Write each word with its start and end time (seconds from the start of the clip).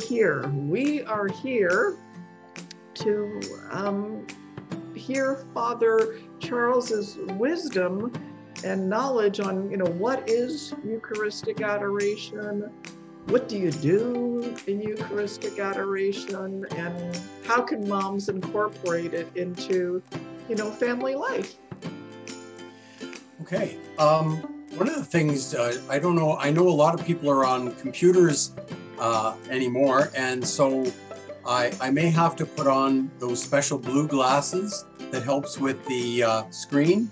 here? 0.00 0.48
We 0.48 1.04
are 1.04 1.28
here 1.28 1.96
to 2.94 3.40
um, 3.70 4.26
hear 4.94 5.44
Father 5.54 6.18
Charles's 6.38 7.16
wisdom 7.36 8.12
and 8.64 8.88
knowledge 8.88 9.40
on, 9.40 9.70
you 9.70 9.76
know, 9.76 9.86
what 9.86 10.28
is 10.28 10.74
Eucharistic 10.84 11.60
adoration, 11.62 12.70
what 13.26 13.48
do 13.48 13.56
you 13.56 13.70
do 13.70 14.56
in 14.66 14.82
Eucharistic 14.82 15.58
adoration, 15.58 16.66
and 16.76 17.20
how 17.44 17.62
can 17.62 17.88
moms 17.88 18.28
incorporate 18.28 19.14
it 19.14 19.28
into, 19.36 20.02
you 20.48 20.56
know, 20.56 20.70
family 20.70 21.14
life? 21.14 21.56
Okay. 23.42 23.78
Um, 23.98 24.36
one 24.76 24.88
of 24.88 24.96
the 24.96 25.04
things 25.04 25.54
uh, 25.54 25.80
I 25.88 25.98
don't 25.98 26.14
know, 26.14 26.36
I 26.36 26.50
know 26.50 26.68
a 26.68 26.70
lot 26.70 26.98
of 26.98 27.04
people 27.04 27.30
are 27.30 27.44
on 27.44 27.74
computers 27.76 28.52
uh, 29.00 29.34
anymore, 29.48 30.10
and 30.14 30.46
so 30.46 30.92
I, 31.44 31.72
I 31.80 31.90
may 31.90 32.10
have 32.10 32.36
to 32.36 32.46
put 32.46 32.66
on 32.66 33.10
those 33.18 33.42
special 33.42 33.78
blue 33.78 34.06
glasses 34.06 34.84
that 35.10 35.22
helps 35.22 35.58
with 35.58 35.84
the 35.86 36.22
uh, 36.22 36.50
screen. 36.50 37.10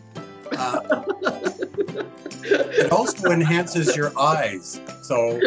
Uh, 0.53 1.03
it 2.45 2.93
also 2.93 3.31
enhances 3.31 3.97
your 3.97 4.17
eyes. 4.19 4.81
So, 5.03 5.41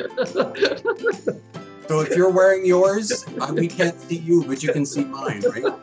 so 1.87 2.01
if 2.01 2.15
you're 2.15 2.31
wearing 2.31 2.65
yours, 2.65 3.25
uh, 3.39 3.53
we 3.55 3.67
can't 3.67 3.99
see 3.99 4.17
you, 4.17 4.43
but 4.43 4.63
you 4.63 4.73
can 4.73 4.85
see 4.85 5.05
mine, 5.05 5.41
right? 5.41 5.63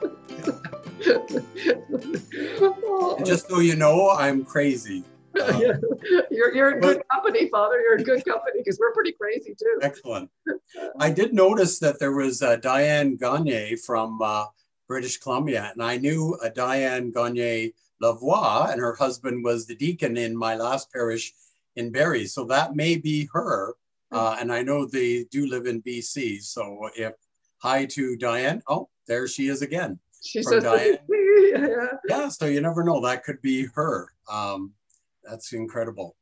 and 3.16 3.26
just 3.26 3.48
so 3.48 3.60
you 3.60 3.76
know, 3.76 4.10
I'm 4.10 4.44
crazy. 4.44 5.04
Uh, 5.38 5.74
you're, 6.30 6.54
you're 6.54 6.74
in 6.74 6.80
good 6.80 7.02
company, 7.10 7.48
Father. 7.48 7.80
You're 7.80 7.98
in 7.98 8.04
good 8.04 8.24
company 8.24 8.58
because 8.58 8.78
we're 8.78 8.92
pretty 8.92 9.12
crazy 9.12 9.54
too. 9.58 9.78
Excellent. 9.82 10.30
I 11.00 11.10
did 11.10 11.34
notice 11.34 11.78
that 11.80 11.98
there 11.98 12.12
was 12.12 12.42
uh, 12.42 12.56
Diane 12.56 13.16
Gagne 13.16 13.76
from 13.76 14.20
uh, 14.22 14.46
British 14.86 15.18
Columbia, 15.18 15.70
and 15.72 15.82
I 15.82 15.96
knew 15.96 16.38
a 16.42 16.50
Diane 16.50 17.10
Gagne 17.10 17.72
Lavoie, 18.02 18.70
and 18.70 18.80
her 18.80 18.94
husband 18.94 19.44
was 19.44 19.66
the 19.66 19.74
deacon 19.74 20.16
in 20.16 20.36
my 20.36 20.54
last 20.56 20.92
parish 20.92 21.32
in 21.76 21.92
Barrie. 21.92 22.26
So 22.26 22.44
that 22.44 22.76
may 22.76 22.96
be 22.96 23.28
her. 23.32 23.74
Uh, 24.10 24.36
and 24.40 24.52
I 24.52 24.62
know 24.62 24.86
they 24.86 25.24
do 25.24 25.46
live 25.46 25.66
in 25.66 25.82
BC. 25.82 26.42
So 26.42 26.88
if 26.96 27.12
hi 27.58 27.84
to 27.86 28.16
Diane, 28.16 28.62
oh, 28.68 28.88
there 29.06 29.28
she 29.28 29.48
is 29.48 29.62
again. 29.62 29.98
She 30.22 30.42
says, 30.42 30.62
Diane. 30.64 30.98
yeah. 31.08 31.86
yeah. 32.08 32.28
So 32.28 32.46
you 32.46 32.60
never 32.60 32.84
know. 32.84 33.00
That 33.00 33.22
could 33.22 33.42
be 33.42 33.66
her. 33.74 34.12
Um, 34.30 34.72
that's 35.28 35.52
incredible. 35.52 36.16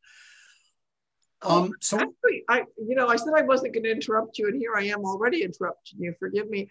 Oh, 1.42 1.64
um, 1.64 1.72
so 1.80 1.96
Actually, 1.96 2.44
I, 2.48 2.62
you 2.78 2.94
know, 2.94 3.08
I 3.08 3.16
said 3.16 3.34
I 3.36 3.42
wasn't 3.42 3.74
going 3.74 3.84
to 3.84 3.90
interrupt 3.90 4.38
you, 4.38 4.48
and 4.48 4.56
here 4.56 4.74
I 4.76 4.84
am 4.84 5.04
already 5.04 5.42
interrupting 5.42 6.00
you. 6.00 6.14
Forgive 6.18 6.48
me, 6.48 6.70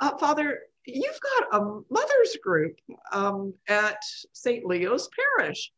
uh, 0.00 0.16
Father 0.16 0.60
you've 0.88 1.20
got 1.20 1.60
a 1.60 1.80
mothers 1.90 2.36
group 2.42 2.76
um, 3.12 3.54
at 3.68 4.02
St. 4.32 4.64
Leo's 4.64 5.08
Parish. 5.38 5.72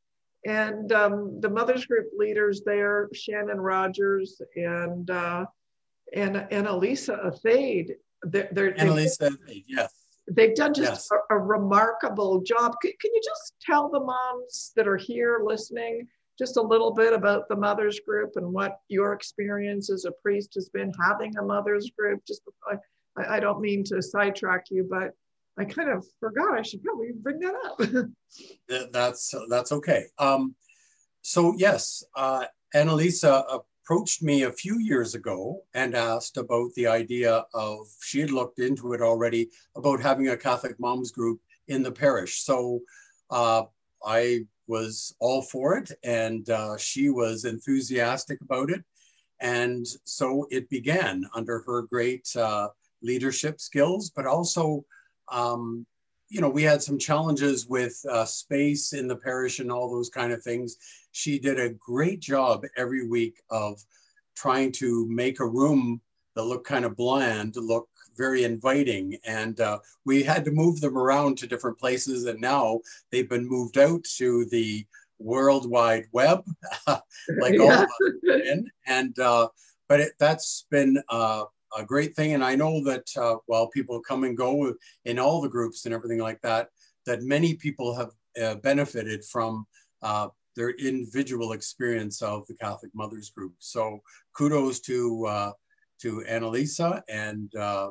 And 0.47 0.91
um, 0.93 1.41
the 1.41 1.51
mothers 1.51 1.85
group 1.85 2.07
leaders 2.17 2.63
there, 2.65 3.11
Shannon 3.13 3.61
Rogers 3.61 4.41
and 4.57 5.11
uh, 5.11 5.45
and 6.15 6.47
and 6.51 6.67
Elisa 6.67 7.19
Athade, 7.27 7.91
they're, 8.23 8.49
they're 8.51 8.73
Annalisa 8.73 9.37
Athade, 9.37 9.65
yes. 9.69 9.93
They've 10.31 10.55
done 10.55 10.75
just 10.75 10.91
yes. 10.93 11.09
a, 11.11 11.35
a, 11.35 11.39
remarkable 11.39 12.41
job. 12.41 12.75
Can, 12.83 12.93
can 13.01 13.11
you 13.13 13.21
just 13.25 13.55
tell 13.61 13.91
the 13.91 14.01
moms 14.01 14.73
that 14.77 14.87
are 14.87 14.97
here 14.97 15.43
listening 15.45 16.07
just 16.39 16.57
a 16.57 16.63
little 16.63 16.93
bit 16.93 17.13
about 17.13 17.49
the 17.49 17.57
mothers 17.57 18.01
group 18.07 18.33
and 18.37 18.53
what 18.53 18.81
your 18.89 19.13
experience 19.13 19.91
as 19.91 20.05
a 20.05 20.13
priest 20.23 20.55
has 20.55 20.69
been 20.69 20.93
having 21.05 21.37
a 21.37 21.43
mothers 21.43 21.91
group? 21.99 22.21
Just 22.27 22.43
I, 22.67 23.37
I 23.37 23.41
don't 23.41 23.61
mean 23.61 23.85
to 23.85 24.01
sidetrack 24.01 24.67
you, 24.71 24.87
but 24.89 25.11
I 25.59 25.65
kind 25.65 25.91
of 25.91 26.07
forgot 26.21 26.59
I 26.59 26.63
should 26.63 26.83
probably 26.83 27.11
bring 27.15 27.41
that 27.41 27.55
up. 27.67 28.89
that's 28.93 29.35
that's 29.49 29.73
okay. 29.73 30.05
Um, 30.19 30.55
so 31.23 31.55
yes, 31.57 32.03
uh, 32.17 32.47
Annalisa 32.75 33.63
approached 33.91 34.23
me 34.23 34.45
a 34.45 34.53
few 34.53 34.79
years 34.79 35.17
ago 35.17 35.65
and 35.75 35.97
asked 35.97 36.37
about 36.37 36.73
the 36.77 36.87
idea 36.87 37.45
of 37.55 37.89
she 38.01 38.21
had 38.21 38.31
looked 38.31 38.61
into 38.61 38.93
it 38.93 39.03
already 39.03 39.51
about 39.75 40.01
having 40.01 40.29
a 40.29 40.37
Catholic 40.37 40.79
moms 40.79 41.11
group 41.11 41.41
in 41.67 41.83
the 41.83 41.91
parish. 41.91 42.45
So 42.45 42.83
uh, 43.31 43.65
I 44.07 44.47
was 44.69 45.17
all 45.19 45.43
for 45.43 45.77
it, 45.77 45.91
and 46.05 46.49
uh, 46.51 46.77
she 46.77 47.11
was 47.11 47.45
enthusiastic 47.45 48.41
about 48.43 48.71
it, 48.71 48.85
and 49.41 49.85
so 50.05 50.47
it 50.53 50.71
began 50.71 51.25
under 51.35 51.59
her 51.67 51.83
great 51.83 52.29
uh, 52.37 52.69
leadership 53.03 53.61
skills, 53.61 54.13
but 54.15 54.25
also, 54.25 54.85
um, 55.33 55.85
you 56.31 56.41
know, 56.41 56.49
we 56.49 56.63
had 56.63 56.81
some 56.81 56.97
challenges 56.97 57.67
with 57.67 58.01
uh, 58.09 58.25
space 58.25 58.93
in 58.93 59.09
the 59.09 59.17
parish 59.17 59.59
and 59.59 59.71
all 59.71 59.91
those 59.91 60.09
kind 60.09 60.33
of 60.33 60.43
things. 60.43 60.77
She 61.11 61.41
did 61.41 61.59
a 61.59 61.71
great 61.71 62.21
job 62.21 62.65
every 62.77 63.07
week 63.07 63.43
of 63.51 63.85
trying 64.37 64.71
to 64.73 65.07
make 65.09 65.41
a 65.41 65.47
room 65.47 66.01
that 66.37 66.45
looked 66.45 66.69
kind 66.69 66.85
of 66.85 66.97
bland 66.97 67.57
look 67.57 67.89
very 68.17 68.45
inviting. 68.45 69.19
And 69.27 69.59
uh, 69.61 69.81
we 70.05 70.23
had 70.23 70.45
to 70.45 70.53
move 70.53 70.81
them 70.81 70.97
around 70.97 71.37
to 71.39 71.49
different 71.49 71.79
places. 71.79 72.27
And 72.27 72.41
now 72.41 72.81
they've 73.11 73.29
been 73.29 73.49
moved 73.49 73.77
out 73.77 74.05
to 74.19 74.45
the 74.47 74.87
World 75.19 75.69
Wide 75.69 76.07
Web, 76.13 76.45
like 76.87 77.55
yeah. 77.55 77.61
all 77.61 77.73
of 77.73 77.83
us. 77.83 78.63
And, 78.87 79.19
uh, 79.19 79.49
but 79.89 80.01
it, 80.01 80.13
that's 80.19 80.67
been 80.71 81.03
uh, 81.09 81.45
a 81.77 81.85
great 81.85 82.15
thing. 82.15 82.35
And 82.35 82.45
I 82.45 82.55
know 82.55 82.83
that 82.85 83.07
uh, 83.17 83.37
while 83.47 83.69
people 83.69 84.01
come 84.01 84.25
and 84.25 84.37
go 84.37 84.75
in 85.05 85.19
all 85.19 85.41
the 85.41 85.49
groups 85.49 85.85
and 85.85 85.95
everything 85.95 86.19
like 86.19 86.41
that, 86.43 86.69
that 87.07 87.23
many 87.23 87.55
people 87.55 87.95
have 87.95 88.11
uh, 88.43 88.57
benefited 88.57 89.25
from 89.25 89.67
uh, 90.03 90.29
their 90.57 90.71
individual 90.71 91.53
experience 91.53 92.23
of 92.23 92.47
the 92.47 92.55
Catholic 92.55 92.93
Mothers 92.95 93.31
Group. 93.31 93.55
So 93.59 94.01
kudos 94.37 94.81
to 94.81 95.27
uh, 95.27 95.53
to 96.03 96.25
Annalisa 96.29 97.03
and 97.09 97.55
uh, 97.55 97.91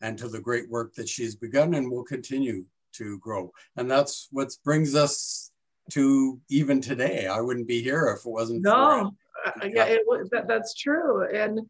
and 0.00 0.18
to 0.18 0.28
the 0.28 0.40
great 0.40 0.68
work 0.70 0.94
that 0.94 1.08
she's 1.08 1.34
begun 1.36 1.74
and 1.74 1.90
will 1.90 2.04
continue 2.04 2.64
to 2.92 3.18
grow. 3.18 3.52
And 3.76 3.90
that's 3.90 4.28
what 4.30 4.48
brings 4.64 4.94
us 4.94 5.50
to 5.90 6.40
even 6.48 6.80
today. 6.80 7.26
I 7.26 7.40
wouldn't 7.40 7.68
be 7.68 7.82
here 7.82 8.16
if 8.16 8.26
it 8.26 8.30
wasn't 8.30 8.62
no. 8.62 9.12
For, 9.44 9.64
uh, 9.64 9.68
yeah, 9.68 9.84
it, 9.84 10.00
that, 10.30 10.48
that's 10.48 10.74
true. 10.74 11.28
And 11.34 11.60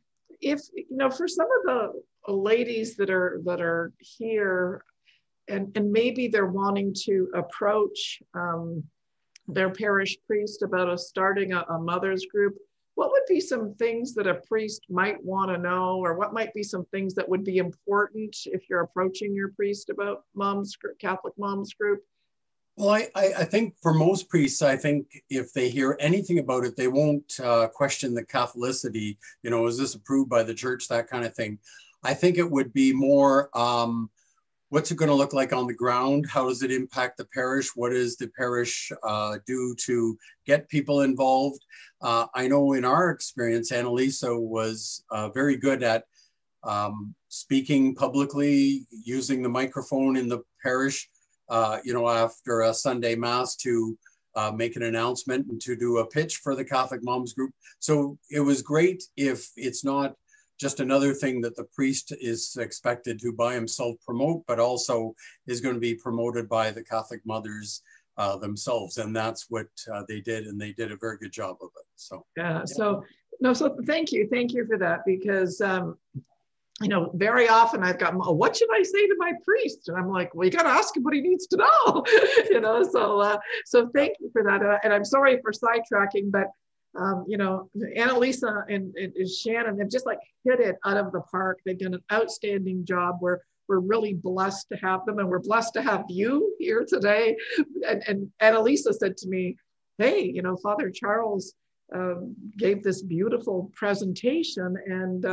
if 0.40 0.60
you 0.74 0.84
know 0.90 1.10
for 1.10 1.28
some 1.28 1.48
of 1.58 2.02
the 2.26 2.32
ladies 2.32 2.96
that 2.96 3.10
are 3.10 3.40
that 3.44 3.60
are 3.60 3.92
here 3.98 4.84
and 5.48 5.76
and 5.76 5.90
maybe 5.90 6.28
they're 6.28 6.46
wanting 6.46 6.94
to 6.94 7.28
approach 7.34 8.22
um, 8.34 8.82
their 9.48 9.70
parish 9.70 10.16
priest 10.26 10.62
about 10.62 10.92
a 10.92 10.98
starting 10.98 11.52
a, 11.52 11.64
a 11.68 11.78
mother's 11.78 12.26
group 12.26 12.56
what 13.00 13.12
would 13.12 13.22
be 13.26 13.40
some 13.40 13.74
things 13.76 14.12
that 14.12 14.26
a 14.26 14.34
priest 14.34 14.82
might 14.90 15.24
want 15.24 15.50
to 15.50 15.56
know? 15.56 15.96
Or 15.96 16.18
what 16.18 16.34
might 16.34 16.52
be 16.52 16.62
some 16.62 16.84
things 16.86 17.14
that 17.14 17.26
would 17.26 17.44
be 17.44 17.56
important 17.56 18.36
if 18.44 18.68
you're 18.68 18.82
approaching 18.82 19.34
your 19.34 19.52
priest 19.52 19.88
about 19.88 20.24
moms 20.34 20.76
catholic 21.00 21.32
moms 21.38 21.72
group 21.72 22.04
well, 22.76 22.90
I, 22.90 23.08
I, 23.14 23.44
think 23.44 23.74
for 23.82 23.92
most 23.92 24.28
priests, 24.28 24.62
I 24.62 24.76
think 24.76 25.22
if 25.28 25.52
they 25.52 25.68
hear 25.68 25.96
anything 26.00 26.38
about 26.38 26.64
it, 26.64 26.76
they 26.76 26.88
won't 26.88 27.38
uh, 27.42 27.68
question 27.68 28.14
the 28.14 28.24
Catholicity. 28.24 29.16
You 29.42 29.50
know, 29.50 29.66
is 29.66 29.76
this 29.76 29.94
approved 29.94 30.30
by 30.30 30.42
the 30.42 30.54
church? 30.54 30.88
That 30.88 31.08
kind 31.08 31.24
of 31.24 31.34
thing. 31.34 31.58
I 32.02 32.14
think 32.14 32.38
it 32.38 32.50
would 32.50 32.72
be 32.72 32.92
more 32.92 33.50
um, 33.56 34.08
what's 34.70 34.90
it 34.90 34.96
going 34.96 35.08
to 35.08 35.14
look 35.14 35.32
like 35.32 35.52
on 35.52 35.66
the 35.66 35.74
ground? 35.74 36.26
How 36.28 36.48
does 36.48 36.62
it 36.62 36.70
impact 36.70 37.18
the 37.18 37.26
parish? 37.26 37.70
What 37.74 37.90
does 37.90 38.16
the 38.16 38.28
parish 38.28 38.90
uh, 39.02 39.38
do 39.46 39.74
to 39.86 40.16
get 40.46 40.68
people 40.68 41.02
involved? 41.02 41.64
Uh, 42.00 42.26
I 42.34 42.48
know 42.48 42.72
in 42.72 42.84
our 42.84 43.10
experience, 43.10 43.72
Annalisa 43.72 44.40
was 44.40 45.04
uh, 45.10 45.28
very 45.30 45.56
good 45.56 45.82
at 45.82 46.04
um, 46.62 47.14
speaking 47.28 47.94
publicly, 47.94 48.86
using 48.90 49.42
the 49.42 49.48
microphone 49.48 50.16
in 50.16 50.28
the 50.28 50.42
parish 50.62 51.08
you 51.84 51.92
know, 51.92 52.08
after 52.08 52.62
a 52.62 52.74
Sunday 52.74 53.14
Mass 53.14 53.56
to 53.56 53.96
uh, 54.36 54.52
make 54.54 54.76
an 54.76 54.82
announcement 54.82 55.46
and 55.48 55.60
to 55.60 55.76
do 55.76 55.98
a 55.98 56.06
pitch 56.06 56.36
for 56.36 56.54
the 56.54 56.64
Catholic 56.64 57.02
Moms 57.02 57.32
Group. 57.32 57.52
So 57.78 58.18
it 58.30 58.40
was 58.40 58.62
great 58.62 59.02
if 59.16 59.48
it's 59.56 59.84
not 59.84 60.14
just 60.60 60.80
another 60.80 61.14
thing 61.14 61.40
that 61.40 61.56
the 61.56 61.64
priest 61.64 62.12
is 62.20 62.56
expected 62.60 63.18
to 63.20 63.32
by 63.32 63.54
himself 63.54 63.96
promote, 64.04 64.44
but 64.46 64.60
also 64.60 65.14
is 65.46 65.60
going 65.60 65.74
to 65.74 65.80
be 65.80 65.94
promoted 65.94 66.48
by 66.48 66.70
the 66.70 66.84
Catholic 66.84 67.22
mothers 67.24 67.82
uh, 68.18 68.36
themselves. 68.36 68.98
And 68.98 69.16
that's 69.16 69.46
what 69.48 69.68
uh, 69.92 70.02
they 70.06 70.20
did. 70.20 70.46
And 70.46 70.60
they 70.60 70.72
did 70.72 70.92
a 70.92 70.96
very 70.96 71.16
good 71.16 71.32
job 71.32 71.56
of 71.62 71.70
it. 71.76 71.86
So, 71.96 72.26
yeah. 72.36 72.58
yeah. 72.58 72.64
So, 72.66 73.02
no, 73.40 73.54
so 73.54 73.74
thank 73.86 74.12
you. 74.12 74.28
Thank 74.30 74.52
you 74.52 74.66
for 74.66 74.76
that 74.76 75.00
because 75.06 75.62
um, 75.62 75.96
you 76.80 76.88
know, 76.88 77.10
very 77.14 77.46
often 77.46 77.82
I've 77.82 77.98
got, 77.98 78.14
oh, 78.14 78.32
what 78.32 78.56
should 78.56 78.70
I 78.72 78.82
say 78.82 79.06
to 79.06 79.14
my 79.18 79.32
priest? 79.44 79.88
And 79.88 79.98
I'm 79.98 80.08
like, 80.08 80.34
well, 80.34 80.46
you 80.46 80.50
got 80.50 80.62
to 80.62 80.70
ask 80.70 80.96
him 80.96 81.02
what 81.02 81.12
he 81.12 81.20
needs 81.20 81.46
to 81.48 81.58
know, 81.58 82.04
you 82.50 82.60
know. 82.60 82.82
So, 82.82 83.20
uh, 83.20 83.38
so 83.66 83.90
thank 83.94 84.16
you 84.18 84.30
for 84.32 84.42
that. 84.44 84.62
Uh, 84.62 84.78
and 84.82 84.92
I'm 84.92 85.04
sorry 85.04 85.38
for 85.42 85.52
sidetracking, 85.52 86.30
but 86.30 86.46
um, 86.98 87.24
you 87.28 87.36
know, 87.36 87.70
Annalisa 87.96 88.64
and, 88.68 88.94
and, 88.96 89.14
and 89.14 89.28
Shannon 89.28 89.78
have 89.78 89.90
just 89.90 90.06
like 90.06 90.18
hit 90.44 90.58
it 90.58 90.76
out 90.84 90.96
of 90.96 91.12
the 91.12 91.20
park. 91.20 91.60
They've 91.64 91.78
done 91.78 91.94
an 91.94 92.02
outstanding 92.12 92.84
job. 92.84 93.18
We're 93.20 93.38
we're 93.68 93.78
really 93.78 94.14
blessed 94.14 94.68
to 94.72 94.76
have 94.78 95.06
them, 95.06 95.20
and 95.20 95.28
we're 95.28 95.38
blessed 95.38 95.74
to 95.74 95.82
have 95.82 96.04
you 96.08 96.52
here 96.58 96.84
today. 96.88 97.36
And, 97.86 98.02
and 98.08 98.32
Annalisa 98.42 98.92
said 98.92 99.16
to 99.18 99.28
me, 99.28 99.56
"Hey, 99.98 100.24
you 100.24 100.42
know, 100.42 100.56
Father 100.56 100.90
Charles 100.90 101.54
um, 101.94 102.34
gave 102.58 102.82
this 102.82 103.02
beautiful 103.02 103.70
presentation, 103.76 104.76
and 104.86 105.24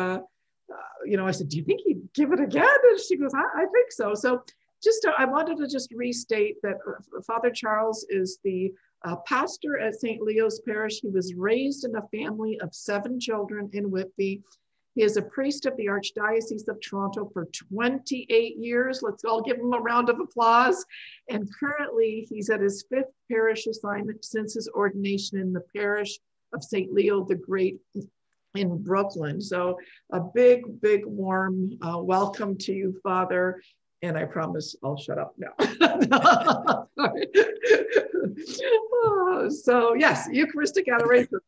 uh, 0.69 0.75
uh, 0.75 1.06
you 1.06 1.18
know, 1.18 1.28
I 1.28 1.31
said, 1.31 1.50
do 1.50 1.58
you 1.58 1.64
think 1.64 1.81
he'd 1.86 2.02
give 2.14 2.31
it 2.31 2.40
again?" 2.40 2.66
And 2.90 3.00
she 3.00 3.18
goes, 3.18 3.31
"I, 3.34 3.62
I 3.62 3.66
think 3.66 3.92
so." 3.92 4.14
So 4.14 4.44
just 4.84 5.02
to, 5.04 5.14
I 5.18 5.25
wanted 5.25 5.58
to 5.58 5.68
just 5.68 5.92
restate 5.94 6.58
that 6.64 6.78
uh, 6.88 7.22
Father 7.25 7.50
Charles 7.50 8.06
is 8.10 8.40
the 8.44 8.74
uh, 9.06 9.16
pastor 9.28 9.80
at 9.80 9.96
St. 9.96 10.22
Leo's 10.22 10.60
Parish. 10.62 11.02
He 11.02 11.10
was 11.10 11.34
raised 11.36 11.86
in 11.86 11.96
a 11.96 12.08
family 12.08 12.60
of 12.62 12.74
seven 12.74 13.19
children 13.19 13.69
in 13.74 13.92
Whitby. 13.92 14.42
He 14.96 15.04
is 15.04 15.16
a 15.16 15.22
priest 15.22 15.68
of 15.68 15.78
the 15.78 15.86
Archdiocese 15.86 16.68
of 16.68 16.81
Toronto 16.81 17.30
for 17.31 17.46
28 17.46 18.58
years. 18.58 19.04
Let's 19.04 19.24
all 19.25 19.44
give 19.44 19.58
him 19.58 19.74
a 19.74 19.80
round 19.80 20.10
of 20.10 20.19
applause. 20.19 20.84
And 21.30 21.48
currently, 21.60 22.25
he's 22.28 22.50
at 22.50 22.62
his 22.62 22.84
fifth 22.90 23.14
parish 23.30 23.68
assignment 23.68 24.25
since 24.25 24.56
his 24.56 24.68
ordination 24.69 25.38
in 25.38 25.54
the 25.54 25.64
parish 25.75 26.18
of 26.52 26.64
St. 26.64 26.92
Leo 26.92 27.24
the 27.24 27.36
Great 27.36 27.78
in 28.55 28.81
Brooklin. 28.81 29.41
So, 29.41 29.77
a 30.11 30.19
big, 30.19 30.81
big, 30.81 31.05
warm 31.05 31.77
uh, 31.81 31.99
welcome 31.99 32.57
to 32.59 32.73
you, 32.73 32.99
Father. 33.03 33.61
And 34.01 34.17
I 34.17 34.25
promise 34.25 34.75
I'll 34.83 34.97
shut 34.97 35.17
up 35.17 35.35
now. 35.38 35.53
oh, 39.03 39.49
so, 39.49 39.95
yes, 39.95 40.27
Eucharistic 40.31 40.88
adoration. 40.88 41.39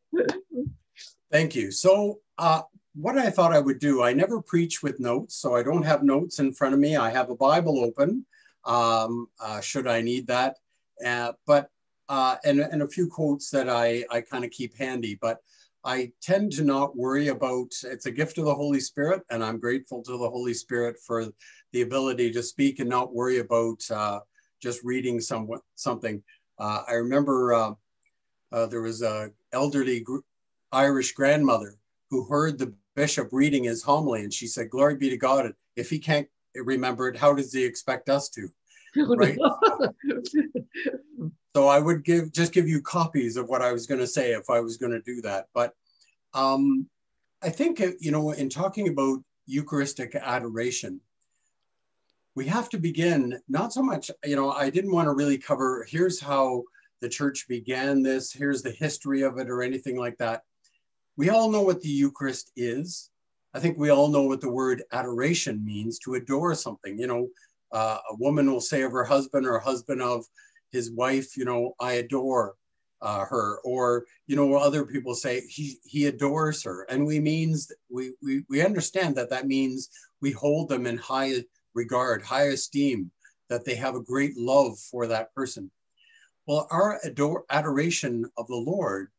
Thank 1.32 1.56
you. 1.56 1.72
So, 1.72 2.20
uh, 2.38 2.64
what 2.96 3.18
I 3.18 3.30
thought 3.30 3.54
I 3.54 3.60
would 3.60 3.80
do, 3.80 4.04
I 4.04 4.14
never 4.14 4.42
preach 4.42 4.82
with 4.82 5.00
notes, 5.00 5.36
so 5.36 5.56
I 5.56 5.64
don't 5.64 5.84
have 5.84 6.04
notes 6.04 6.40
in 6.40 6.52
front 6.52 6.74
of 6.74 6.80
me. 6.80 6.98
I 6.98 7.12
have 7.12 7.30
a 7.30 7.36
Bible 7.36 7.80
open, 7.84 8.26
um, 8.66 9.28
uh, 9.40 9.62
should 9.62 9.88
I 9.88 10.02
need 10.02 10.28
that. 10.28 10.58
Uh, 11.06 11.34
but 11.46 11.70
uh, 12.10 12.38
and, 12.44 12.60
and 12.60 12.82
a 12.82 12.88
few 12.88 13.08
quotes 13.08 13.52
that 13.52 13.70
I, 13.70 14.04
I 14.10 14.22
kind 14.22 14.44
of 14.44 14.50
keep 14.50 14.76
handy, 14.76 15.18
but 15.22 15.40
I 15.84 16.12
tend 16.22 16.52
to 16.54 16.64
not 16.64 16.98
worry 16.98 17.30
about, 17.30 17.72
it's 17.84 18.06
a 18.06 18.12
gift 18.12 18.38
of 18.38 18.46
the 18.46 18.54
Holy 18.54 18.80
Spirit, 18.80 19.24
and 19.30 19.44
I'm 19.44 19.60
grateful 19.60 20.04
to 20.04 20.12
the 20.12 20.30
Holy 20.30 20.54
Spirit 20.54 20.98
for 21.06 21.26
the 21.72 21.82
ability 21.82 22.32
to 22.34 22.44
speak 22.44 22.80
and 22.80 22.90
not 22.90 23.14
worry 23.14 23.40
about 23.40 23.80
uh, 23.90 24.20
just 24.62 24.84
reading 24.84 25.22
some, 25.22 25.48
something. 25.76 26.22
Uh, 26.58 26.84
I 26.88 26.94
remember 26.94 27.54
uh, 27.54 27.72
uh, 28.52 28.66
there 28.66 28.82
was 28.82 29.02
a 29.02 29.32
elderly 29.54 30.06
Irish 30.72 31.14
grandmother 31.14 31.78
who 32.10 32.26
heard 32.26 32.58
the 32.58 32.74
bishop 32.96 33.30
reading 33.32 33.64
his 33.64 33.82
homily 33.82 34.24
and 34.24 34.34
she 34.34 34.48
said, 34.48 34.70
glory 34.70 34.96
be 34.96 35.10
to 35.10 35.18
God. 35.18 35.54
If 35.76 35.90
he 35.90 36.00
can't 36.00 36.28
remember 36.56 37.08
it, 37.08 37.16
how 37.16 37.34
does 37.34 37.54
he 37.54 37.64
expect 37.64 38.10
us 38.10 38.30
to? 38.30 38.50
Right. 38.96 39.38
so 41.56 41.68
I 41.68 41.80
would 41.80 42.04
give 42.04 42.32
just 42.32 42.54
give 42.54 42.68
you 42.68 42.82
copies 42.82 43.38
of 43.38 43.50
what 43.50 43.62
I 43.62 43.72
was 43.72 43.88
going 43.88 44.00
to 44.00 44.08
say 44.08 44.32
if 44.32 44.50
I 44.50 44.60
was 44.60 44.78
going 44.78 44.92
to 44.92 45.02
do 45.02 45.22
that. 45.22 45.48
But 45.54 45.74
um, 46.34 46.88
I 47.42 47.50
think, 47.50 47.82
uh, 47.82 47.92
you 48.00 48.12
know, 48.12 48.32
in 48.32 48.50
talking 48.50 48.90
about 48.90 49.24
Eucharistic 49.46 50.16
adoration, 50.16 51.02
we 52.36 52.46
have 52.46 52.70
to 52.70 52.78
begin 52.78 53.40
not 53.50 53.74
so 53.74 53.82
much, 53.82 54.12
you 54.24 54.36
know, 54.36 54.52
I 54.52 54.70
didn't 54.70 54.92
want 54.92 55.08
to 55.08 55.14
really 55.14 55.38
cover 55.38 55.86
here's 55.90 56.20
how 56.20 56.64
the 57.02 57.10
church 57.10 57.48
began 57.48 58.04
this, 58.04 58.32
here's 58.32 58.62
the 58.62 58.72
history 58.72 59.24
of 59.24 59.40
it, 59.40 59.50
or 59.50 59.64
anything 59.64 59.98
like 59.98 60.18
that 60.18 60.44
we 61.20 61.30
all 61.30 61.52
know 61.52 61.62
what 61.62 61.82
the 61.82 61.90
Eucharist 61.90 62.50
is. 62.56 63.10
I 63.54 63.60
think 63.60 63.78
we 63.78 63.90
all 63.90 64.08
know 64.08 64.22
what 64.22 64.40
the 64.40 64.50
word 64.50 64.84
adoration 64.94 65.66
means 65.66 66.00
to 66.00 66.14
adore 66.14 66.56
something. 66.56 66.98
You 66.98 67.08
know, 67.08 67.28
uh, 67.74 67.98
a 68.10 68.16
woman 68.16 68.50
will 68.50 68.62
say 68.62 68.84
of 68.84 68.94
her 68.94 69.04
husband 69.04 69.46
or 69.46 69.60
husband 69.60 70.02
of 70.02 70.24
his 70.72 70.92
wife, 70.92 71.38
you 71.38 71.46
know, 71.46 71.76
I 71.80 71.94
adore 71.94 72.56
uh, 73.02 73.26
her. 73.26 73.60
Or, 73.60 74.06
you 74.28 74.36
know, 74.36 74.56
other 74.56 74.86
people 74.86 75.16
say 75.16 75.42
he, 75.42 75.78
he 75.84 76.08
adores 76.08 76.64
her. 76.64 76.84
And 76.90 77.06
we 77.06 77.20
means, 77.20 77.72
we, 77.90 78.12
we, 78.22 78.44
we 78.50 78.62
understand 78.62 79.16
that 79.16 79.30
that 79.30 79.48
means 79.48 79.90
we 80.22 80.32
hold 80.32 80.70
them 80.70 80.86
in 80.86 80.98
high 80.98 81.44
regard, 81.74 82.22
high 82.22 82.48
esteem, 82.48 83.12
that 83.50 83.66
they 83.66 83.76
have 83.76 83.96
a 83.96 84.02
great 84.02 84.38
love 84.38 84.78
for 84.80 85.08
that 85.08 85.34
person. 85.34 85.72
Well, 86.46 86.68
our 86.72 87.00
adore, 87.04 87.46
adoration 87.50 88.26
of 88.38 88.48
the 88.48 88.56
Lord 88.56 89.10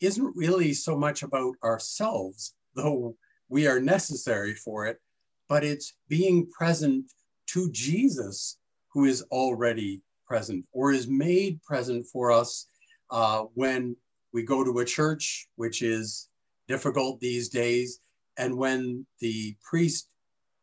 isn't 0.00 0.36
really 0.36 0.72
so 0.72 0.96
much 0.96 1.22
about 1.22 1.54
ourselves, 1.62 2.54
though 2.74 3.16
we 3.48 3.66
are 3.66 3.80
necessary 3.80 4.54
for 4.54 4.86
it, 4.86 5.00
but 5.48 5.64
it's 5.64 5.94
being 6.08 6.46
present 6.50 7.10
to 7.48 7.70
Jesus, 7.70 8.58
who 8.92 9.04
is 9.04 9.22
already 9.30 10.02
present 10.28 10.64
or 10.72 10.92
is 10.92 11.08
made 11.08 11.62
present 11.62 12.06
for 12.06 12.30
us 12.30 12.68
uh, 13.10 13.44
when 13.54 13.96
we 14.32 14.42
go 14.42 14.62
to 14.62 14.78
a 14.80 14.84
church, 14.84 15.48
which 15.56 15.82
is 15.82 16.28
difficult 16.68 17.18
these 17.18 17.48
days, 17.48 18.00
and 18.36 18.56
when 18.56 19.06
the 19.20 19.56
priest 19.68 20.10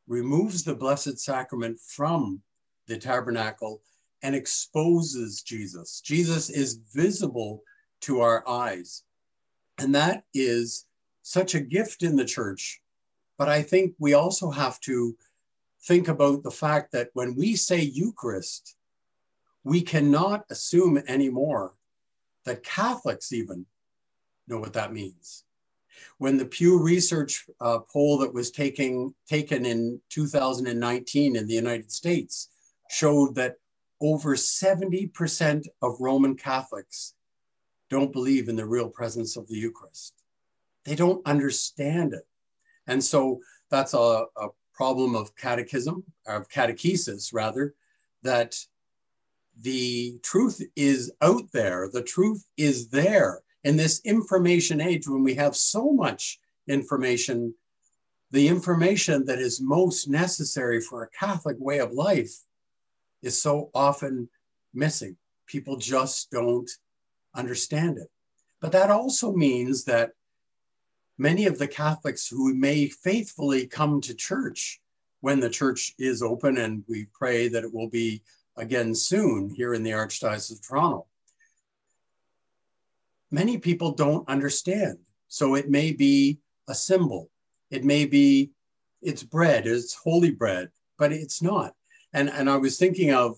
removes 0.07 0.63
the 0.63 0.75
Blessed 0.75 1.19
Sacrament 1.19 1.79
from 1.79 2.41
the 2.87 2.97
tabernacle 2.97 3.81
and 4.21 4.35
exposes 4.35 5.41
Jesus. 5.41 6.01
Jesus 6.01 6.49
is 6.49 6.79
visible 6.93 7.63
to 8.01 8.21
our 8.21 8.47
eyes. 8.47 9.03
And 9.79 9.93
that 9.95 10.23
is 10.33 10.85
such 11.23 11.55
a 11.55 11.59
gift 11.59 12.03
in 12.03 12.15
the 12.15 12.25
church. 12.25 12.81
But 13.37 13.49
I 13.49 13.61
think 13.61 13.93
we 13.99 14.13
also 14.13 14.51
have 14.51 14.79
to 14.81 15.15
think 15.83 16.07
about 16.07 16.43
the 16.43 16.51
fact 16.51 16.91
that 16.93 17.09
when 17.13 17.35
we 17.35 17.55
say 17.55 17.81
Eucharist, 17.81 18.75
we 19.65 19.81
cannot 19.81 20.45
assume 20.49 20.97
anymore 21.07 21.73
that 22.45 22.63
Catholics 22.63 23.33
even 23.33 23.65
know 24.47 24.59
what 24.59 24.73
that 24.73 24.93
means. 24.93 25.43
When 26.19 26.37
the 26.37 26.45
Pew 26.45 26.81
Research 26.81 27.45
uh, 27.59 27.79
poll 27.91 28.19
that 28.19 28.33
was 28.33 28.51
taking, 28.51 29.13
taken 29.27 29.65
in 29.65 29.99
2019 30.09 31.35
in 31.35 31.47
the 31.47 31.53
United 31.53 31.91
States 31.91 32.49
showed 32.91 33.35
that 33.35 33.55
over 33.99 34.35
70% 34.35 35.65
of 35.81 35.95
Roman 35.99 36.35
Catholics 36.35 37.15
don't 37.89 38.13
believe 38.13 38.49
in 38.49 38.55
the 38.55 38.65
real 38.65 38.89
presence 38.89 39.35
of 39.35 39.47
the 39.47 39.55
Eucharist. 39.55 40.13
They 40.83 40.95
don't 40.95 41.25
understand 41.25 42.13
it. 42.13 42.27
And 42.85 43.03
so 43.03 43.39
that's 43.71 43.95
a, 43.95 44.25
a 44.37 44.49
problem 44.75 45.15
of 45.15 45.35
catechism, 45.35 46.03
of 46.27 46.49
catechesis 46.49 47.33
rather, 47.33 47.73
that 48.21 48.55
the 49.61 50.19
truth 50.23 50.61
is 50.75 51.11
out 51.21 51.51
there. 51.53 51.89
The 51.91 52.03
truth 52.03 52.45
is 52.57 52.89
there. 52.89 53.41
In 53.63 53.77
this 53.77 54.01
information 54.03 54.81
age, 54.81 55.07
when 55.07 55.23
we 55.23 55.35
have 55.35 55.55
so 55.55 55.91
much 55.91 56.39
information, 56.67 57.53
the 58.31 58.47
information 58.47 59.25
that 59.25 59.39
is 59.39 59.61
most 59.61 60.07
necessary 60.07 60.81
for 60.81 61.03
a 61.03 61.09
Catholic 61.09 61.57
way 61.59 61.79
of 61.79 61.93
life 61.93 62.33
is 63.23 63.41
so 63.41 63.71
often 63.73 64.29
missing. 64.73 65.17
People 65.47 65.77
just 65.77 66.29
don't 66.31 66.69
understand 67.33 67.97
it. 67.97 68.09
But 68.61 68.71
that 68.73 68.91
also 68.91 69.31
means 69.31 69.85
that 69.85 70.11
many 71.17 71.45
of 71.45 71.57
the 71.57 71.67
Catholics 71.67 72.27
who 72.27 72.53
may 72.53 72.87
faithfully 72.87 73.67
come 73.67 74.01
to 74.01 74.13
church 74.13 74.79
when 75.21 75.39
the 75.39 75.49
church 75.49 75.93
is 75.97 76.21
open, 76.21 76.57
and 76.57 76.83
we 76.87 77.07
pray 77.13 77.47
that 77.47 77.63
it 77.63 77.73
will 77.73 77.89
be 77.89 78.21
again 78.57 78.95
soon 78.95 79.49
here 79.49 79.73
in 79.73 79.83
the 79.83 79.91
Archdiocese 79.91 80.51
of 80.51 80.61
Toronto, 80.61 81.07
many 83.31 83.57
people 83.57 83.91
don't 83.91 84.27
understand. 84.29 84.97
So 85.27 85.55
it 85.55 85.69
may 85.69 85.91
be 85.91 86.39
a 86.67 86.75
symbol, 86.75 87.29
it 87.69 87.83
may 87.83 88.05
be 88.05 88.51
it's 89.01 89.23
bread, 89.23 89.67
it's 89.67 89.93
holy 89.93 90.31
bread, 90.31 90.69
but 90.97 91.11
it's 91.11 91.41
not. 91.41 91.73
And, 92.13 92.29
and 92.29 92.49
I 92.49 92.57
was 92.57 92.77
thinking 92.77 93.11
of 93.11 93.37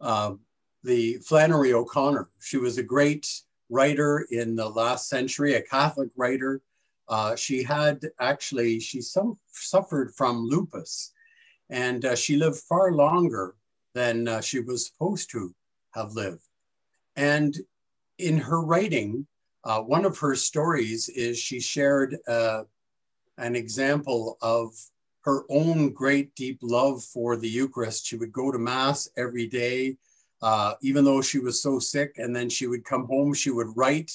uh, 0.00 0.34
the 0.82 1.16
Flannery 1.16 1.72
O'Connor. 1.72 2.30
She 2.40 2.56
was 2.56 2.78
a 2.78 2.82
great 2.82 3.28
writer 3.68 4.26
in 4.30 4.54
the 4.54 4.68
last 4.68 5.08
century, 5.08 5.54
a 5.54 5.62
Catholic 5.62 6.10
writer. 6.16 6.62
Uh, 7.08 7.36
she 7.36 7.62
had 7.62 8.00
actually, 8.20 8.80
she 8.80 9.00
some, 9.02 9.38
suffered 9.48 10.14
from 10.14 10.46
lupus 10.46 11.12
and 11.70 12.04
uh, 12.04 12.14
she 12.14 12.36
lived 12.36 12.58
far 12.58 12.92
longer 12.92 13.54
than 13.94 14.28
uh, 14.28 14.40
she 14.40 14.60
was 14.60 14.86
supposed 14.86 15.30
to 15.30 15.54
have 15.94 16.12
lived. 16.12 16.42
And 17.16 17.56
in 18.18 18.38
her 18.38 18.60
writing, 18.60 19.26
uh, 19.64 19.80
one 19.80 20.04
of 20.04 20.18
her 20.18 20.34
stories 20.34 21.08
is 21.08 21.38
she 21.38 21.60
shared 21.60 22.16
uh, 22.28 22.64
an 23.38 23.56
example 23.56 24.36
of 24.42 24.74
her 25.22 25.44
own 25.48 25.90
great 25.92 26.34
deep 26.34 26.58
love 26.60 27.02
for 27.02 27.36
the 27.36 27.48
Eucharist. 27.48 28.06
She 28.06 28.16
would 28.16 28.32
go 28.32 28.52
to 28.52 28.58
Mass 28.58 29.08
every 29.16 29.46
day 29.46 29.96
uh, 30.44 30.74
even 30.82 31.06
though 31.06 31.22
she 31.22 31.38
was 31.38 31.62
so 31.62 31.78
sick. 31.78 32.12
And 32.18 32.36
then 32.36 32.50
she 32.50 32.66
would 32.66 32.84
come 32.84 33.06
home, 33.06 33.32
she 33.32 33.50
would 33.50 33.74
write 33.74 34.12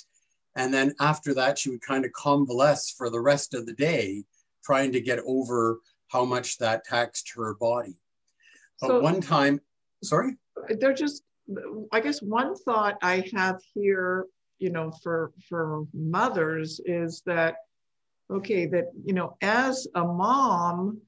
And 0.55 0.71
then 0.71 0.93
after 1.00 1.33
that, 1.33 1.57
she 1.57 1.71
would 1.71 1.81
kind 1.81 2.05
of 2.05 2.13
convalesce 2.13 2.91
for 2.91 3.09
the 3.09 3.19
rest 3.19 3.55
of 3.55 3.65
the 3.65 3.74
day, 3.74 4.24
trying 4.63 4.91
to 4.91 5.01
get 5.01 5.19
over 5.25 5.79
how 6.09 6.25
much 6.25 6.57
that 6.59 6.83
taxed 6.83 7.31
her 7.36 7.55
body. 7.55 7.95
But 8.79 8.89
so, 8.89 9.01
one 9.01 9.21
time, 9.21 9.59
sorry? 10.03 10.36
They're 10.70 10.94
just, 10.94 11.24
I 11.91 12.00
guess 12.00 12.22
one 12.22 12.56
thought 12.56 12.98
I 13.01 13.24
have 13.34 13.58
here, 13.74 14.25
you 14.60 14.70
know, 14.70 14.91
for 15.03 15.32
for 15.48 15.86
mothers 15.94 16.79
is 16.86 17.22
that, 17.25 17.56
okay, 18.29 18.65
that, 18.68 18.91
you 19.06 19.13
know, 19.13 19.38
as 19.41 19.88
a 19.96 20.03
mom, 20.03 21.01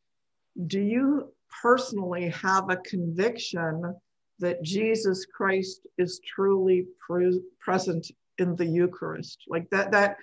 do 0.67 0.79
you 0.79 1.31
personally 1.61 2.29
have 2.29 2.69
a 2.69 2.77
conviction 2.77 3.95
that 4.41 4.63
Jesus 4.63 5.25
Christ 5.25 5.87
is 5.97 6.19
truly 6.25 6.85
pre- 6.99 7.41
present 7.59 8.11
in 8.39 8.55
the 8.55 8.65
Eucharist. 8.65 9.43
Like 9.47 9.69
that, 9.69 9.91
that, 9.91 10.17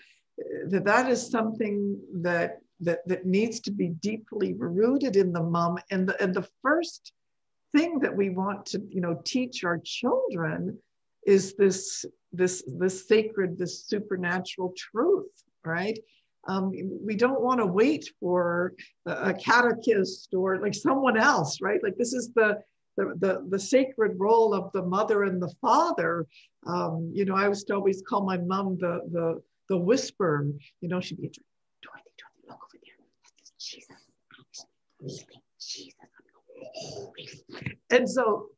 that, 0.67 0.85
that 0.85 1.09
is 1.09 1.31
something 1.31 1.99
that, 2.15 2.59
that, 2.81 3.07
that 3.07 3.27
needs 3.27 3.61
to 3.61 3.71
be 3.71 3.89
deeply 3.89 4.55
rooted 4.55 5.17
in 5.17 5.33
the 5.33 5.43
mom. 5.43 5.79
And 5.91 6.09
the, 6.09 6.21
and 6.23 6.35
the 6.35 6.49
first 6.63 7.13
thing 7.77 7.99
that 8.01 8.15
we 8.15 8.31
want 8.31 8.67
to, 8.67 8.83
you 8.91 9.01
know, 9.01 9.21
teach 9.25 9.65
our 9.65 9.79
children 9.79 10.79
is 11.27 11.55
this, 11.55 12.05
this, 12.33 12.63
this 12.67 13.07
sacred, 13.07 13.59
this 13.59 13.85
supernatural 13.85 14.73
truth, 14.77 15.31
right? 15.65 15.99
Um, 16.49 16.73
we 17.05 17.15
don't 17.15 17.43
want 17.43 17.61
to 17.61 17.67
wait 17.67 18.11
for 18.21 18.73
a 19.07 19.35
catechist 19.35 20.33
or 20.33 20.59
like 20.59 20.75
someone 20.75 21.19
else, 21.19 21.61
right? 21.61 21.83
Like 21.83 21.97
this 21.97 22.15
is 22.15 22.33
the 22.35 22.59
the, 22.97 23.15
the, 23.21 23.47
the 23.49 23.59
sacred 23.59 24.17
role 24.19 24.53
of 24.53 24.73
the 24.73 24.83
mother 24.83 25.23
and 25.23 25.41
the 25.41 25.55
father. 25.61 26.27
Um, 26.67 27.13
you 27.15 27.25
know, 27.25 27.37
I 27.37 27.47
used 27.47 27.69
to 27.69 27.75
always 27.75 28.03
call 28.07 28.25
my 28.25 28.39
mom 28.39 28.77
the 28.79 29.01
the 29.13 29.41
the 29.69 29.79
whisper. 29.79 30.47
You 30.81 30.89
know, 30.89 31.01
she'd 31.01 31.21
be 31.21 31.31
Dorothy, 31.81 32.11
Dorothy, 32.19 32.49
look 32.49 32.59
over 32.59 32.83
there. 32.85 32.95
That's 33.39 33.53
Jesus. 33.65 35.38
And 37.91 38.09
so, 38.09 38.49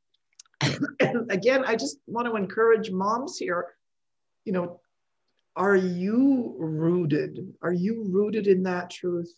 and 1.00 1.30
again, 1.30 1.64
I 1.66 1.76
just 1.76 1.98
want 2.06 2.26
to 2.26 2.36
encourage 2.36 2.90
moms 2.90 3.36
here. 3.36 3.74
You 4.44 4.52
know, 4.52 4.80
are 5.56 5.76
you 5.76 6.54
rooted? 6.58 7.54
Are 7.62 7.72
you 7.72 8.04
rooted 8.08 8.46
in 8.46 8.62
that 8.64 8.90
truth? 8.90 9.32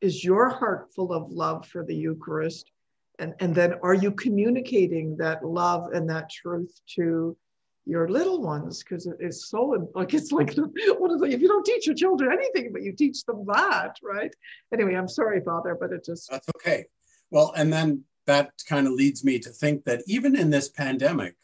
Is 0.00 0.24
your 0.24 0.48
heart 0.48 0.88
full 0.94 1.12
of 1.12 1.30
love 1.30 1.66
for 1.66 1.84
the 1.84 1.94
Eucharist? 1.94 2.70
and, 3.18 3.34
and 3.40 3.54
then 3.54 3.74
are 3.82 3.94
you 3.94 4.12
communicating 4.12 5.16
that 5.16 5.44
love 5.44 5.92
and 5.92 6.08
that 6.10 6.30
truth 6.30 6.80
to 6.94 7.36
your 7.84 8.08
little 8.08 8.42
ones 8.42 8.82
because 8.82 9.06
it's 9.20 9.48
so 9.48 9.88
like 9.94 10.12
it's 10.12 10.32
like 10.32 10.52
what 10.98 11.12
is 11.12 11.22
it 11.22 11.32
if 11.32 11.40
you 11.40 11.46
don't 11.46 11.64
teach 11.64 11.86
your 11.86 11.94
children 11.94 12.32
anything 12.32 12.72
but 12.72 12.82
you 12.82 12.92
teach 12.92 13.24
them 13.24 13.44
that 13.46 13.96
right 14.02 14.34
anyway 14.72 14.94
i'm 14.94 15.08
sorry 15.08 15.40
father 15.40 15.76
but 15.78 15.92
it 15.92 16.04
just 16.04 16.28
that's 16.30 16.48
okay 16.56 16.84
well 17.30 17.52
and 17.56 17.72
then 17.72 18.02
that 18.26 18.52
kind 18.68 18.86
of 18.86 18.92
leads 18.92 19.24
me 19.24 19.38
to 19.38 19.50
think 19.50 19.84
that 19.84 20.02
even 20.06 20.36
in 20.36 20.50
this 20.50 20.68
pandemic 20.68 21.34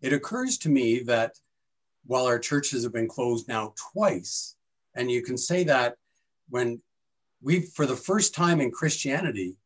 it 0.00 0.12
occurs 0.12 0.58
to 0.58 0.68
me 0.68 1.00
that 1.00 1.32
while 2.06 2.26
our 2.26 2.38
churches 2.38 2.84
have 2.84 2.92
been 2.92 3.08
closed 3.08 3.48
now 3.48 3.74
twice 3.92 4.56
and 4.94 5.10
you 5.10 5.22
can 5.22 5.36
say 5.36 5.64
that 5.64 5.96
when 6.48 6.80
we 7.42 7.60
for 7.60 7.86
the 7.86 7.96
first 7.96 8.34
time 8.34 8.60
in 8.60 8.70
christianity 8.70 9.56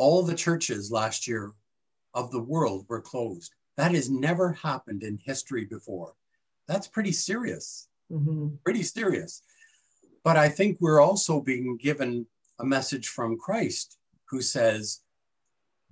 all 0.00 0.22
the 0.22 0.34
churches 0.34 0.90
last 0.90 1.28
year 1.28 1.52
of 2.14 2.30
the 2.30 2.42
world 2.42 2.86
were 2.88 3.02
closed. 3.02 3.54
That 3.76 3.92
has 3.92 4.10
never 4.10 4.52
happened 4.52 5.02
in 5.02 5.18
history 5.22 5.66
before. 5.66 6.14
That's 6.66 6.88
pretty 6.88 7.12
serious, 7.12 7.88
mm-hmm. 8.10 8.56
pretty 8.64 8.82
serious. 8.82 9.42
But 10.24 10.38
I 10.38 10.48
think 10.48 10.78
we're 10.80 11.02
also 11.02 11.40
being 11.40 11.76
given 11.76 12.26
a 12.58 12.64
message 12.64 13.08
from 13.08 13.38
Christ 13.38 13.98
who 14.24 14.40
says, 14.40 15.00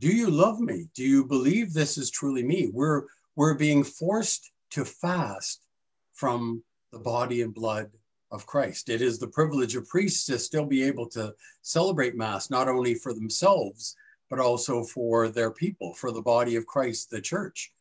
Do 0.00 0.08
you 0.08 0.30
love 0.30 0.60
me? 0.60 0.88
Do 0.94 1.02
you 1.02 1.24
believe 1.24 1.72
this 1.72 1.98
is 1.98 2.10
truly 2.10 2.44
me? 2.44 2.70
We're, 2.72 3.02
we're 3.34 3.54
being 3.54 3.82
forced 3.82 4.52
to 4.70 4.84
fast 4.84 5.64
from 6.12 6.62
the 6.92 7.00
body 7.00 7.42
and 7.42 7.52
blood 7.52 7.90
of 8.30 8.46
Christ. 8.46 8.90
It 8.90 9.02
is 9.02 9.18
the 9.18 9.26
privilege 9.28 9.74
of 9.74 9.88
priests 9.88 10.26
to 10.26 10.38
still 10.38 10.66
be 10.66 10.84
able 10.84 11.08
to 11.10 11.34
celebrate 11.62 12.16
Mass, 12.16 12.50
not 12.50 12.68
only 12.68 12.94
for 12.94 13.12
themselves, 13.12 13.96
but 14.30 14.38
also 14.38 14.84
for 14.84 15.28
their 15.28 15.50
people, 15.50 15.94
for 15.94 16.12
the 16.12 16.22
body 16.22 16.54
of 16.54 16.66
Christ, 16.66 17.10
the 17.10 17.20
church. 17.20 17.72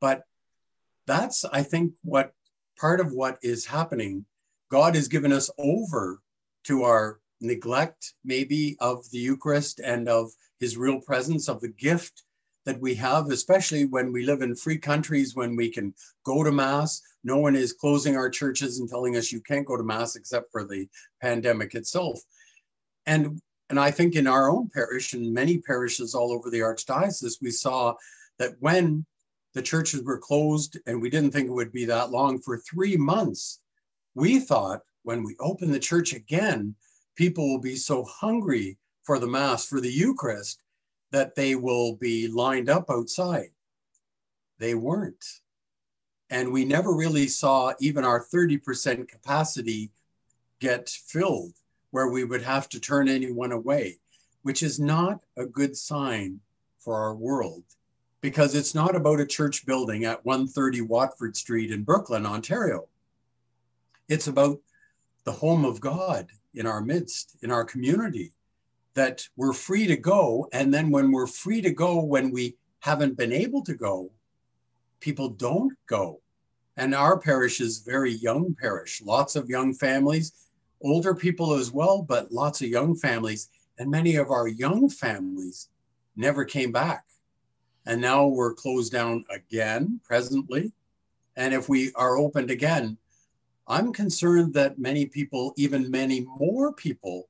But 0.00 0.24
that's, 1.06 1.44
I 1.44 1.62
think, 1.62 1.92
what 2.02 2.32
part 2.78 3.00
of 3.00 3.12
what 3.12 3.38
is 3.42 3.66
happening. 3.66 4.24
God 4.70 4.94
has 4.94 5.08
given 5.08 5.32
us 5.32 5.50
over 5.58 6.20
to 6.64 6.82
our 6.84 7.19
neglect, 7.40 8.14
maybe, 8.24 8.76
of 8.80 9.08
the 9.10 9.18
Eucharist 9.18 9.80
and 9.80 10.08
of 10.08 10.30
his 10.58 10.76
real 10.76 11.00
presence, 11.00 11.48
of 11.48 11.60
the 11.60 11.68
gift 11.68 12.22
that 12.66 12.80
we 12.80 12.94
have, 12.94 13.30
especially 13.30 13.86
when 13.86 14.12
we 14.12 14.24
live 14.24 14.42
in 14.42 14.54
free 14.54 14.78
countries, 14.78 15.34
when 15.34 15.56
we 15.56 15.70
can 15.70 15.94
go 16.24 16.44
to 16.44 16.52
Mass. 16.52 17.00
No 17.24 17.38
one 17.38 17.56
is 17.56 17.72
closing 17.72 18.16
our 18.16 18.30
churches 18.30 18.78
and 18.78 18.88
telling 18.88 19.16
us 19.16 19.32
you 19.32 19.40
can't 19.40 19.66
go 19.66 19.76
to 19.76 19.82
Mass 19.82 20.16
except 20.16 20.52
for 20.52 20.64
the 20.64 20.86
pandemic 21.22 21.74
itself. 21.74 22.20
And, 23.06 23.40
and 23.70 23.80
I 23.80 23.90
think 23.90 24.14
in 24.14 24.26
our 24.26 24.50
own 24.50 24.68
parish 24.72 25.14
and 25.14 25.32
many 25.32 25.58
parishes 25.58 26.14
all 26.14 26.32
over 26.32 26.50
the 26.50 26.60
Archdiocese, 26.60 27.38
we 27.40 27.50
saw 27.50 27.94
that 28.38 28.52
when 28.60 29.06
the 29.54 29.62
churches 29.62 30.02
were 30.04 30.18
closed 30.18 30.78
and 30.86 31.00
we 31.00 31.10
didn't 31.10 31.32
think 31.32 31.48
it 31.48 31.52
would 31.52 31.72
be 31.72 31.86
that 31.86 32.10
long 32.10 32.40
for 32.40 32.58
three 32.58 32.96
months, 32.96 33.60
we 34.14 34.38
thought 34.38 34.80
when 35.02 35.24
we 35.24 35.34
open 35.40 35.70
the 35.70 35.78
church 35.78 36.12
again, 36.12 36.74
people 37.20 37.46
will 37.46 37.60
be 37.60 37.76
so 37.76 38.02
hungry 38.02 38.78
for 39.02 39.18
the 39.18 39.26
Mass, 39.26 39.66
for 39.66 39.78
the 39.78 39.92
Eucharist, 39.92 40.62
that 41.10 41.34
they 41.34 41.54
will 41.54 41.96
be 41.96 42.26
lined 42.28 42.70
up 42.70 42.88
outside. 42.88 43.50
They 44.58 44.74
weren't. 44.74 45.22
And 46.30 46.50
we 46.50 46.64
never 46.64 46.94
really 46.94 47.28
saw 47.28 47.74
even 47.78 48.06
our 48.06 48.24
30% 48.24 49.06
capacity 49.06 49.90
get 50.60 50.88
filled 50.88 51.52
where 51.90 52.08
we 52.08 52.24
would 52.24 52.40
have 52.40 52.70
to 52.70 52.80
turn 52.80 53.06
anyone 53.06 53.52
away, 53.52 53.98
which 54.40 54.62
is 54.62 54.80
not 54.80 55.20
a 55.36 55.44
good 55.44 55.76
sign 55.76 56.40
for 56.78 56.94
our 56.94 57.14
world 57.14 57.64
because 58.22 58.54
it's 58.54 58.74
not 58.74 58.96
about 58.96 59.20
a 59.20 59.26
church 59.26 59.66
building 59.66 60.06
at 60.06 60.24
130 60.24 60.80
Watford 60.80 61.36
Street 61.36 61.70
in 61.70 61.82
Brooklin, 61.82 62.24
Ontario. 62.24 62.88
It's 64.08 64.26
about 64.26 64.58
the 65.24 65.32
home 65.32 65.66
of 65.66 65.82
God 65.82 66.30
in 66.54 66.66
our 66.66 66.80
midst, 66.80 67.36
in 67.42 67.50
our 67.50 67.64
community, 67.64 68.32
that 68.94 69.26
we're 69.36 69.52
free 69.52 69.86
to 69.86 69.96
go. 69.96 70.48
And 70.52 70.72
then 70.72 70.90
when 70.90 71.12
we're 71.12 71.26
free 71.26 71.62
to 71.62 71.70
go, 71.70 72.02
when 72.02 72.30
we 72.30 72.56
haven't 72.80 73.16
been 73.16 73.32
able 73.32 73.62
to 73.62 73.74
go, 73.74 74.10
people 75.00 75.28
don't 75.28 75.72
go. 75.86 76.20
And 76.76 76.94
our 76.94 77.18
parish 77.18 77.60
is 77.60 77.78
very 77.78 78.12
young 78.12 78.56
parish, 78.60 79.02
lots 79.02 79.36
of 79.36 79.48
young 79.48 79.74
families, 79.74 80.32
older 80.82 81.14
people 81.14 81.54
as 81.54 81.70
well, 81.70 82.02
but 82.02 82.32
lots 82.32 82.62
of 82.62 82.68
young 82.68 82.96
families. 82.96 83.48
And 83.78 83.90
many 83.90 84.16
of 84.16 84.30
our 84.30 84.48
young 84.48 84.88
families 84.88 85.68
never 86.16 86.44
came 86.44 86.72
back. 86.72 87.04
And 87.86 88.00
now 88.00 88.26
we're 88.26 88.54
closed 88.54 88.92
down 88.92 89.24
again 89.30 90.00
presently. 90.04 90.72
And 91.36 91.54
if 91.54 91.68
we 91.68 91.92
are 91.94 92.16
opened 92.16 92.50
again, 92.50 92.98
I'm 93.70 93.92
concerned 93.92 94.52
that 94.54 94.80
many 94.80 95.06
people, 95.06 95.54
even 95.56 95.90
many 95.90 96.26
more 96.38 96.72
people, 96.72 97.28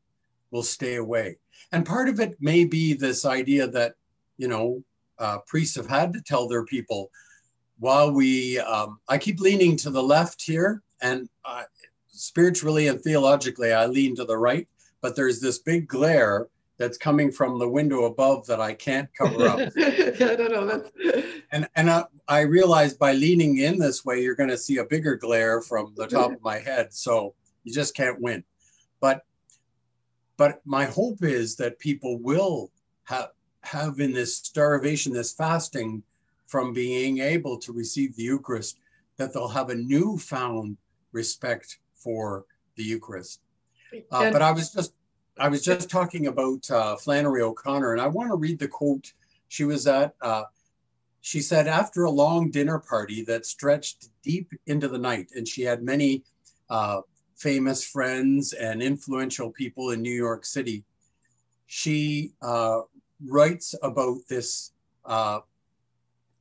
will 0.50 0.62
stay 0.62 0.97
away. 0.97 1.37
And 1.70 1.85
part 1.85 2.09
of 2.09 2.18
it 2.18 2.37
may 2.40 2.64
be 2.64 2.94
this 2.94 3.26
idea 3.26 3.68
that, 3.68 3.94
you 4.38 4.49
know, 4.49 4.82
uh, 5.18 5.38
priests 5.47 5.76
have 5.76 5.87
had 5.87 6.14
to 6.14 6.23
tell 6.23 6.49
their 6.49 6.64
people 6.64 7.11
while 7.78 8.11
we, 8.11 8.59
um, 8.59 9.00
I 9.09 9.18
keep 9.18 9.38
leaning 9.38 9.76
to 9.78 9.90
the 9.90 10.02
left 10.02 10.42
here, 10.42 10.82
and 11.02 11.28
uh, 11.44 11.64
spiritually 12.09 12.88
and 12.88 13.00
theologically, 13.00 13.73
I 13.73 13.87
lean 13.87 14.16
to 14.16 14.25
the 14.25 14.37
right, 14.37 14.66
but 15.02 15.16
there's 15.16 15.40
this 15.40 15.59
big 15.59 15.88
glare 15.88 16.49
that's 16.81 16.97
coming 16.97 17.31
from 17.31 17.59
the 17.59 17.69
window 17.69 18.05
above 18.05 18.47
that 18.47 18.59
I 18.59 18.73
can't 18.73 19.07
cover 19.17 19.47
up. 19.47 19.59
yeah, 19.77 20.35
no, 20.35 20.47
no, 20.49 20.67
that's. 20.67 20.91
And 21.53 21.69
and 21.75 21.91
I, 21.91 22.05
I 22.29 22.41
realize 22.43 22.95
by 22.95 23.13
leaning 23.13 23.59
in 23.59 23.77
this 23.77 24.05
way, 24.05 24.23
you're 24.23 24.37
going 24.37 24.51
to 24.51 24.57
see 24.57 24.77
a 24.79 24.85
bigger 24.85 25.17
glare 25.17 25.61
from 25.61 25.93
the 25.97 26.07
top 26.07 26.31
of 26.31 26.41
my 26.43 26.59
head. 26.59 26.95
So 26.95 27.35
you 27.65 27.75
just 27.75 27.97
can't 27.97 28.21
win. 28.21 28.45
But 29.01 29.25
but 30.37 30.61
my 30.65 30.85
hope 30.85 31.25
is 31.25 31.57
that 31.57 31.81
people 31.81 32.21
will 32.21 32.71
have, 33.03 33.31
have 33.63 33.99
in 33.99 34.13
this 34.13 34.37
starvation, 34.37 35.13
this 35.13 35.35
fasting 35.35 36.05
from 36.47 36.73
being 36.73 37.19
able 37.19 37.59
to 37.59 37.73
receive 37.73 38.15
the 38.15 38.23
Eucharist, 38.23 38.79
that 39.17 39.35
they'll 39.35 39.49
have 39.49 39.71
a 39.71 39.75
newfound 39.75 40.77
respect 41.13 41.81
for 41.95 42.45
the 42.77 42.85
Eucharist. 42.85 43.41
Uh, 44.13 44.31
but 44.31 44.41
I 44.41 44.53
was 44.53 44.73
just 44.73 44.93
I 45.40 45.49
was 45.49 45.62
just 45.64 45.88
talking 45.88 46.26
about 46.26 46.70
uh, 46.70 46.97
Flannery 46.97 47.40
O'Connor, 47.40 47.92
and 47.92 48.00
I 48.00 48.06
want 48.09 48.30
to 48.30 48.37
read 48.37 48.59
the 48.59 48.68
quote. 48.68 49.12
She 49.49 49.64
was 49.64 49.87
at 49.87 50.14
uh, 50.20 50.44
she 51.23 51.40
said 51.40 51.66
after 51.66 52.04
a 52.04 52.11
long 52.11 52.50
dinner 52.50 52.78
party 52.78 53.23
that 53.25 53.47
stretched 53.47 54.11
deep 54.23 54.52
into 54.66 54.87
the 54.87 54.99
night, 54.99 55.30
and 55.35 55.49
she 55.49 55.62
had 55.62 55.82
many 55.82 56.25
uh, 56.68 57.00
famous 57.37 57.82
friends 57.82 58.52
and 58.52 58.82
influential 58.82 59.50
people 59.50 59.90
in 59.90 60.02
New 60.02 60.14
York 60.14 60.44
City, 60.44 60.85
she 61.66 62.32
uh, 62.42 62.80
writes 63.26 63.75
about 63.82 64.18
this 64.28 64.73
uh, 65.06 65.40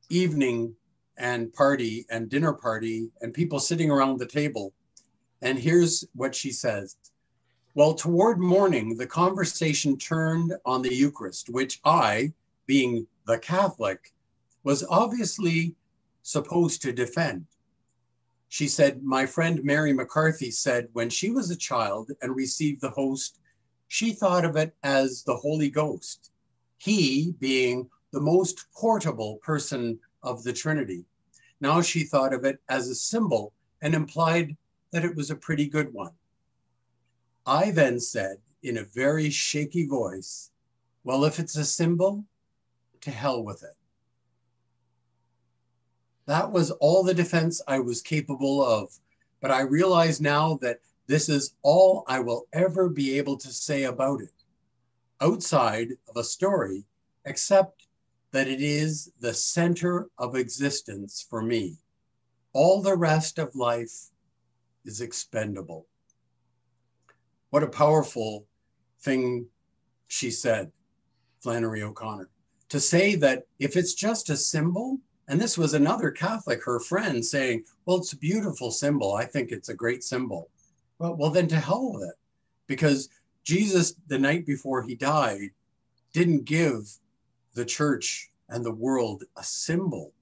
evening 0.09 0.75
and 1.17 1.53
party 1.53 2.05
and 2.09 2.29
dinner 2.29 2.53
party 2.53 3.09
and 3.21 3.33
people 3.33 3.59
sitting 3.59 3.89
around 3.89 4.19
the 4.19 4.25
table. 4.25 4.73
And 5.41 5.57
here's 5.57 6.05
what 6.15 6.35
she 6.35 6.51
says. 6.51 6.97
Well, 7.75 7.93
toward 7.93 8.39
morning, 8.39 8.97
the 8.97 9.05
conversation 9.05 9.95
turned 9.95 10.55
on 10.65 10.81
the 10.81 10.93
Eucharist, 10.93 11.49
which 11.49 11.79
I, 11.85 12.33
being 12.65 13.05
the 13.27 13.37
Catholic, 13.37 14.11
was 14.63 14.83
obviously 14.89 15.75
supposed 16.23 16.81
to 16.81 16.91
defend. 16.91 17.45
She 18.47 18.67
said, 18.67 19.03
My 19.03 19.27
friend 19.27 19.63
Mary 19.63 19.93
McCarthy 19.93 20.49
said 20.49 20.89
when 20.93 21.11
she 21.11 21.29
was 21.29 21.51
a 21.51 21.55
child 21.55 22.09
and 22.23 22.35
received 22.35 22.81
the 22.81 22.89
host, 22.89 23.39
she 23.87 24.13
thought 24.13 24.45
of 24.45 24.55
it 24.55 24.75
as 24.81 25.21
the 25.23 25.35
Holy 25.35 25.69
Ghost, 25.69 26.31
he 26.79 27.35
being 27.39 27.87
the 28.11 28.19
most 28.19 28.65
portable 28.73 29.37
person 29.43 29.99
of 30.23 30.43
the 30.43 30.53
Trinity. 30.53 31.05
Now 31.61 31.83
she 31.83 32.03
thought 32.03 32.33
of 32.33 32.45
it 32.45 32.59
as 32.67 32.89
a 32.89 32.95
symbol 32.95 33.53
and 33.83 33.93
implied 33.93 34.57
that 34.91 35.05
it 35.05 35.15
was 35.15 35.29
a 35.29 35.35
pretty 35.35 35.67
good 35.67 35.93
one. 35.93 36.11
I 37.49 37.71
then 37.71 37.99
said 37.99 38.37
in 38.61 38.77
a 38.77 38.83
very 38.83 39.31
shaky 39.31 39.87
voice, 39.87 40.51
Well, 41.03 41.25
if 41.25 41.39
it's 41.39 41.55
a 41.55 41.65
symbol, 41.65 42.25
to 43.01 43.09
hell 43.09 43.43
with 43.43 43.63
it. 43.63 43.75
That 46.27 46.51
was 46.51 46.69
all 46.69 47.03
the 47.03 47.15
defense 47.15 47.59
I 47.67 47.79
was 47.79 48.03
capable 48.03 48.63
of. 48.63 48.99
But 49.41 49.49
I 49.49 49.61
realize 49.61 50.21
now 50.21 50.59
that 50.61 50.81
this 51.07 51.27
is 51.27 51.55
all 51.63 52.03
I 52.05 52.19
will 52.19 52.45
ever 52.53 52.87
be 52.87 53.17
able 53.17 53.37
to 53.37 53.47
say 53.47 53.85
about 53.85 54.21
it, 54.21 54.43
outside 55.19 55.93
of 56.07 56.17
a 56.17 56.23
story, 56.23 56.85
except 57.25 57.87
that 58.31 58.47
it 58.47 58.61
is 58.61 59.11
the 59.21 59.33
center 59.33 60.07
of 60.19 60.35
existence 60.35 61.25
for 61.27 61.41
me. 61.41 61.77
All 62.53 62.83
the 62.83 62.95
rest 62.95 63.39
of 63.39 63.55
life 63.55 64.11
is 64.85 65.01
expendable. 65.01 65.87
What 67.49 67.63
a 67.63 67.67
powerful 67.67 68.45
thing 69.01 69.47
she 70.07 70.31
said, 70.31 70.71
Flannery 71.41 71.81
O'Connor, 71.81 72.29
to 72.69 72.79
say 72.79 73.15
that 73.15 73.47
if 73.59 73.75
it's 73.75 73.93
just 73.93 74.29
a 74.29 74.37
symbol, 74.37 74.99
and 75.27 75.39
this 75.39 75.57
was 75.57 75.73
another 75.73 76.11
Catholic, 76.11 76.63
her 76.63 76.79
friend, 76.79 77.23
saying, 77.23 77.63
Well, 77.85 77.97
it's 77.97 78.13
a 78.13 78.17
beautiful 78.17 78.71
symbol. 78.71 79.13
I 79.13 79.25
think 79.25 79.51
it's 79.51 79.69
a 79.69 79.75
great 79.75 80.03
symbol. 80.03 80.49
Well, 80.97 81.15
well, 81.15 81.29
then 81.29 81.47
to 81.47 81.55
hell 81.55 81.93
with 81.93 82.09
it. 82.09 82.15
Because 82.67 83.09
Jesus, 83.43 83.95
the 84.07 84.19
night 84.19 84.45
before 84.45 84.81
he 84.83 84.95
died, 84.95 85.49
didn't 86.13 86.45
give 86.45 86.91
the 87.53 87.65
church 87.65 88.29
and 88.49 88.65
the 88.65 88.73
world 88.73 89.23
a 89.37 89.43
symbol 89.43 90.13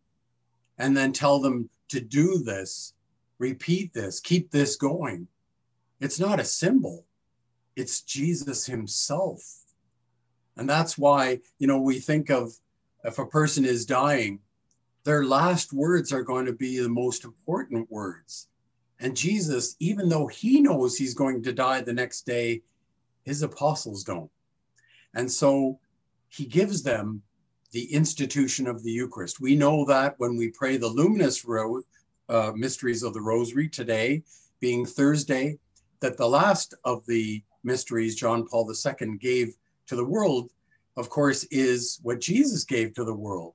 and 0.78 0.96
then 0.96 1.12
tell 1.12 1.40
them 1.40 1.70
to 1.90 2.00
do 2.00 2.40
this, 2.40 2.94
repeat 3.40 3.94
this, 3.94 4.20
keep 4.20 4.52
this 4.52 4.76
going. 4.76 5.28
It's 6.00 6.20
not 6.20 6.40
a 6.40 6.46
symbol, 6.46 7.06
it's 7.78 8.02
Jesus 8.02 8.66
himself. 8.66 9.42
And 10.58 10.68
that's 10.68 10.98
why, 10.98 11.40
you 11.60 11.68
know, 11.68 11.80
we 11.80 12.00
think 12.00 12.32
of 12.32 12.52
if 13.04 13.20
a 13.20 13.26
person 13.26 13.64
is 13.64 13.86
dying, 13.86 14.40
their 15.04 15.24
last 15.24 15.72
words 15.72 16.12
are 16.12 16.24
going 16.24 16.48
to 16.48 16.54
be 16.54 16.80
the 16.80 16.90
most 16.90 17.24
important 17.24 17.90
words. 17.92 18.48
And 19.00 19.16
Jesus, 19.16 19.76
even 19.80 20.10
though 20.10 20.26
he 20.26 20.60
knows 20.60 20.98
he's 20.98 21.14
going 21.14 21.44
to 21.44 21.54
die 21.54 21.82
the 21.82 21.94
next 21.94 22.26
day, 22.26 22.64
his 23.24 23.44
apostles 23.44 24.04
don't. 24.04 24.32
And 25.14 25.32
so 25.32 25.80
he 26.30 26.46
gives 26.46 26.82
them 26.82 27.22
the 27.74 27.94
institution 27.94 28.66
of 28.66 28.84
the 28.84 28.92
Eucharist. 28.92 29.40
We 29.40 29.56
know 29.56 29.86
that 29.86 30.16
when 30.18 30.36
we 30.36 30.50
pray 30.50 30.78
the 30.78 30.88
luminous 30.88 31.46
ro- 31.46 31.84
uh, 32.28 32.54
mysteries 32.56 33.04
of 33.04 33.14
the 33.14 33.22
Rosary 33.22 33.70
today, 33.70 34.24
being 34.60 34.84
Thursday, 34.84 35.60
that 36.00 36.18
the 36.18 36.28
last 36.28 36.74
of 36.84 37.06
the 37.06 37.44
mysteries 37.68 38.16
John 38.16 38.48
Paul 38.48 38.68
II 38.72 39.18
gave 39.18 39.56
to 39.86 39.96
the 39.96 40.04
world, 40.04 40.50
of 40.96 41.10
course, 41.10 41.44
is 41.52 42.00
what 42.02 42.20
Jesus 42.20 42.64
gave 42.64 42.96
to 42.96 43.04
the 43.04 43.14
world 43.14 43.54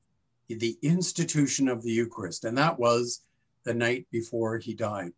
the 0.59 0.79
institution 0.83 1.69
of 1.69 1.83
the 1.83 1.91
Eucharist, 1.91 2.45
and 2.45 2.57
that 2.59 2.79
was 2.79 3.23
the 3.65 3.75
night 3.75 4.07
before 4.11 4.59
he 4.59 4.75
died. 4.75 5.13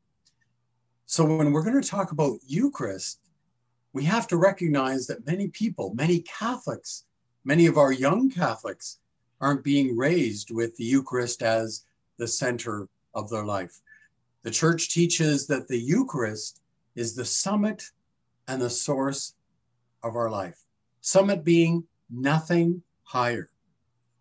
So, 1.07 1.24
when 1.24 1.52
we're 1.52 1.64
going 1.64 1.80
to 1.80 1.88
talk 1.88 2.12
about 2.12 2.38
Eucharist, 2.46 3.20
we 3.92 4.04
have 4.04 4.26
to 4.28 4.37
recognize 4.37 5.07
that 5.07 5.26
many 5.26 5.48
people, 5.48 5.92
many 5.94 6.20
Catholics, 6.20 7.04
many 7.44 7.66
of 7.66 7.78
our 7.78 7.92
young 7.92 8.30
Catholics 8.30 8.98
aren't 9.40 9.64
being 9.64 9.96
raised 9.96 10.50
with 10.50 10.76
the 10.76 10.85
Eucharist 10.85 11.42
as 11.42 11.85
the 12.16 12.26
center 12.26 12.88
of 13.14 13.28
their 13.28 13.44
life. 13.44 13.80
The 14.42 14.50
church 14.50 14.92
teaches 14.92 15.46
that 15.46 15.68
the 15.68 15.78
Eucharist 15.78 16.61
is 16.96 17.14
the 17.14 17.24
summit 17.24 17.90
and 18.48 18.61
the 18.61 18.70
source 18.70 19.35
of 20.02 20.16
our 20.16 20.30
life. 20.30 20.61
Summit 21.00 21.44
being 21.44 21.85
nothing 22.11 22.83
higher. 23.02 23.50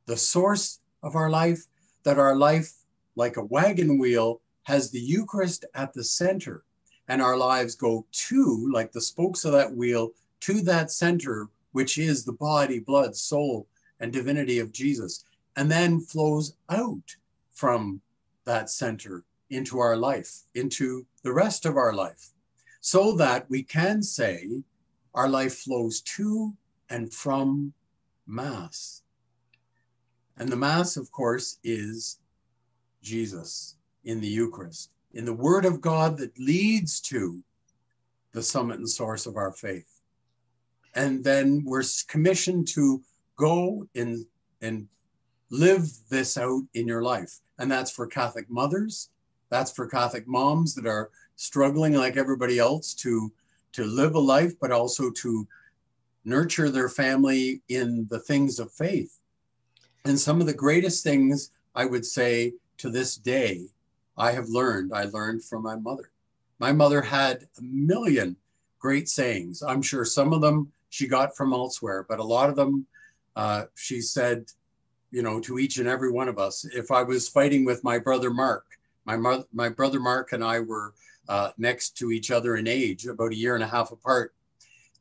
The 0.06 0.18
source 0.18 0.80
of 1.02 1.16
our 1.16 1.30
life, 1.30 1.66
that 2.04 2.20
our 2.20 2.36
life, 2.36 2.72
like 3.16 3.38
a 3.38 3.46
wagon 3.46 3.98
wheel, 3.98 4.42
has 4.64 4.90
the 4.90 5.00
Eucharist 5.00 5.66
at 5.76 5.94
the 5.94 6.04
center, 6.04 6.64
and 7.08 7.22
our 7.22 7.38
lives 7.38 7.76
go 7.76 8.06
to, 8.12 8.70
like 8.72 8.92
the 8.92 9.02
spokes 9.02 9.46
of 9.46 9.52
that 9.52 9.74
wheel, 9.74 10.12
to 10.42 10.62
that 10.62 10.92
center, 10.92 11.50
which 11.74 11.98
is 11.98 12.24
the 12.24 12.34
body, 12.34 12.80
blood, 12.80 13.16
soul, 13.16 13.68
and 14.00 14.12
divinity 14.12 14.60
of 14.60 14.72
Jesus, 14.72 15.26
and 15.56 15.70
then 15.70 16.00
flows 16.00 16.56
out 16.70 17.16
from 17.52 18.02
that 18.46 18.70
center 18.70 19.24
into 19.50 19.80
our 19.80 19.96
life, 19.96 20.44
into 20.56 21.06
the 21.24 21.32
rest 21.32 21.66
of 21.66 21.78
our 21.78 21.94
life, 21.94 22.33
so 22.86 23.14
that 23.14 23.50
we 23.50 23.64
can 23.64 24.04
say 24.04 24.62
our 25.16 25.30
life 25.30 25.60
flows 25.60 26.02
to 26.02 26.54
and 26.90 27.14
from 27.14 27.72
Mass. 28.28 29.04
And 30.36 30.50
the 30.50 30.58
Mass, 30.58 30.98
of 30.98 31.10
course, 31.10 31.60
is 31.64 32.20
Jesus 33.02 33.78
in 34.04 34.20
the 34.20 34.28
Eucharist, 34.28 34.92
in 35.14 35.24
the 35.24 35.34
Word 35.34 35.64
of 35.64 35.80
God 35.80 36.18
that 36.18 36.38
leads 36.38 37.00
to 37.02 37.42
the 38.34 38.44
summit 38.44 38.80
and 38.80 38.90
source 38.90 39.26
of 39.26 39.38
our 39.38 39.54
faith. 39.54 40.02
And 40.94 41.24
then 41.24 41.64
we're 41.66 41.86
commissioned 42.10 42.68
to 42.74 43.02
go 43.38 43.88
in 43.94 44.26
and 44.62 44.90
live 45.50 45.90
this 46.10 46.38
out 46.38 46.64
in 46.74 46.86
your 46.86 47.02
life. 47.02 47.40
And 47.58 47.72
that's 47.72 47.92
for 47.92 48.08
Catholic 48.08 48.50
mothers, 48.50 49.10
that's 49.50 49.72
for 49.72 49.88
Catholic 49.88 50.28
moms 50.28 50.76
that 50.76 50.86
are 50.86 51.12
struggling 51.44 51.94
like 51.94 52.18
everybody 52.18 52.58
else 52.60 52.94
to, 52.94 53.32
to 53.74 53.84
live 53.84 54.16
a 54.16 54.20
life, 54.20 54.54
but 54.62 54.72
also 54.72 55.10
to 55.12 55.48
nurture 56.26 56.70
their 56.70 56.90
family 56.90 57.62
in 57.68 58.08
the 58.10 58.20
things 58.20 58.60
of 58.60 58.72
faith 58.72 59.20
and 60.06 60.20
some 60.20 60.42
of 60.42 60.48
the 60.48 60.54
greatest 60.54 61.04
things 61.04 61.52
I 61.76 61.86
would 61.86 62.06
say 62.06 62.54
to 62.78 62.90
this 62.90 63.16
day, 63.16 63.68
I 64.18 64.32
have 64.32 64.50
learned, 64.50 64.94
I 64.94 65.06
learned 65.06 65.44
from 65.44 65.64
my 65.64 65.76
mother. 65.76 66.12
My 66.60 66.72
mother 66.72 67.02
had 67.02 67.48
a 67.58 67.62
million 67.62 68.36
great 68.80 69.10
sayings. 69.10 69.64
I'm 69.64 69.82
sure 69.82 70.06
some 70.06 70.34
of 70.34 70.42
them 70.42 70.72
she 70.90 71.08
got 71.08 71.36
from 71.36 71.54
elsewhere, 71.54 72.06
but 72.08 72.20
a 72.20 72.24
lot 72.24 72.50
of 72.50 72.56
them 72.56 72.86
uh, 73.36 73.66
she 73.76 74.02
said, 74.02 74.46
you 75.12 75.24
know, 75.24 75.40
to 75.40 75.58
each 75.58 75.78
and 75.78 75.88
every 75.88 76.12
one 76.12 76.28
of 76.28 76.38
us. 76.38 76.66
If 76.66 76.92
I 76.92 77.02
was 77.02 77.30
fighting 77.30 77.66
with 77.66 77.84
my 77.84 77.98
brother 77.98 78.30
Mark, 78.30 78.66
my, 79.06 79.18
mother, 79.18 79.46
my 79.54 79.70
brother 79.70 80.00
Mark 80.00 80.34
and 80.34 80.44
I 80.44 80.60
were 80.60 80.94
uh, 81.30 81.52
next 81.58 81.98
to 81.98 82.12
each 82.12 82.32
other 82.32 82.56
in 82.58 82.68
age, 82.68 83.06
about 83.06 83.32
a 83.32 83.38
year 83.38 83.56
and 83.56 83.64
a 83.64 83.68
half 83.68 83.92
apart. 83.92 84.34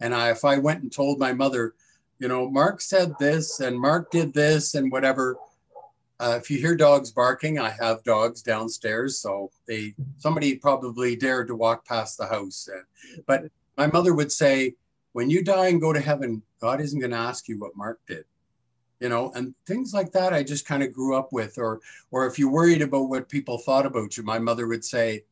And 0.00 0.14
I, 0.14 0.30
if 0.30 0.44
I 0.44 0.58
went 0.58 0.82
and 0.82 0.92
told 0.92 1.18
my 1.18 1.32
mother, 1.32 1.74
you 2.18 2.28
know, 2.28 2.48
Mark 2.48 2.80
said 2.80 3.14
this 3.18 3.60
and 3.60 3.78
Mark 3.78 4.10
did 4.10 4.32
this 4.32 4.74
and 4.74 4.92
whatever. 4.92 5.36
Uh, 6.20 6.38
if 6.40 6.50
you 6.50 6.58
hear 6.58 6.76
dogs 6.76 7.10
barking, 7.10 7.58
I 7.58 7.70
have 7.70 8.04
dogs 8.04 8.42
downstairs, 8.42 9.18
so 9.18 9.50
they 9.66 9.94
somebody 10.18 10.54
probably 10.54 11.16
dared 11.16 11.48
to 11.48 11.56
walk 11.56 11.84
past 11.84 12.16
the 12.16 12.26
house. 12.26 12.68
but 13.26 13.46
my 13.76 13.88
mother 13.88 14.14
would 14.14 14.30
say, 14.30 14.76
"When 15.14 15.30
you 15.30 15.42
die 15.42 15.66
and 15.66 15.80
go 15.80 15.92
to 15.92 15.98
heaven, 15.98 16.42
God 16.60 16.80
isn't 16.80 17.00
going 17.00 17.10
to 17.10 17.16
ask 17.16 17.48
you 17.48 17.58
what 17.58 17.76
Mark 17.76 17.98
did." 18.06 18.24
You 19.00 19.08
know, 19.08 19.32
and 19.34 19.52
things 19.66 19.92
like 19.92 20.12
that. 20.12 20.32
I 20.32 20.44
just 20.44 20.64
kind 20.64 20.84
of 20.84 20.92
grew 20.92 21.16
up 21.16 21.32
with, 21.32 21.58
or 21.58 21.80
or 22.12 22.26
if 22.28 22.38
you 22.38 22.48
worried 22.48 22.82
about 22.82 23.08
what 23.08 23.28
people 23.28 23.58
thought 23.58 23.86
about 23.86 24.16
you, 24.16 24.22
my 24.22 24.38
mother 24.38 24.68
would 24.68 24.84
say, 24.84 25.24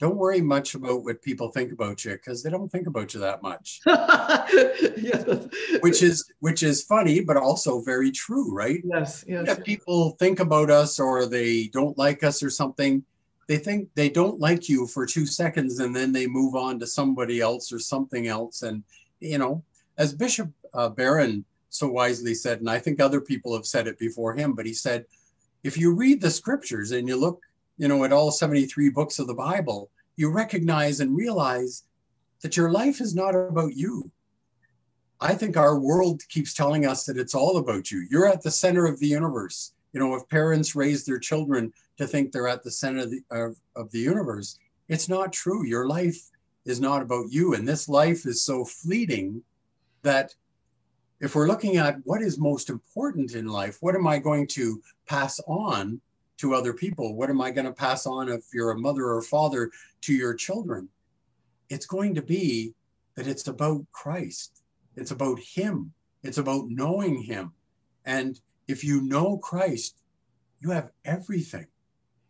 don't 0.00 0.16
worry 0.16 0.40
much 0.40 0.74
about 0.74 1.02
what 1.02 1.22
people 1.22 1.50
think 1.50 1.72
about 1.72 2.04
you 2.04 2.12
because 2.12 2.42
they 2.42 2.50
don't 2.50 2.70
think 2.70 2.86
about 2.86 3.14
you 3.14 3.20
that 3.20 3.42
much. 3.42 3.80
yes. 3.86 5.48
Which 5.80 6.02
is 6.02 6.30
which 6.38 6.62
is 6.62 6.84
funny, 6.84 7.20
but 7.20 7.36
also 7.36 7.80
very 7.80 8.12
true, 8.12 8.54
right? 8.54 8.80
Yes, 8.84 9.24
yes. 9.26 9.48
If 9.48 9.64
people 9.64 10.12
think 10.12 10.38
about 10.38 10.70
us 10.70 11.00
or 11.00 11.26
they 11.26 11.68
don't 11.72 11.98
like 11.98 12.22
us 12.22 12.42
or 12.42 12.50
something, 12.50 13.02
they 13.48 13.56
think 13.56 13.88
they 13.94 14.08
don't 14.08 14.38
like 14.38 14.68
you 14.68 14.86
for 14.86 15.04
two 15.04 15.26
seconds 15.26 15.80
and 15.80 15.94
then 15.94 16.12
they 16.12 16.28
move 16.28 16.54
on 16.54 16.78
to 16.78 16.86
somebody 16.86 17.40
else 17.40 17.72
or 17.72 17.80
something 17.80 18.28
else. 18.28 18.62
And 18.62 18.84
you 19.18 19.38
know, 19.38 19.64
as 19.96 20.14
Bishop 20.14 20.50
uh, 20.74 20.90
Barron 20.90 21.44
so 21.70 21.88
wisely 21.88 22.34
said, 22.34 22.60
and 22.60 22.70
I 22.70 22.78
think 22.78 23.00
other 23.00 23.20
people 23.20 23.54
have 23.54 23.66
said 23.66 23.88
it 23.88 23.98
before 23.98 24.34
him, 24.34 24.54
but 24.54 24.64
he 24.64 24.74
said, 24.74 25.06
if 25.64 25.76
you 25.76 25.92
read 25.92 26.20
the 26.20 26.30
scriptures 26.30 26.92
and 26.92 27.08
you 27.08 27.16
look 27.16 27.42
you 27.78 27.88
know, 27.88 28.04
at 28.04 28.12
all 28.12 28.30
73 28.30 28.90
books 28.90 29.18
of 29.18 29.26
the 29.26 29.34
Bible, 29.34 29.90
you 30.16 30.30
recognize 30.30 31.00
and 31.00 31.16
realize 31.16 31.84
that 32.42 32.56
your 32.56 32.70
life 32.70 33.00
is 33.00 33.14
not 33.14 33.34
about 33.34 33.74
you. 33.74 34.10
I 35.20 35.34
think 35.34 35.56
our 35.56 35.78
world 35.78 36.22
keeps 36.28 36.54
telling 36.54 36.86
us 36.86 37.04
that 37.04 37.16
it's 37.16 37.34
all 37.34 37.56
about 37.56 37.90
you. 37.90 38.06
You're 38.10 38.28
at 38.28 38.42
the 38.42 38.50
center 38.50 38.86
of 38.86 39.00
the 39.00 39.06
universe. 39.06 39.72
You 39.92 40.00
know, 40.00 40.14
if 40.14 40.28
parents 40.28 40.76
raise 40.76 41.04
their 41.04 41.18
children 41.18 41.72
to 41.96 42.06
think 42.06 42.30
they're 42.30 42.48
at 42.48 42.62
the 42.62 42.70
center 42.70 43.04
of 43.04 43.10
the, 43.10 43.22
of, 43.30 43.56
of 43.74 43.90
the 43.90 43.98
universe, 43.98 44.58
it's 44.88 45.08
not 45.08 45.32
true. 45.32 45.64
Your 45.66 45.88
life 45.88 46.18
is 46.64 46.80
not 46.80 47.02
about 47.02 47.30
you. 47.30 47.54
And 47.54 47.66
this 47.66 47.88
life 47.88 48.26
is 48.26 48.44
so 48.44 48.64
fleeting 48.64 49.42
that 50.02 50.34
if 51.20 51.34
we're 51.34 51.48
looking 51.48 51.78
at 51.78 51.96
what 52.04 52.22
is 52.22 52.38
most 52.38 52.70
important 52.70 53.34
in 53.34 53.46
life, 53.46 53.78
what 53.80 53.96
am 53.96 54.06
I 54.06 54.18
going 54.18 54.46
to 54.48 54.80
pass 55.06 55.40
on? 55.48 56.00
To 56.38 56.54
other 56.54 56.72
people? 56.72 57.14
What 57.14 57.30
am 57.30 57.40
I 57.40 57.50
going 57.50 57.66
to 57.66 57.72
pass 57.72 58.06
on 58.06 58.28
if 58.28 58.44
you're 58.52 58.70
a 58.70 58.78
mother 58.78 59.04
or 59.04 59.22
father 59.22 59.70
to 60.02 60.12
your 60.14 60.34
children? 60.34 60.88
It's 61.68 61.86
going 61.86 62.14
to 62.14 62.22
be 62.22 62.74
that 63.14 63.26
it's 63.26 63.46
about 63.48 63.84
Christ. 63.92 64.62
It's 64.96 65.10
about 65.10 65.38
Him. 65.40 65.92
It's 66.22 66.38
about 66.38 66.68
knowing 66.68 67.22
Him. 67.22 67.52
And 68.04 68.40
if 68.66 68.84
you 68.84 69.02
know 69.02 69.38
Christ, 69.38 69.98
you 70.60 70.70
have 70.70 70.90
everything. 71.04 71.66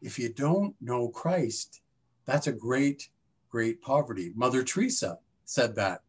If 0.00 0.18
you 0.18 0.32
don't 0.32 0.74
know 0.80 1.08
Christ, 1.08 1.80
that's 2.24 2.46
a 2.46 2.52
great, 2.52 3.08
great 3.50 3.80
poverty. 3.82 4.32
Mother 4.34 4.62
Teresa 4.62 5.18
said 5.44 5.74
that. 5.76 6.02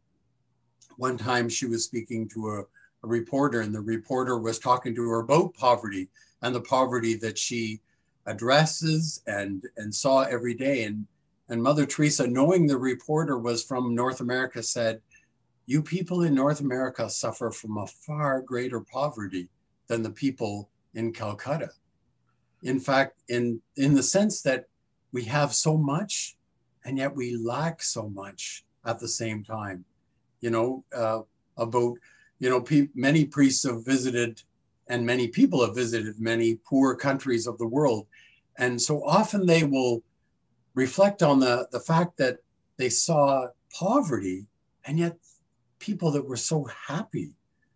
One 0.97 1.17
time 1.17 1.49
she 1.49 1.65
was 1.65 1.85
speaking 1.85 2.27
to 2.29 2.49
a, 2.49 2.59
a 2.59 3.07
reporter, 3.07 3.61
and 3.61 3.73
the 3.73 3.81
reporter 3.81 4.37
was 4.37 4.59
talking 4.59 4.93
to 4.95 5.09
her 5.09 5.19
about 5.19 5.53
poverty 5.53 6.09
and 6.41 6.53
the 6.53 6.61
poverty 6.61 7.15
that 7.15 7.37
she 7.37 7.81
addresses 8.29 9.21
and 9.27 9.65
and 9.77 9.93
saw 9.93 10.21
every 10.21 10.53
day. 10.53 10.83
And 10.83 11.05
and 11.49 11.61
Mother 11.61 11.85
Teresa, 11.85 12.27
knowing 12.27 12.67
the 12.67 12.77
reporter 12.77 13.37
was 13.39 13.63
from 13.63 13.95
North 13.95 14.21
America, 14.21 14.61
said, 14.61 15.01
"You 15.65 15.81
people 15.81 16.21
in 16.23 16.35
North 16.35 16.61
America 16.61 17.09
suffer 17.09 17.49
from 17.51 17.77
a 17.77 17.87
far 17.87 18.41
greater 18.41 18.81
poverty 18.81 19.49
than 19.87 20.03
the 20.03 20.11
people 20.11 20.69
in 20.93 21.11
Calcutta. 21.11 21.71
In 22.63 22.79
fact, 22.79 23.23
in 23.27 23.61
in 23.75 23.95
the 23.95 24.03
sense 24.03 24.41
that 24.43 24.67
we 25.11 25.23
have 25.23 25.53
so 25.53 25.75
much, 25.75 26.37
and 26.85 26.97
yet 26.97 27.15
we 27.15 27.35
lack 27.35 27.81
so 27.81 28.09
much 28.09 28.63
at 28.85 28.99
the 28.99 29.07
same 29.07 29.43
time. 29.43 29.83
You 30.41 30.51
know, 30.51 30.83
uh, 30.95 31.21
about 31.57 31.97
you 32.39 32.49
know, 32.49 32.61
pe- 32.61 32.89
many 32.95 33.25
priests 33.25 33.63
have 33.63 33.83
visited 33.83 34.41
and 34.89 35.05
many 35.05 35.27
people 35.27 35.63
have 35.63 35.75
visited 35.75 36.19
many 36.19 36.55
poor 36.55 36.95
countries 36.95 37.47
of 37.47 37.57
the 37.59 37.67
world. 37.67 38.07
And 38.57 38.81
so 38.81 39.03
often 39.05 39.45
they 39.45 39.63
will 39.63 40.03
reflect 40.73 41.23
on 41.23 41.39
the, 41.39 41.67
the 41.71 41.79
fact 41.79 42.17
that 42.17 42.39
they 42.77 42.89
saw 42.89 43.47
poverty 43.71 44.47
and 44.85 44.97
yet 44.97 45.17
people 45.77 46.11
that 46.11 46.27
were 46.27 46.35
so 46.35 46.65
happy, 46.65 47.33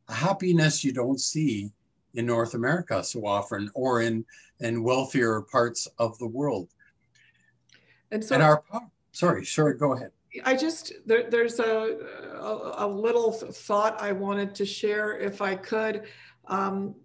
a 0.09 0.13
happiness 0.13 0.83
you 0.83 0.91
don't 0.91 1.19
see 1.19 1.71
in 2.15 2.25
North 2.25 2.55
America 2.55 3.03
so 3.03 3.25
often 3.25 3.69
or 3.75 4.01
in, 4.01 4.25
in 4.59 4.83
wealthier 4.83 5.41
parts 5.41 5.87
of 5.99 6.17
the 6.17 6.27
world. 6.27 6.69
And 8.11 8.23
so 8.23 8.35
and 8.35 8.43
our, 8.43 8.63
sorry, 9.11 9.45
sure, 9.45 9.73
go 9.73 9.93
ahead. 9.93 10.11
I 10.43 10.55
just, 10.55 10.93
there, 11.05 11.29
there's 11.29 11.59
a, 11.59 11.97
a, 12.39 12.85
a, 12.85 12.87
little 12.87 13.31
thought 13.31 14.01
I 14.01 14.11
wanted 14.11 14.55
to 14.55 14.65
share 14.65 15.19
if 15.19 15.43
I 15.43 15.55
could. 15.55 16.05
Um, 16.47 16.95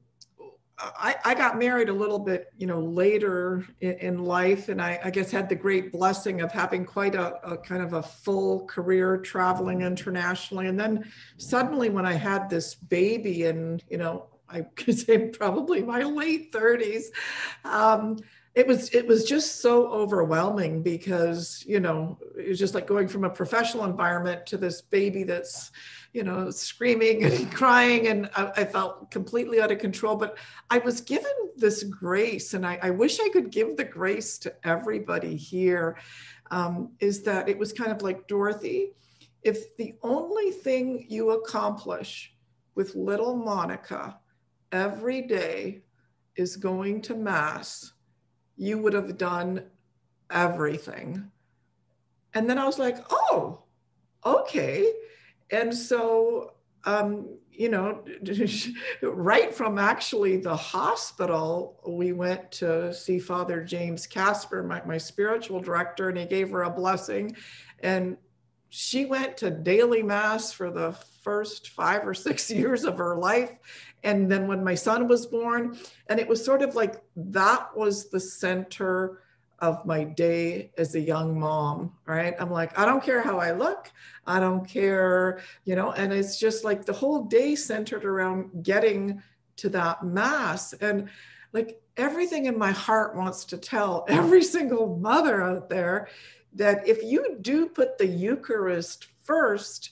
I, 0.81 1.17
I, 1.25 1.35
got 1.35 1.59
married 1.59 1.88
a 1.88 1.93
little 1.93 2.19
bit, 2.19 2.53
you 2.57 2.67
know, 2.67 2.81
later 2.81 3.67
in, 3.81 3.93
in 3.95 4.25
life, 4.25 4.69
and 4.69 4.81
I, 4.81 4.99
I, 5.05 5.11
guess 5.11 5.31
had 5.31 5.49
the 5.49 5.57
great 5.57 5.91
blessing 5.91 6.41
of 6.41 6.53
having 6.53 6.85
quite 6.85 7.17
a, 7.17 7.35
a, 7.45 7.57
kind 7.57 7.83
of 7.83 7.95
a 7.95 8.03
full 8.03 8.64
career 8.67 9.17
traveling 9.19 9.83
internationally. 9.83 10.69
And 10.69 10.79
then 10.79 11.11
suddenly, 11.37 11.91
when 11.91 12.07
I 12.07 12.12
had 12.12 12.49
this 12.49 12.75
baby, 12.75 13.45
and 13.45 13.83
you 13.91 13.99
know, 13.99 14.27
I 14.49 14.61
could 14.77 14.99
say 14.99 15.29
probably 15.29 15.83
my 15.83 16.03
late 16.03 16.53
30s, 16.53 17.07
um, 17.64 18.19
it 18.55 18.67
was 18.67 18.88
it 18.91 19.07
was 19.07 19.25
just 19.25 19.61
so 19.61 19.88
overwhelming 19.88 20.83
because 20.83 21.64
you 21.67 21.79
know 21.81 22.19
it 22.37 22.49
was 22.49 22.59
just 22.59 22.75
like 22.75 22.87
going 22.87 23.07
from 23.07 23.25
a 23.25 23.31
professional 23.31 23.85
environment 23.85 24.47
to 24.47 24.57
this 24.57 24.81
baby 24.81 25.23
that's 25.23 25.71
you 26.18 26.24
know, 26.24 26.50
screaming 26.50 27.22
and 27.22 27.52
crying, 27.61 28.09
and 28.09 28.28
I, 28.35 28.50
I, 28.57 28.64
felt 28.64 29.09
completely 29.12 29.61
out 29.61 29.70
of 29.70 29.78
control. 29.78 30.16
But 30.16 30.37
I 30.68 30.78
was 30.78 31.00
given 31.00 31.31
this 31.57 31.85
grace, 31.85 32.54
and 32.54 32.66
I, 32.66 32.76
I 32.83 32.90
wish 32.90 33.20
I 33.20 33.28
could 33.28 33.52
give 33.52 33.76
the 33.76 33.85
grace 33.85 34.37
to 34.38 34.52
everybody 34.64 35.37
here. 35.37 35.96
Um, 36.50 36.90
is 36.98 37.22
that 37.22 37.48
it 37.48 37.57
was 37.57 37.72
kind 37.72 37.92
of 37.92 38.02
like 38.02 38.26
Dorothy, 38.26 38.94
if 39.42 39.76
the 39.76 39.94
only 40.02 40.50
thing 40.50 41.07
you 41.09 41.31
accomplish 41.31 42.35
with 42.74 42.96
little 42.96 43.37
Monica 43.37 44.18
every 44.72 45.22
day 45.22 45.83
is 46.35 46.57
going 46.57 47.00
to 47.02 47.14
Mass, 47.14 47.92
you 48.57 48.78
would 48.78 48.94
have 48.94 49.18
done 49.18 49.62
everything. 50.31 51.31
And 52.35 52.50
then 52.50 52.59
I 52.59 52.66
was 52.66 52.78
like, 52.81 52.96
oh, 53.11 53.62
okay 54.26 54.92
and 55.51 55.75
so 55.75 56.55
um, 56.85 57.29
you 57.59 57.69
know, 57.69 58.05
right 59.03 59.53
from 59.53 59.79
actually 59.79 60.37
the 60.37 60.57
hospital, 60.57 61.81
we 61.87 62.13
went 62.13 62.53
to 62.53 62.95
see 62.95 63.19
Father 63.19 63.65
James 63.65 64.07
Casper, 64.07 64.63
my, 64.63 64.81
my 64.87 64.97
spiritual 64.97 65.61
director, 65.61 66.09
and 66.09 66.17
he 66.17 66.25
gave 66.25 66.51
her 66.51 66.63
a 66.63 66.71
blessing. 66.71 67.35
And 67.81 68.17
she 68.69 69.07
went 69.07 69.37
to 69.39 69.51
daily 69.51 70.05
mass 70.05 70.53
for 70.53 70.71
the 70.71 70.93
first 71.23 71.71
five 71.71 72.07
or 72.07 72.15
six 72.15 72.49
years 72.61 72.85
of 72.85 72.97
her 72.99 73.17
life. 73.17 73.51
And 74.05 74.31
then 74.31 74.47
when 74.47 74.63
my 74.63 74.77
son 74.77 75.09
was 75.09 75.27
born, 75.27 75.77
and 76.09 76.21
it 76.21 76.29
was 76.29 76.45
sort 76.45 76.63
of 76.63 76.77
like 76.77 77.03
that 77.17 77.77
was 77.77 78.09
the 78.09 78.21
center 78.21 79.23
of 79.61 79.85
my 79.85 80.05
day 80.05 80.71
as 80.79 80.94
a 80.94 81.01
young 81.01 81.38
mom, 81.38 81.92
right? 82.07 82.35
I'm 82.38 82.51
like, 82.51 82.79
I 82.79 82.85
don't 82.85 83.03
care 83.03 83.23
how 83.23 83.38
I 83.38 83.53
look. 83.53 83.90
I 84.27 84.38
don't 84.38 84.66
care, 84.68 85.40
you 85.64 85.75
know, 85.75 85.92
and 85.92 86.12
it's 86.12 86.38
just 86.38 86.64
like 86.64 86.85
the 86.85 86.92
whole 86.92 87.25
day 87.25 87.55
centered 87.55 88.05
around 88.05 88.62
getting 88.62 89.23
to 89.57 89.68
that 89.71 90.05
mass. 90.05 90.73
And 90.75 91.09
like 91.53 91.81
everything 91.97 92.47
in 92.47 92.57
my 92.57 92.71
heart 92.71 93.16
wants 93.16 93.44
to 93.47 93.59
tell 93.59 94.05
every 94.09 94.42
single 94.57 94.97
mother 94.97 95.42
out 95.42 95.68
there 95.68 96.09
that 96.55 96.87
if 96.87 97.03
you 97.03 97.38
do 97.40 97.66
put 97.66 97.99
the 97.99 98.07
Eucharist 98.07 99.09
first, 99.23 99.90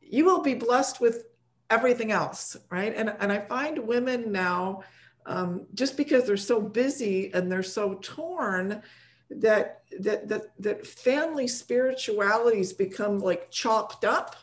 you 0.00 0.24
will 0.24 0.42
be 0.42 0.54
blessed 0.54 1.00
with 1.00 1.24
everything 1.68 2.10
else, 2.12 2.56
right? 2.70 2.92
And, 2.96 3.14
and 3.20 3.30
I 3.32 3.38
find 3.40 3.78
women 3.78 4.32
now, 4.32 4.82
um, 5.26 5.66
just 5.74 5.96
because 5.96 6.26
they're 6.26 6.36
so 6.36 6.60
busy 6.60 7.32
and 7.32 7.50
they're 7.50 7.62
so 7.62 7.98
torn, 8.02 8.82
that 9.30 9.82
that 10.00 10.28
that 10.28 10.42
that 10.58 10.86
family 10.86 11.46
spiritualities 11.46 12.72
become 12.72 13.18
like 13.18 13.50
chopped 13.50 14.04
up. 14.04 14.36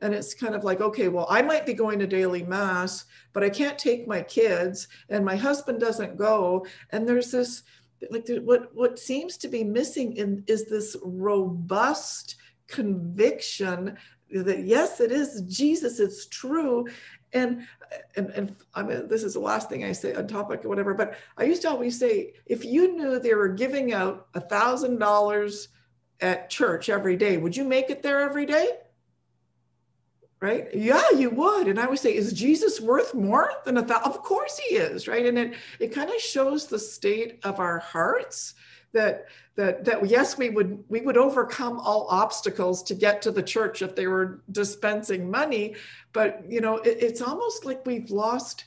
And 0.00 0.12
it's 0.12 0.34
kind 0.34 0.56
of 0.56 0.64
like 0.64 0.80
okay 0.80 1.06
well 1.06 1.28
i 1.30 1.42
might 1.42 1.64
be 1.64 1.74
going 1.74 2.00
to 2.00 2.08
daily 2.08 2.42
mass 2.42 3.04
but 3.32 3.44
i 3.44 3.48
can't 3.48 3.78
take 3.78 4.08
my 4.08 4.20
kids 4.20 4.88
and 5.08 5.24
my 5.24 5.36
husband 5.36 5.78
doesn't 5.78 6.16
go. 6.16 6.66
And 6.90 7.08
there's 7.08 7.30
this 7.30 7.62
like 8.10 8.28
what 8.42 8.74
what 8.74 8.98
seems 8.98 9.36
to 9.38 9.48
be 9.48 9.62
missing 9.62 10.16
in 10.16 10.42
is 10.48 10.68
this 10.68 10.96
robust 11.04 12.36
conviction 12.66 13.96
that 14.30 14.64
yes 14.64 15.00
it 15.00 15.12
is 15.12 15.42
jesus 15.42 16.00
it's 16.00 16.26
true 16.26 16.86
and 17.32 17.66
and, 18.16 18.30
and 18.30 18.56
I 18.74 18.82
mean, 18.82 19.08
this 19.08 19.22
is 19.22 19.34
the 19.34 19.40
last 19.40 19.68
thing 19.68 19.84
I 19.84 19.92
say 19.92 20.14
on 20.14 20.26
topic 20.26 20.64
or 20.64 20.68
whatever, 20.68 20.94
but 20.94 21.14
I 21.36 21.44
used 21.44 21.62
to 21.62 21.70
always 21.70 21.98
say, 21.98 22.34
if 22.46 22.64
you 22.64 22.96
knew 22.96 23.18
they 23.18 23.34
were 23.34 23.48
giving 23.48 23.92
out 23.92 24.28
a 24.34 24.40
thousand 24.40 24.98
dollars 24.98 25.68
at 26.20 26.50
church 26.50 26.88
every 26.88 27.16
day, 27.16 27.36
would 27.36 27.56
you 27.56 27.64
make 27.64 27.90
it 27.90 28.02
there 28.02 28.20
every 28.20 28.46
day? 28.46 28.68
Right? 30.40 30.74
Yeah, 30.74 31.10
you 31.16 31.30
would. 31.30 31.68
And 31.68 31.78
I 31.78 31.86
would 31.86 32.00
say, 32.00 32.16
is 32.16 32.32
Jesus 32.32 32.80
worth 32.80 33.14
more 33.14 33.52
than 33.64 33.76
a 33.76 33.82
thousand? 33.82 34.10
Of 34.10 34.22
course 34.22 34.58
he 34.58 34.74
is, 34.74 35.06
right? 35.06 35.26
And 35.26 35.38
it 35.38 35.54
it 35.78 35.88
kind 35.88 36.10
of 36.10 36.20
shows 36.20 36.66
the 36.66 36.78
state 36.78 37.38
of 37.44 37.60
our 37.60 37.78
hearts 37.78 38.54
that 38.92 39.26
that 39.56 39.84
that 39.84 40.06
yes 40.06 40.38
we 40.38 40.50
would 40.50 40.82
we 40.88 41.00
would 41.00 41.16
overcome 41.16 41.78
all 41.80 42.06
obstacles 42.10 42.82
to 42.82 42.94
get 42.94 43.22
to 43.22 43.30
the 43.30 43.42
church 43.42 43.82
if 43.82 43.94
they 43.94 44.06
were 44.06 44.42
dispensing 44.50 45.30
money 45.30 45.74
but 46.12 46.42
you 46.48 46.60
know 46.60 46.76
it, 46.78 46.98
it's 47.00 47.22
almost 47.22 47.64
like 47.64 47.84
we've 47.86 48.10
lost 48.10 48.64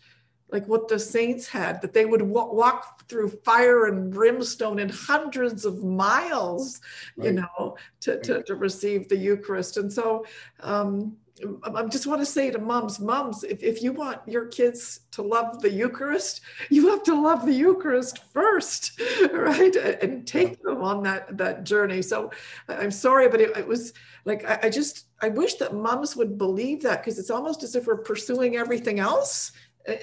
like 0.51 0.67
what 0.67 0.87
the 0.87 0.99
saints 0.99 1.47
had 1.47 1.81
that 1.81 1.93
they 1.93 2.05
would 2.05 2.19
w- 2.19 2.53
walk 2.53 3.07
through 3.09 3.29
fire 3.43 3.85
and 3.85 4.11
brimstone 4.11 4.79
and 4.79 4.91
hundreds 4.91 5.65
of 5.65 5.83
miles 5.83 6.81
right. 7.17 7.27
you 7.27 7.33
know 7.33 7.75
to, 7.99 8.19
to, 8.21 8.43
to 8.43 8.55
receive 8.55 9.09
the 9.09 9.17
eucharist 9.17 9.77
and 9.77 9.91
so 9.91 10.25
um, 10.61 11.15
I 11.63 11.83
just 11.83 12.07
want 12.07 12.21
to 12.21 12.25
say 12.25 12.49
to 12.49 12.59
moms, 12.59 12.99
moms, 12.99 13.43
if, 13.43 13.61
if 13.61 13.83
you 13.83 13.91
want 13.91 14.21
your 14.25 14.45
kids 14.45 15.01
to 15.11 15.21
love 15.21 15.61
the 15.61 15.69
Eucharist, 15.69 16.39
you 16.69 16.87
have 16.89 17.03
to 17.03 17.21
love 17.21 17.45
the 17.45 17.53
Eucharist 17.53 18.23
first, 18.31 18.99
right? 19.33 19.75
And 19.75 20.25
take 20.25 20.61
them 20.61 20.81
on 20.81 21.03
that, 21.03 21.37
that 21.37 21.65
journey. 21.65 22.01
So 22.01 22.31
I'm 22.69 22.91
sorry, 22.91 23.27
but 23.27 23.41
it, 23.41 23.57
it 23.57 23.67
was 23.67 23.93
like, 24.23 24.45
I, 24.45 24.59
I, 24.63 24.69
just, 24.69 25.07
I 25.21 25.27
wish 25.27 25.55
that 25.55 25.75
moms 25.75 26.15
would 26.15 26.37
believe 26.37 26.81
that 26.83 27.01
because 27.01 27.19
it's 27.19 27.31
almost 27.31 27.63
as 27.63 27.75
if 27.75 27.85
we're 27.85 27.97
pursuing 27.97 28.55
everything 28.55 28.99
else 28.99 29.51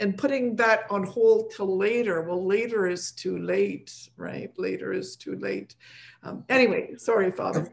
and 0.00 0.16
putting 0.16 0.54
that 0.56 0.84
on 0.90 1.02
hold 1.02 1.50
till 1.56 1.76
later. 1.76 2.22
Well, 2.22 2.44
later 2.44 2.86
is 2.86 3.10
too 3.10 3.38
late, 3.38 4.10
right? 4.16 4.50
Later 4.58 4.92
is 4.92 5.16
too 5.16 5.36
late. 5.36 5.76
Um, 6.22 6.44
anyway, 6.48 6.94
sorry, 6.98 7.30
Father. 7.30 7.72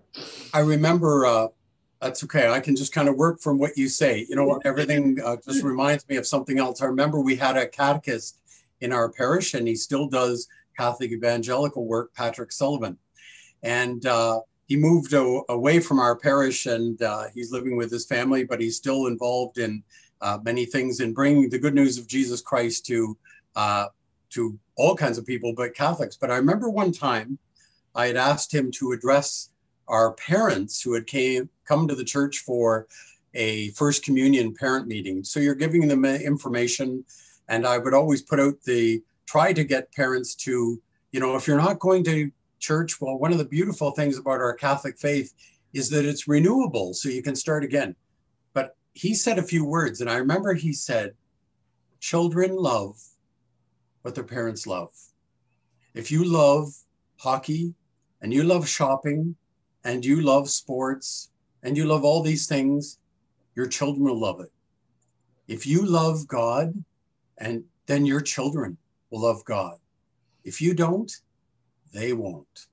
I 0.54 0.62
remember 0.62 1.26
uh, 1.26 1.48
that's 2.02 2.24
okay. 2.24 2.50
I 2.50 2.60
can 2.60 2.76
just 2.76 2.94
kind 2.94 3.10
of 3.10 3.16
work 3.16 3.42
from 3.42 3.58
what 3.58 3.78
you 3.78 3.90
say. 3.90 4.26
You 4.30 4.36
know, 4.36 4.60
everything 4.64 5.20
uh, 5.24 5.38
just 5.44 5.64
reminds 5.64 6.08
me 6.08 6.16
of 6.16 6.26
something 6.26 6.58
else. 6.58 6.82
I 6.82 6.86
remember 6.86 7.20
we 7.20 7.36
had 7.36 7.58
a 7.58 7.68
catechist 7.68 8.40
in 8.82 8.94
our 8.94 9.12
parish, 9.12 9.54
and 9.54 9.68
he 9.68 9.76
still 9.76 10.08
does 10.08 10.48
Catholic 10.78 11.12
evangelical 11.12 11.86
work, 11.86 12.14
Patrick 12.14 12.52
Sullivan. 12.54 12.98
And 13.64 14.06
uh, 14.06 14.40
he 14.68 14.78
moved 14.78 15.14
a- 15.14 15.42
away 15.50 15.82
from 15.82 16.00
our 16.00 16.16
parish 16.16 16.66
and 16.68 17.02
uh, 17.02 17.26
he's 17.34 17.52
living 17.52 17.76
with 17.76 17.92
his 17.92 18.06
family, 18.06 18.46
but 18.46 18.62
he's 18.62 18.78
still 18.78 19.08
involved 19.08 19.58
in 19.58 19.84
uh, 20.22 20.38
many 20.44 20.66
things 20.66 21.02
in 21.02 21.14
bringing 21.14 21.50
the 21.50 21.60
good 21.60 21.74
news 21.74 21.98
of 21.98 22.08
Jesus 22.08 22.40
Christ 22.40 22.86
to, 22.86 23.18
uh, 23.56 23.88
to 24.30 24.58
all 24.78 24.96
kinds 24.96 25.18
of 25.18 25.26
people, 25.26 25.54
but 25.54 25.76
Catholics. 25.76 26.16
But 26.16 26.32
I 26.32 26.38
remember 26.38 26.70
one 26.70 26.94
time 26.94 27.38
I 27.96 28.08
had 28.08 28.16
asked 28.16 28.54
him 28.54 28.72
to 28.74 28.92
address 28.94 29.50
our 29.90 30.14
parents 30.14 30.82
who 30.82 30.94
had 30.94 31.08
came 31.08 31.50
come 31.66 31.88
to 31.88 31.96
the 31.96 32.04
church 32.04 32.40
for 32.40 32.88
a 33.34 33.70
first 33.72 34.04
communion 34.04 34.54
parent 34.54 34.88
meeting. 34.88 35.24
So 35.24 35.40
you're 35.40 35.56
giving 35.56 35.88
them 35.88 36.06
information, 36.06 37.04
and 37.48 37.66
I 37.66 37.78
would 37.78 37.94
always 37.94 38.22
put 38.22 38.40
out 38.40 38.62
the 38.64 39.04
try 39.26 39.54
to 39.54 39.64
get 39.64 39.92
parents 39.94 40.34
to, 40.36 40.82
you 41.12 41.20
know, 41.20 41.36
if 41.36 41.48
you're 41.48 41.58
not 41.58 41.80
going 41.80 42.04
to 42.06 42.32
church, 42.60 43.00
well, 43.00 43.18
one 43.18 43.32
of 43.32 43.38
the 43.38 43.46
beautiful 43.46 43.92
things 43.92 44.18
about 44.18 44.42
our 44.42 44.54
Catholic 44.54 44.98
faith 44.98 45.34
is 45.74 45.90
that 45.90 46.06
it's 46.06 46.28
renewable, 46.28 46.94
so 46.94 47.10
you 47.10 47.22
can 47.22 47.36
start 47.36 47.64
again. 47.64 47.96
But 48.54 48.76
he 48.94 49.14
said 49.14 49.38
a 49.38 49.44
few 49.44 49.66
words, 49.66 50.02
and 50.02 50.10
I 50.10 50.16
remember 50.16 50.54
he 50.54 50.74
said, 50.74 51.14
Children 52.00 52.56
love 52.56 52.98
what 54.02 54.16
their 54.16 54.24
parents 54.24 54.66
love. 54.66 54.94
If 55.94 56.12
you 56.12 56.24
love 56.24 56.70
hockey 57.18 57.74
and 58.22 58.34
you 58.34 58.44
love 58.44 58.68
shopping 58.68 59.36
and 59.84 60.04
you 60.04 60.22
love 60.22 60.50
sports 60.50 61.30
and 61.64 61.78
you 61.78 61.86
love 61.86 62.04
all 62.04 62.22
these 62.22 62.48
things, 62.48 63.00
your 63.56 63.68
children 63.68 64.06
will 64.06 64.20
love 64.20 64.40
it. 64.40 64.52
If 65.48 65.66
you 65.66 65.86
love 65.86 66.28
God, 66.28 66.74
and 67.38 67.64
then 67.88 68.06
your 68.06 68.22
children 68.22 68.78
will 69.10 69.22
love 69.22 69.44
God. 69.46 69.78
If 70.44 70.62
you 70.62 70.74
don't, 70.74 71.12
they 71.94 72.14
won't. 72.14 72.68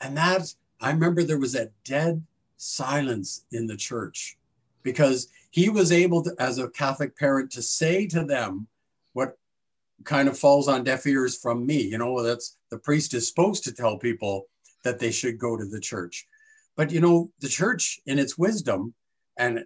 And 0.00 0.16
that, 0.16 0.52
I 0.80 0.90
remember 0.90 1.22
there 1.22 1.38
was 1.38 1.54
a 1.54 1.70
dead 1.84 2.24
silence 2.56 3.44
in 3.52 3.66
the 3.66 3.76
church 3.76 4.36
because 4.82 5.28
he 5.50 5.68
was 5.68 5.92
able 5.92 6.22
to, 6.22 6.34
as 6.38 6.58
a 6.58 6.68
Catholic 6.68 7.16
parent, 7.18 7.50
to 7.52 7.62
say 7.62 8.06
to 8.06 8.24
them 8.24 8.66
what 9.12 9.36
kind 10.04 10.28
of 10.28 10.38
falls 10.38 10.68
on 10.68 10.84
deaf 10.84 11.06
ears 11.06 11.36
from 11.36 11.66
me. 11.66 11.82
You 11.82 11.98
know, 11.98 12.22
that's 12.22 12.56
the 12.70 12.78
priest 12.78 13.14
is 13.14 13.28
supposed 13.28 13.64
to 13.64 13.72
tell 13.72 13.98
people 13.98 14.46
that 14.84 14.98
they 14.98 15.10
should 15.10 15.38
go 15.38 15.56
to 15.56 15.64
the 15.64 15.80
church. 15.80 16.26
But 16.76 16.90
you 16.92 17.00
know, 17.00 17.30
the 17.40 17.48
church 17.48 18.00
in 18.06 18.18
its 18.18 18.36
wisdom 18.36 18.94
and 19.36 19.64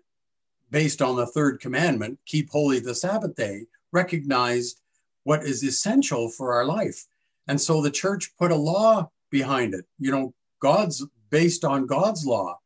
based 0.70 1.02
on 1.02 1.16
the 1.16 1.26
third 1.26 1.60
commandment, 1.60 2.18
keep 2.26 2.50
holy 2.50 2.78
the 2.78 2.94
Sabbath 2.94 3.34
day, 3.34 3.66
recognized 3.92 4.80
what 5.24 5.42
is 5.44 5.62
essential 5.62 6.28
for 6.28 6.52
our 6.52 6.64
life. 6.64 7.06
And 7.48 7.60
so 7.60 7.82
the 7.82 7.90
church 7.90 8.32
put 8.38 8.52
a 8.52 8.56
law 8.56 9.10
behind 9.30 9.74
it. 9.74 9.84
You 9.98 10.12
know, 10.12 10.34
God's 10.60 11.04
based 11.30 11.64
on 11.64 11.86
God's 11.86 12.24
law. 12.24 12.58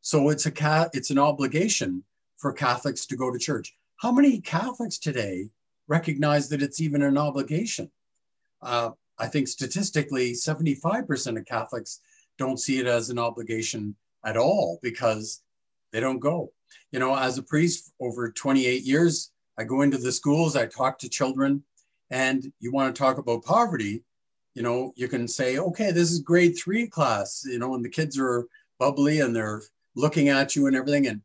So 0.00 0.30
it's 0.30 0.46
a 0.46 0.90
it's 0.92 1.10
an 1.10 1.18
obligation 1.18 2.04
for 2.36 2.52
Catholics 2.52 3.04
to 3.06 3.16
go 3.16 3.32
to 3.32 3.38
church. 3.38 3.74
How 3.96 4.12
many 4.12 4.40
Catholics 4.40 4.98
today 4.98 5.48
recognize 5.88 6.48
that 6.48 6.62
it's 6.62 6.80
even 6.80 7.02
an 7.02 7.18
obligation? 7.18 7.90
Uh, 8.62 8.90
I 9.18 9.26
think 9.26 9.48
statistically, 9.48 10.32
75% 10.32 11.38
of 11.38 11.44
Catholics 11.46 12.00
don't 12.38 12.58
see 12.58 12.78
it 12.78 12.86
as 12.86 13.10
an 13.10 13.18
obligation 13.18 13.94
at 14.24 14.36
all 14.36 14.78
because 14.82 15.42
they 15.92 16.00
don't 16.00 16.20
go. 16.20 16.52
You 16.92 16.98
know, 16.98 17.14
as 17.14 17.38
a 17.38 17.42
priest 17.42 17.92
over 18.00 18.30
28 18.30 18.82
years, 18.82 19.30
I 19.58 19.64
go 19.64 19.82
into 19.82 19.98
the 19.98 20.12
schools, 20.12 20.56
I 20.56 20.66
talk 20.66 20.98
to 21.00 21.08
children, 21.08 21.64
and 22.10 22.52
you 22.60 22.72
want 22.72 22.94
to 22.94 22.98
talk 22.98 23.18
about 23.18 23.44
poverty, 23.44 24.04
you 24.54 24.62
know, 24.62 24.92
you 24.96 25.08
can 25.08 25.28
say, 25.28 25.58
okay, 25.58 25.92
this 25.92 26.10
is 26.10 26.20
grade 26.20 26.56
three 26.58 26.88
class, 26.88 27.44
you 27.46 27.58
know, 27.58 27.74
and 27.74 27.84
the 27.84 27.88
kids 27.88 28.18
are 28.18 28.46
bubbly 28.78 29.20
and 29.20 29.34
they're 29.34 29.62
looking 29.94 30.30
at 30.30 30.56
you 30.56 30.66
and 30.66 30.74
everything. 30.74 31.06
And 31.06 31.20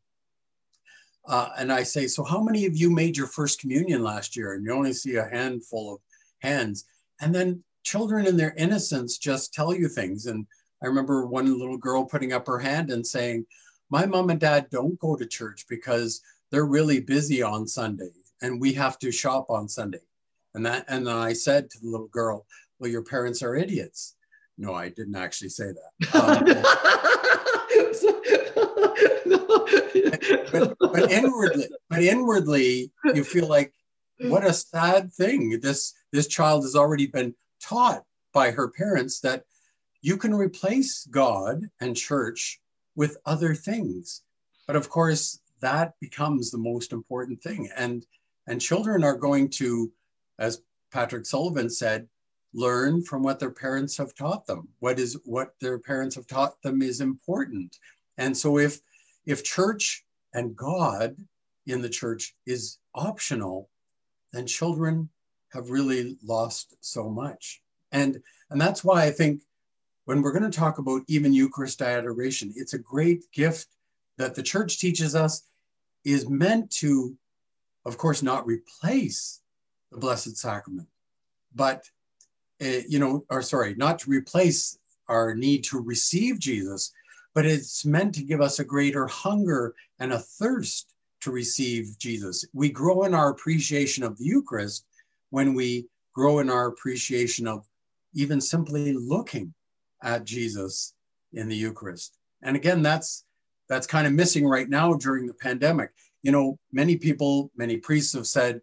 uh, 1.26 1.48
and 1.58 1.72
I 1.72 1.82
say, 1.82 2.06
so 2.06 2.22
how 2.22 2.42
many 2.42 2.66
of 2.66 2.76
you 2.76 2.90
made 2.90 3.16
your 3.16 3.26
first 3.26 3.58
communion 3.58 4.02
last 4.02 4.36
year? 4.36 4.52
And 4.52 4.64
you 4.64 4.72
only 4.72 4.92
see 4.92 5.16
a 5.16 5.28
handful 5.28 5.94
of 5.94 6.00
hands. 6.42 6.84
And 7.20 7.34
then 7.34 7.64
children 7.82 8.26
in 8.26 8.36
their 8.36 8.54
innocence 8.56 9.16
just 9.16 9.54
tell 9.54 9.74
you 9.74 9.88
things. 9.88 10.26
And 10.26 10.46
I 10.84 10.86
remember 10.88 11.24
one 11.26 11.58
little 11.58 11.78
girl 11.78 12.04
putting 12.04 12.34
up 12.34 12.46
her 12.46 12.58
hand 12.58 12.90
and 12.90 13.06
saying, 13.06 13.46
My 13.88 14.04
mom 14.04 14.28
and 14.28 14.38
dad 14.38 14.68
don't 14.70 14.98
go 14.98 15.16
to 15.16 15.24
church 15.24 15.64
because 15.66 16.20
they're 16.50 16.66
really 16.66 17.00
busy 17.00 17.42
on 17.42 17.66
Sunday 17.66 18.10
and 18.42 18.60
we 18.60 18.74
have 18.74 18.98
to 18.98 19.10
shop 19.10 19.46
on 19.48 19.66
Sunday. 19.66 20.02
And 20.52 20.66
that 20.66 20.84
and 20.88 21.08
I 21.08 21.32
said 21.32 21.70
to 21.70 21.80
the 21.80 21.88
little 21.88 22.08
girl, 22.08 22.44
Well, 22.78 22.90
your 22.90 23.02
parents 23.02 23.42
are 23.42 23.56
idiots. 23.56 24.16
No, 24.58 24.74
I 24.74 24.90
didn't 24.90 25.16
actually 25.16 25.48
say 25.48 25.72
that. 25.72 25.90
Um, 26.14 26.44
but, 30.52 30.76
but 30.78 31.10
inwardly, 31.10 31.68
but 31.88 32.02
inwardly, 32.02 32.92
you 33.14 33.24
feel 33.24 33.48
like 33.48 33.72
what 34.20 34.44
a 34.44 34.52
sad 34.52 35.12
thing. 35.12 35.58
This 35.60 35.94
this 36.12 36.28
child 36.28 36.62
has 36.62 36.76
already 36.76 37.06
been 37.06 37.34
taught 37.60 38.04
by 38.32 38.50
her 38.50 38.68
parents 38.68 39.20
that 39.20 39.44
you 40.04 40.18
can 40.18 40.34
replace 40.34 41.06
God 41.06 41.62
and 41.80 41.96
church 41.96 42.60
with 42.94 43.16
other 43.24 43.54
things. 43.54 44.20
But 44.66 44.76
of 44.76 44.90
course, 44.90 45.40
that 45.62 45.94
becomes 45.98 46.50
the 46.50 46.58
most 46.58 46.92
important 46.92 47.42
thing. 47.42 47.70
And, 47.74 48.04
and 48.46 48.60
children 48.60 49.02
are 49.02 49.16
going 49.16 49.48
to, 49.60 49.90
as 50.38 50.60
Patrick 50.92 51.24
Sullivan 51.24 51.70
said, 51.70 52.06
learn 52.52 53.02
from 53.02 53.22
what 53.22 53.40
their 53.40 53.50
parents 53.50 53.96
have 53.96 54.14
taught 54.14 54.46
them. 54.46 54.68
What 54.80 54.98
is 54.98 55.18
what 55.24 55.54
their 55.58 55.78
parents 55.78 56.16
have 56.16 56.26
taught 56.26 56.60
them 56.60 56.82
is 56.82 57.00
important. 57.00 57.78
And 58.18 58.36
so 58.36 58.58
if 58.58 58.80
if 59.24 59.42
church 59.42 60.04
and 60.34 60.54
God 60.54 61.16
in 61.66 61.80
the 61.80 61.88
church 61.88 62.36
is 62.44 62.78
optional, 62.94 63.70
then 64.34 64.46
children 64.46 65.08
have 65.54 65.70
really 65.70 66.18
lost 66.22 66.76
so 66.80 67.08
much. 67.08 67.62
And 67.90 68.22
and 68.50 68.60
that's 68.60 68.84
why 68.84 69.04
I 69.04 69.10
think 69.10 69.40
when 70.04 70.20
we're 70.20 70.32
going 70.32 70.50
to 70.50 70.56
talk 70.56 70.78
about 70.78 71.02
even 71.08 71.32
Eucharist 71.32 71.80
adoration, 71.82 72.52
it's 72.56 72.74
a 72.74 72.78
great 72.78 73.24
gift 73.32 73.68
that 74.18 74.34
the 74.34 74.42
church 74.42 74.78
teaches 74.78 75.14
us 75.14 75.42
is 76.04 76.28
meant 76.28 76.70
to, 76.70 77.16
of 77.86 77.96
course, 77.96 78.22
not 78.22 78.46
replace 78.46 79.40
the 79.90 79.98
Blessed 79.98 80.36
Sacrament, 80.36 80.88
but, 81.54 81.88
uh, 82.62 82.82
you 82.88 82.98
know, 82.98 83.24
or 83.30 83.42
sorry, 83.42 83.74
not 83.74 83.98
to 84.00 84.10
replace 84.10 84.78
our 85.08 85.34
need 85.34 85.64
to 85.64 85.80
receive 85.80 86.38
Jesus, 86.38 86.92
but 87.34 87.46
it's 87.46 87.84
meant 87.84 88.14
to 88.14 88.22
give 88.22 88.40
us 88.40 88.58
a 88.58 88.64
greater 88.64 89.06
hunger 89.06 89.74
and 89.98 90.12
a 90.12 90.18
thirst 90.18 90.94
to 91.20 91.30
receive 91.30 91.98
Jesus. 91.98 92.44
We 92.52 92.68
grow 92.68 93.04
in 93.04 93.14
our 93.14 93.30
appreciation 93.30 94.04
of 94.04 94.18
the 94.18 94.24
Eucharist 94.24 94.84
when 95.30 95.54
we 95.54 95.86
grow 96.12 96.38
in 96.38 96.50
our 96.50 96.68
appreciation 96.68 97.46
of 97.48 97.66
even 98.14 98.40
simply 98.40 98.92
looking 98.92 99.52
at 100.02 100.24
Jesus 100.24 100.94
in 101.32 101.48
the 101.48 101.56
Eucharist. 101.56 102.16
And 102.42 102.56
again, 102.56 102.82
that's 102.82 103.24
that's 103.68 103.86
kind 103.86 104.06
of 104.06 104.12
missing 104.12 104.46
right 104.46 104.68
now 104.68 104.94
during 104.94 105.26
the 105.26 105.34
pandemic. 105.34 105.90
You 106.22 106.32
know, 106.32 106.58
many 106.72 106.96
people, 106.96 107.50
many 107.56 107.76
priests 107.78 108.12
have 108.12 108.26
said 108.26 108.60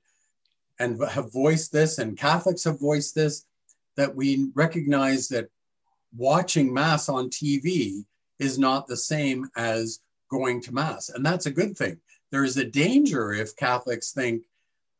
and 0.80 1.02
have 1.10 1.34
voiced 1.34 1.72
this, 1.72 1.98
and 1.98 2.18
Catholics 2.18 2.64
have 2.64 2.80
voiced 2.80 3.16
this, 3.16 3.46
that 3.96 4.16
we 4.16 4.50
recognize 4.56 5.28
that 5.30 5.50
watching 6.16 6.74
Mass 6.74 7.10
on 7.10 7.30
TV 7.30 8.06
is 8.40 8.58
not 8.58 8.88
the 8.88 8.98
same 8.98 9.50
as 9.56 10.00
going 10.30 10.62
to 10.62 10.74
Mass. 10.74 11.10
And 11.10 11.26
that's 11.26 11.46
a 11.46 11.52
good 11.52 11.78
thing. 11.78 11.98
There 12.32 12.44
is 12.44 12.58
a 12.58 12.66
danger 12.66 13.34
if 13.34 13.56
Catholics 13.56 14.12
think, 14.12 14.44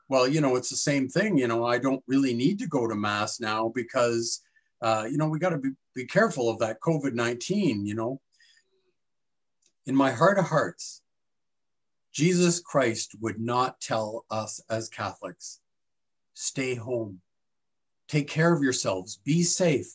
well, 0.10 0.28
you 0.28 0.42
know, 0.42 0.56
it's 0.56 0.70
the 0.70 0.76
same 0.76 1.08
thing. 1.08 1.38
You 1.38 1.48
know, 1.48 1.66
I 1.66 1.78
don't 1.78 2.04
really 2.06 2.34
need 2.34 2.60
to 2.60 2.68
go 2.68 2.88
to 2.88 2.96
Mass 2.96 3.40
now 3.40 3.72
because, 3.74 4.42
uh, 4.82 5.06
you 5.10 5.18
know, 5.18 5.28
we 5.28 5.40
got 5.40 5.50
to 5.50 5.58
be, 5.58 5.70
be 5.94 6.06
careful 6.06 6.50
of 6.50 6.60
that 6.60 6.80
COVID 6.82 7.14
19, 7.14 7.86
you 7.86 7.96
know. 7.96 8.20
In 9.86 9.96
my 9.96 10.12
heart 10.12 10.38
of 10.38 10.46
hearts, 10.46 11.02
Jesus 12.14 12.60
Christ 12.60 13.16
would 13.22 13.40
not 13.40 13.80
tell 13.80 14.26
us 14.30 14.62
as 14.70 14.90
Catholics, 14.90 15.60
stay 16.34 16.76
home, 16.76 17.22
take 18.08 18.28
care 18.28 18.54
of 18.54 18.62
yourselves, 18.62 19.20
be 19.24 19.44
safe, 19.44 19.94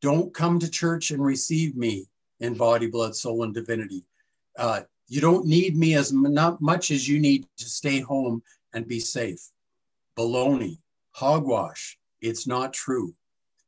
don't 0.00 0.34
come 0.34 0.58
to 0.58 0.70
church 0.70 1.10
and 1.10 1.24
receive 1.24 1.76
me 1.76 2.06
in 2.40 2.54
body, 2.54 2.86
blood, 2.86 3.14
soul, 3.16 3.42
and 3.42 3.54
divinity. 3.54 4.04
Uh, 4.58 4.82
you 5.08 5.20
don't 5.20 5.46
need 5.46 5.76
me 5.76 5.94
as 5.94 6.12
not 6.12 6.60
much 6.60 6.90
as 6.90 7.08
you 7.08 7.18
need 7.18 7.46
to 7.56 7.64
stay 7.64 8.00
home 8.00 8.42
and 8.72 8.86
be 8.86 9.00
safe. 9.00 9.40
Baloney, 10.16 10.78
hogwash. 11.12 11.98
It's 12.20 12.46
not 12.46 12.72
true. 12.72 13.14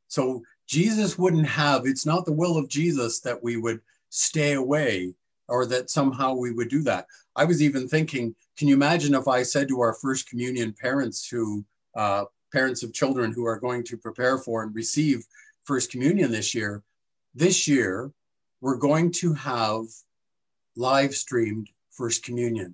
So 0.07 0.41
Jesus 0.67 1.17
wouldn't 1.17 1.47
have, 1.47 1.85
it's 1.85 2.05
not 2.05 2.25
the 2.25 2.33
will 2.33 2.57
of 2.57 2.69
Jesus 2.69 3.19
that 3.21 3.41
we 3.41 3.57
would 3.57 3.81
stay 4.09 4.53
away 4.53 5.13
or 5.47 5.65
that 5.65 5.89
somehow 5.89 6.33
we 6.33 6.51
would 6.51 6.69
do 6.69 6.81
that. 6.83 7.07
I 7.35 7.45
was 7.45 7.61
even 7.61 7.87
thinking, 7.87 8.35
can 8.57 8.67
you 8.67 8.73
imagine 8.73 9.13
if 9.13 9.27
I 9.27 9.43
said 9.43 9.67
to 9.69 9.81
our 9.81 9.93
first 9.93 10.29
communion 10.29 10.73
parents 10.73 11.27
who, 11.27 11.63
uh, 11.95 12.25
parents 12.51 12.83
of 12.83 12.93
children 12.93 13.31
who 13.31 13.45
are 13.45 13.59
going 13.59 13.83
to 13.83 13.97
prepare 13.97 14.37
for 14.37 14.63
and 14.63 14.73
receive 14.73 15.25
first 15.63 15.91
communion 15.91 16.31
this 16.31 16.55
year, 16.55 16.83
this 17.35 17.67
year, 17.67 18.11
we're 18.61 18.77
going 18.77 19.11
to 19.11 19.33
have 19.33 19.85
live 20.75 21.13
streamed 21.13 21.69
first 21.91 22.23
communion. 22.23 22.73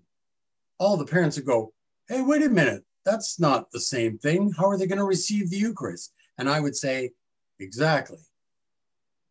All 0.77 0.97
the 0.97 1.05
parents 1.05 1.37
would 1.37 1.45
go, 1.45 1.73
hey, 2.07 2.21
wait 2.21 2.43
a 2.43 2.49
minute, 2.49 2.83
that's 3.05 3.39
not 3.39 3.71
the 3.71 3.79
same 3.79 4.17
thing. 4.17 4.51
How 4.51 4.69
are 4.69 4.77
they 4.77 4.87
going 4.87 4.99
to 4.99 5.05
receive 5.05 5.49
the 5.49 5.57
Eucharist? 5.57 6.13
And 6.37 6.49
I 6.49 6.59
would 6.59 6.75
say, 6.75 7.11
exactly. 7.59 8.19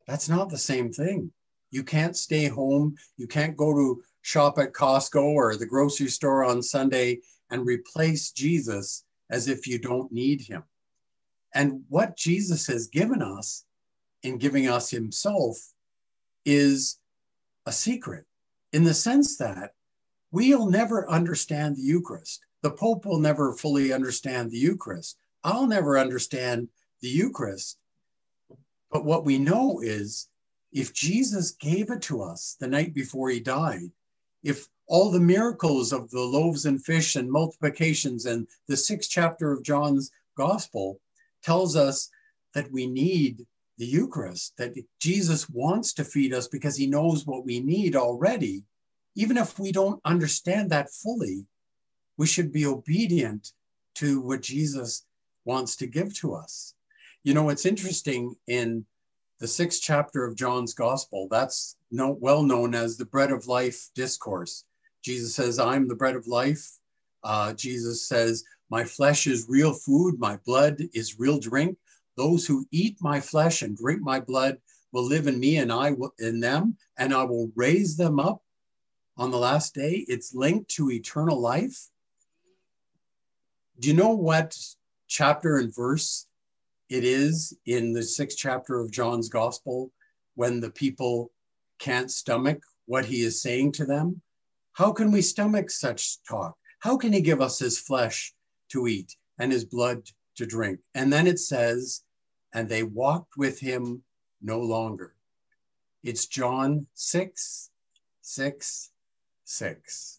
That's 0.07 0.29
not 0.29 0.51
the 0.51 0.59
same 0.59 0.93
thing. 0.93 1.33
You 1.71 1.85
can't 1.85 2.17
stay 2.17 2.47
home. 2.47 2.97
You 3.17 3.27
can't 3.27 3.57
go 3.57 3.73
to 3.73 4.03
shop 4.21 4.59
at 4.59 4.73
Costco 4.73 5.23
or 5.23 5.57
the 5.57 5.67
grocery 5.67 6.09
store 6.09 6.45
on 6.45 6.63
Sunday 6.63 7.21
and 7.51 7.67
replace 7.67 8.33
Jesus 8.33 9.05
as 9.31 9.49
if 9.49 9.67
you 9.67 9.79
don't 9.79 10.13
need 10.13 10.43
him. 10.43 10.63
And 11.55 11.83
what 11.89 12.17
Jesus 12.17 12.67
has 12.67 12.87
given 12.89 13.23
us 13.23 13.65
in 14.23 14.39
giving 14.39 14.69
us 14.69 14.91
himself 14.91 15.57
is 16.45 16.99
a 17.67 17.73
secret 17.73 18.25
in 18.73 18.85
the 18.85 18.95
sense 18.95 19.37
that 19.37 19.73
we'll 20.31 20.69
never 20.69 21.09
understand 21.11 21.77
the 21.77 21.83
Eucharist. 21.83 22.41
The 22.63 22.71
Pope 22.71 23.05
will 23.05 23.19
never 23.19 23.53
fully 23.53 23.93
understand 23.93 24.51
the 24.51 24.59
Eucharist. 24.59 25.19
I'll 25.45 25.67
never 25.67 25.99
understand 25.99 26.69
the 27.01 27.09
Eucharist. 27.09 27.79
But 28.93 29.07
what 29.07 29.25
we 29.25 29.39
know 29.39 29.81
is 29.81 30.29
if 30.71 30.93
Jesus 30.93 31.53
gave 31.53 31.91
it 31.91 32.03
to 32.03 32.23
us 32.23 32.57
the 32.61 32.69
night 32.69 32.95
before 32.95 33.31
he 33.31 33.41
died, 33.41 33.91
if 34.43 34.69
all 34.87 35.11
the 35.11 35.21
miracles 35.21 35.93
of 35.93 36.11
the 36.11 36.21
loaves 36.21 36.67
and 36.67 36.85
fish 36.85 37.17
and 37.17 37.31
multiplications 37.31 38.27
and 38.27 38.47
the 38.69 38.77
sixth 38.77 39.11
chapter 39.11 39.51
of 39.51 39.63
John's 39.63 40.11
gospel 40.37 41.01
tells 41.43 41.75
us 41.75 42.11
that 42.55 42.71
we 42.71 42.87
need 42.87 43.47
the 43.79 43.87
Eucharist, 43.87 44.55
that 44.59 44.75
Jesus 45.01 45.49
wants 45.49 45.95
to 45.95 46.05
feed 46.05 46.35
us 46.35 46.47
because 46.47 46.77
he 46.77 46.87
knows 46.87 47.27
what 47.27 47.47
we 47.47 47.61
need 47.61 47.97
already. 47.97 48.65
Even 49.15 49.39
if 49.39 49.59
we 49.59 49.73
don't 49.73 50.01
understand 50.05 50.69
that 50.71 50.91
fully, 50.91 51.47
we 52.19 52.27
should 52.27 52.53
be 52.53 52.67
obedient 52.67 53.53
to 53.95 54.21
what 54.21 54.43
Jesus 54.43 55.07
wants 55.45 55.77
to 55.77 55.87
give 55.87 56.15
to 56.19 56.35
us. 56.35 56.75
You 57.25 57.35
know, 57.35 57.51
it's 57.51 57.67
interesting 57.67 58.35
in 58.49 58.85
the 59.39 59.49
sixth 59.49 59.81
chapter 59.83 60.25
of 60.25 60.37
John's 60.37 60.75
gospel, 60.75 61.29
that's 61.31 61.77
no, 61.91 62.17
well 62.21 62.43
known 62.43 62.75
as 62.75 62.97
the 62.97 63.05
bread 63.05 63.31
of 63.31 63.47
life 63.47 63.91
discourse. 63.95 64.65
Jesus 65.03 65.35
says, 65.35 65.59
I'm 65.59 65.89
the 65.89 65.97
bread 65.97 66.17
of 66.17 66.27
life. 66.27 66.65
Uh, 67.25 67.53
Jesus 67.53 68.09
says, 68.09 68.45
My 68.71 68.85
flesh 68.85 69.27
is 69.27 69.47
real 69.49 69.73
food, 69.73 70.19
my 70.19 70.39
blood 70.47 70.79
is 70.95 71.19
real 71.19 71.39
drink. 71.39 71.77
Those 72.17 72.47
who 72.47 72.67
eat 72.71 72.99
my 73.01 73.21
flesh 73.21 73.63
and 73.63 73.77
drink 73.77 74.01
my 74.01 74.21
blood 74.21 74.59
will 74.93 75.05
live 75.05 75.27
in 75.27 75.41
me 75.41 75.57
and 75.57 75.73
I 75.73 75.93
will 75.93 76.15
in 76.19 76.41
them, 76.41 76.77
and 76.97 77.15
I 77.15 77.25
will 77.25 77.51
raise 77.57 77.97
them 77.97 78.21
up 78.21 78.43
on 79.17 79.31
the 79.31 79.39
last 79.39 79.75
day. 79.75 80.05
It's 80.09 80.35
linked 80.35 80.71
to 80.73 80.91
eternal 80.91 81.41
life. 81.41 81.89
Do 83.79 83.89
you 83.89 83.95
know 83.95 84.11
what 84.11 84.57
chapter 85.09 85.57
and 85.57 85.75
verse 85.75 86.27
it 86.93 87.05
is 87.05 87.57
in 87.67 87.93
the 87.93 88.03
sixth 88.03 88.39
chapter 88.39 88.79
of 88.79 88.91
John's 88.91 89.29
gospel 89.29 89.91
when 90.35 90.61
the 90.61 90.71
people 90.71 91.31
can't 91.79 92.11
stomach 92.11 92.63
what 92.87 93.05
he 93.05 93.23
is 93.23 93.43
saying 93.43 93.73
to 93.73 93.85
them? 93.85 94.21
How 94.75 94.93
can 94.93 95.11
we 95.11 95.23
stomach 95.23 95.71
such 95.71 96.23
talk? 96.25 96.57
How 96.81 96.97
can 96.97 97.13
he 97.13 97.21
give 97.21 97.41
us 97.41 97.59
his 97.59 97.79
flesh 97.79 98.35
to 98.73 98.87
eat 98.87 99.17
and 99.39 99.53
his 99.53 99.65
blood 99.65 100.03
to 100.37 100.47
drink. 100.47 100.81
And 100.95 101.13
then 101.13 101.27
it 101.27 101.39
says, 101.39 102.03
and 102.55 102.69
they 102.69 102.83
walked 102.83 103.37
with 103.37 103.61
him 103.61 104.03
no 104.41 104.59
longer. 104.59 105.15
It's 106.03 106.27
John 106.27 106.87
6, 106.95 107.71
6, 108.23 108.91
6. 109.45 110.19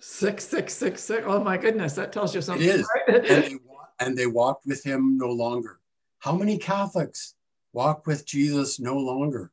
Six, 0.00 0.46
six, 0.46 0.74
six, 0.74 1.02
six. 1.02 1.24
Oh 1.26 1.42
my 1.42 1.56
goodness, 1.56 1.94
that 1.94 2.12
tells 2.12 2.34
you 2.34 2.42
something. 2.42 2.68
It 2.68 2.74
is. 2.74 2.88
Right? 3.08 3.58
And, 4.00 4.16
they, 4.16 4.26
walked 4.26 4.66
with 4.66 4.82
him 4.84 5.16
no 5.16 5.28
longer. 5.28 5.80
How 6.18 6.34
many 6.34 6.58
Catholics 6.58 7.34
walk 7.72 8.06
with 8.06 8.26
Jesus 8.26 8.80
no 8.80 8.96
longer? 8.96 9.52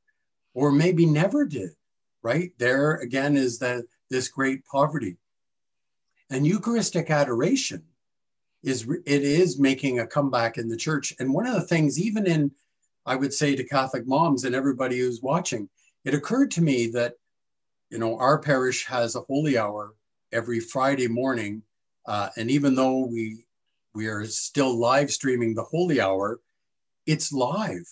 Or 0.54 0.72
maybe 0.72 1.06
never 1.06 1.46
did, 1.46 1.72
right? 2.24 2.52
There 2.58 2.96
again 2.96 3.38
is 3.38 3.60
that 3.60 3.86
this 4.10 4.28
great 4.28 4.66
poverty. 4.66 5.18
And 6.30 6.46
Eucharistic 6.46 7.10
adoration 7.10 7.84
is 8.64 8.88
it 9.06 9.24
is 9.24 9.60
making 9.60 10.00
a 10.00 10.08
comeback 10.08 10.58
in 10.58 10.70
the 10.70 10.78
church. 10.78 11.14
And 11.20 11.34
one 11.34 11.48
of 11.48 11.56
the 11.56 11.62
things, 11.68 12.00
even 12.00 12.28
in, 12.28 12.52
I 13.06 13.16
would 13.16 13.34
say 13.34 13.56
to 13.56 13.64
Catholic 13.64 14.08
moms 14.08 14.44
and 14.44 14.54
everybody 14.54 15.00
who's 15.00 15.22
watching, 15.22 15.70
it 16.06 16.14
occurred 16.14 16.52
to 16.52 16.62
me 16.62 16.88
that, 16.88 17.16
you 17.90 17.98
know, 17.98 18.18
our 18.18 18.40
parish 18.40 18.86
has 18.86 19.16
a 19.16 19.22
holy 19.22 19.58
hour 19.58 19.94
every 20.32 20.60
Friday 20.60 21.08
morning, 21.08 21.64
uh, 22.06 22.30
and 22.38 22.50
even 22.50 22.76
though 22.76 23.06
we 23.06 23.46
we 23.94 24.08
are 24.08 24.26
still 24.26 24.74
live 24.78 25.12
streaming 25.12 25.54
the 25.54 25.64
holy 25.64 26.00
hour, 26.00 26.40
it's 27.06 27.32
live. 27.32 27.88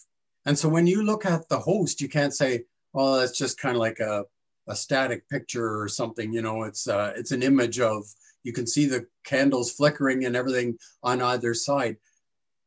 And 0.45 0.57
so 0.57 0.69
when 0.69 0.87
you 0.87 1.03
look 1.03 1.25
at 1.25 1.47
the 1.49 1.59
host, 1.59 2.01
you 2.01 2.09
can't 2.09 2.33
say, 2.33 2.63
"Well, 2.93 3.19
that's 3.19 3.37
just 3.37 3.59
kind 3.59 3.75
of 3.75 3.79
like 3.79 3.99
a 3.99 4.25
a 4.67 4.75
static 4.75 5.27
picture 5.29 5.81
or 5.81 5.87
something." 5.87 6.33
You 6.33 6.41
know, 6.41 6.63
it's 6.63 6.87
uh, 6.87 7.13
it's 7.15 7.31
an 7.31 7.43
image 7.43 7.79
of 7.79 8.05
you 8.43 8.53
can 8.53 8.65
see 8.65 8.85
the 8.85 9.05
candles 9.23 9.71
flickering 9.71 10.25
and 10.25 10.35
everything 10.35 10.77
on 11.03 11.21
either 11.21 11.53
side. 11.53 11.97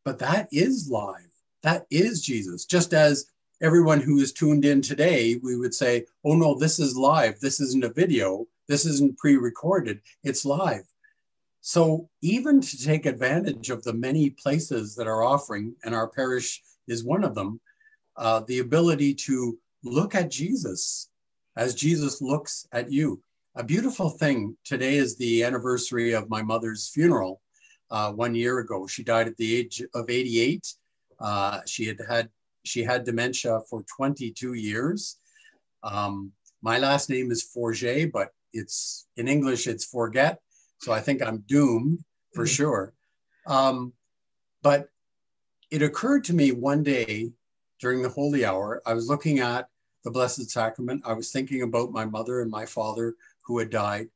But 0.04 0.18
that 0.18 0.48
is 0.52 0.90
live. 0.90 1.30
That 1.62 1.86
is 1.90 2.22
Jesus. 2.22 2.64
Just 2.66 2.92
as 2.92 3.26
everyone 3.62 4.00
who 4.00 4.18
is 4.18 4.32
tuned 4.32 4.64
in 4.64 4.82
today, 4.82 5.36
we 5.42 5.56
would 5.56 5.74
say, 5.74 6.06
oh 6.24 6.34
no, 6.34 6.58
this 6.58 6.78
is 6.78 6.96
live. 6.96 7.38
This 7.40 7.60
isn't 7.60 7.84
a 7.84 7.92
video. 7.92 8.46
This 8.68 8.84
isn't 8.84 9.18
pre 9.18 9.36
recorded. 9.36 10.00
It's 10.24 10.44
live. 10.44 10.84
So, 11.62 12.08
even 12.22 12.60
to 12.60 12.84
take 12.84 13.06
advantage 13.06 13.70
of 13.70 13.82
the 13.82 13.92
many 13.94 14.30
places 14.30 14.94
that 14.96 15.06
are 15.06 15.22
offering, 15.22 15.74
and 15.84 15.94
our 15.94 16.08
parish 16.08 16.62
is 16.88 17.04
one 17.04 17.24
of 17.24 17.34
them, 17.34 17.60
uh, 18.16 18.40
the 18.46 18.58
ability 18.58 19.14
to 19.14 19.58
look 19.84 20.14
at 20.14 20.30
Jesus 20.30 21.08
as 21.56 21.74
Jesus 21.74 22.20
looks 22.20 22.66
at 22.72 22.90
you 22.90 23.22
a 23.54 23.62
beautiful 23.62 24.08
thing. 24.08 24.56
Today 24.64 24.96
is 24.96 25.16
the 25.16 25.44
anniversary 25.44 26.12
of 26.12 26.30
my 26.30 26.42
mother's 26.42 26.88
funeral 26.88 27.42
uh, 27.90 28.10
one 28.10 28.34
year 28.34 28.60
ago. 28.60 28.86
She 28.86 29.02
died 29.02 29.28
at 29.28 29.36
the 29.36 29.54
age 29.56 29.82
of 29.94 30.08
88. 30.08 30.66
Uh, 31.20 31.60
she 31.66 31.86
had 31.86 31.98
had 32.08 32.28
she 32.64 32.82
had 32.82 33.04
dementia 33.04 33.60
for 33.68 33.84
22 33.94 34.54
years. 34.54 35.18
Um, 35.82 36.32
my 36.62 36.78
last 36.78 37.10
name 37.10 37.30
is 37.30 37.42
Forget, 37.42 38.10
but 38.12 38.28
it's 38.52 39.06
in 39.16 39.28
English 39.28 39.66
it's 39.66 39.84
forget. 39.84 40.40
So 40.82 40.92
I 40.92 41.00
think 41.00 41.22
I'm 41.22 41.44
doomed 41.46 42.04
for 42.34 42.44
mm-hmm. 42.44 42.54
sure. 42.54 42.92
Um, 43.46 43.92
but 44.62 44.88
it 45.70 45.82
occurred 45.82 46.24
to 46.24 46.34
me 46.34 46.52
one 46.52 46.82
day 46.82 47.32
during 47.80 48.02
the 48.02 48.08
holy 48.08 48.44
hour, 48.44 48.82
I 48.86 48.94
was 48.94 49.08
looking 49.08 49.40
at 49.40 49.68
the 50.04 50.10
Blessed 50.10 50.50
Sacrament. 50.50 51.02
I 51.04 51.14
was 51.14 51.32
thinking 51.32 51.62
about 51.62 51.92
my 51.92 52.04
mother 52.04 52.42
and 52.42 52.50
my 52.50 52.66
father 52.66 53.14
who 53.42 53.58
had 53.58 53.70
died, 53.70 54.08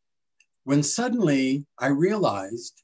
when 0.65 0.83
suddenly 0.83 1.65
I 1.79 1.89
realized, 1.89 2.83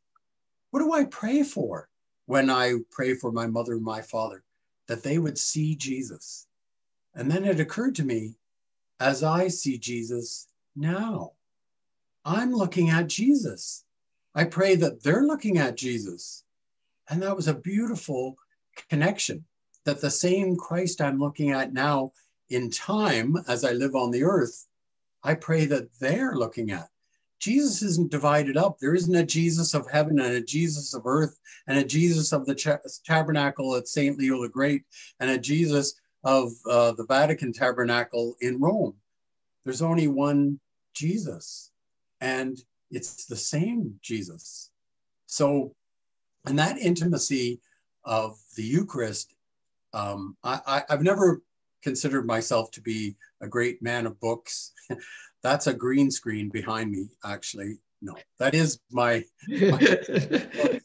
what 0.70 0.80
do 0.80 0.92
I 0.92 1.04
pray 1.04 1.42
for 1.42 1.88
when 2.26 2.50
I 2.50 2.74
pray 2.90 3.14
for 3.14 3.30
my 3.30 3.46
mother 3.46 3.74
and 3.74 3.84
my 3.84 4.00
father? 4.00 4.42
that 4.92 5.02
they 5.02 5.18
would 5.18 5.38
see 5.38 5.74
Jesus. 5.74 6.46
And 7.14 7.30
then 7.30 7.44
it 7.44 7.60
occurred 7.60 7.94
to 7.96 8.04
me, 8.04 8.34
as 9.00 9.22
I 9.22 9.48
see 9.48 9.78
Jesus 9.78 10.48
now, 10.76 11.32
I'm 12.24 12.52
looking 12.52 12.90
at 12.90 13.08
Jesus. 13.08 13.84
I 14.34 14.44
pray 14.44 14.76
that 14.76 15.02
they're 15.02 15.24
looking 15.24 15.58
at 15.58 15.76
Jesus. 15.76 16.44
And 17.08 17.22
that 17.22 17.36
was 17.36 17.48
a 17.48 17.54
beautiful 17.54 18.36
connection 18.88 19.44
that 19.84 20.00
the 20.00 20.10
same 20.10 20.56
Christ 20.56 21.00
I'm 21.00 21.18
looking 21.18 21.50
at 21.50 21.72
now 21.72 22.12
in 22.48 22.70
time 22.70 23.36
as 23.48 23.64
I 23.64 23.72
live 23.72 23.94
on 23.94 24.10
the 24.10 24.24
earth, 24.24 24.66
I 25.24 25.34
pray 25.34 25.66
that 25.66 25.88
they're 25.98 26.34
looking 26.34 26.70
at. 26.70 26.88
Jesus 27.40 27.82
isn't 27.82 28.12
divided 28.12 28.56
up. 28.56 28.78
There 28.78 28.94
isn't 28.94 29.14
a 29.14 29.26
Jesus 29.26 29.74
of 29.74 29.90
heaven 29.90 30.20
and 30.20 30.34
a 30.34 30.40
Jesus 30.40 30.94
of 30.94 31.02
earth 31.06 31.40
and 31.66 31.76
a 31.76 31.84
Jesus 31.84 32.32
of 32.32 32.46
the 32.46 32.54
tabernacle 33.04 33.74
at 33.74 33.88
St. 33.88 34.16
Leo 34.16 34.40
the 34.42 34.48
Great 34.48 34.84
and 35.18 35.28
a 35.28 35.38
Jesus 35.38 35.94
of 36.22 36.52
uh, 36.70 36.92
the 36.92 37.04
Vatican 37.04 37.52
tabernacle 37.52 38.36
in 38.40 38.60
Rome. 38.60 38.94
There's 39.64 39.82
only 39.82 40.06
one 40.06 40.60
Jesus, 40.94 41.71
and 42.22 42.56
it's 42.90 43.26
the 43.26 43.36
same 43.36 43.98
Jesus. 44.00 44.70
So, 45.26 45.74
and 46.46 46.58
that 46.58 46.78
intimacy 46.78 47.60
of 48.04 48.38
the 48.56 48.62
Eucharist, 48.62 49.34
um, 49.92 50.36
I, 50.44 50.60
I, 50.66 50.82
I've 50.88 51.02
never 51.02 51.42
considered 51.82 52.24
myself 52.24 52.70
to 52.72 52.80
be 52.80 53.16
a 53.40 53.48
great 53.48 53.82
man 53.82 54.06
of 54.06 54.20
books. 54.20 54.72
That's 55.42 55.66
a 55.66 55.74
green 55.74 56.10
screen 56.10 56.48
behind 56.48 56.92
me, 56.92 57.08
actually. 57.24 57.78
No, 58.00 58.14
that 58.38 58.54
is 58.54 58.78
my, 58.90 59.24
my 59.48 59.98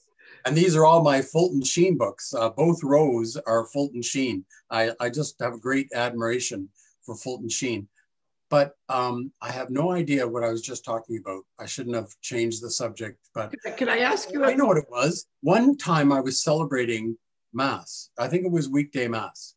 and 0.46 0.58
these 0.58 0.76
are 0.76 0.86
all 0.86 1.04
my 1.04 1.22
Fulton 1.22 1.64
Sheen 1.64 1.98
books. 1.98 2.34
Uh, 2.34 2.50
both 2.50 2.84
rows 2.84 3.38
are 3.46 3.66
Fulton 3.68 4.02
Sheen. 4.02 4.44
I, 4.72 4.92
I 5.00 5.10
just 5.10 5.40
have 5.40 5.54
a 5.54 5.60
great 5.60 5.90
admiration 5.94 6.70
for 7.04 7.16
Fulton 7.16 7.50
Sheen. 7.50 7.88
But 8.50 8.74
um, 8.88 9.32
I 9.42 9.52
have 9.52 9.70
no 9.70 9.92
idea 9.92 10.28
what 10.28 10.44
I 10.44 10.50
was 10.50 10.62
just 10.62 10.86
talking 10.86 11.18
about. 11.18 11.44
I 11.60 11.66
shouldn't 11.66 11.96
have 11.96 12.10
changed 12.22 12.64
the 12.64 12.72
subject. 12.72 13.20
But 13.34 13.54
can 13.76 13.90
I 13.90 14.00
ask 14.00 14.32
you? 14.32 14.46
I 14.46 14.54
know 14.54 14.66
what 14.66 14.78
it 14.78 14.90
was. 14.90 15.28
One 15.42 15.78
time 15.78 16.12
I 16.14 16.22
was 16.22 16.42
celebrating 16.42 17.18
Mass. 17.54 18.10
I 18.18 18.28
think 18.28 18.46
it 18.46 18.52
was 18.52 18.70
weekday 18.70 19.08
Mass 19.08 19.56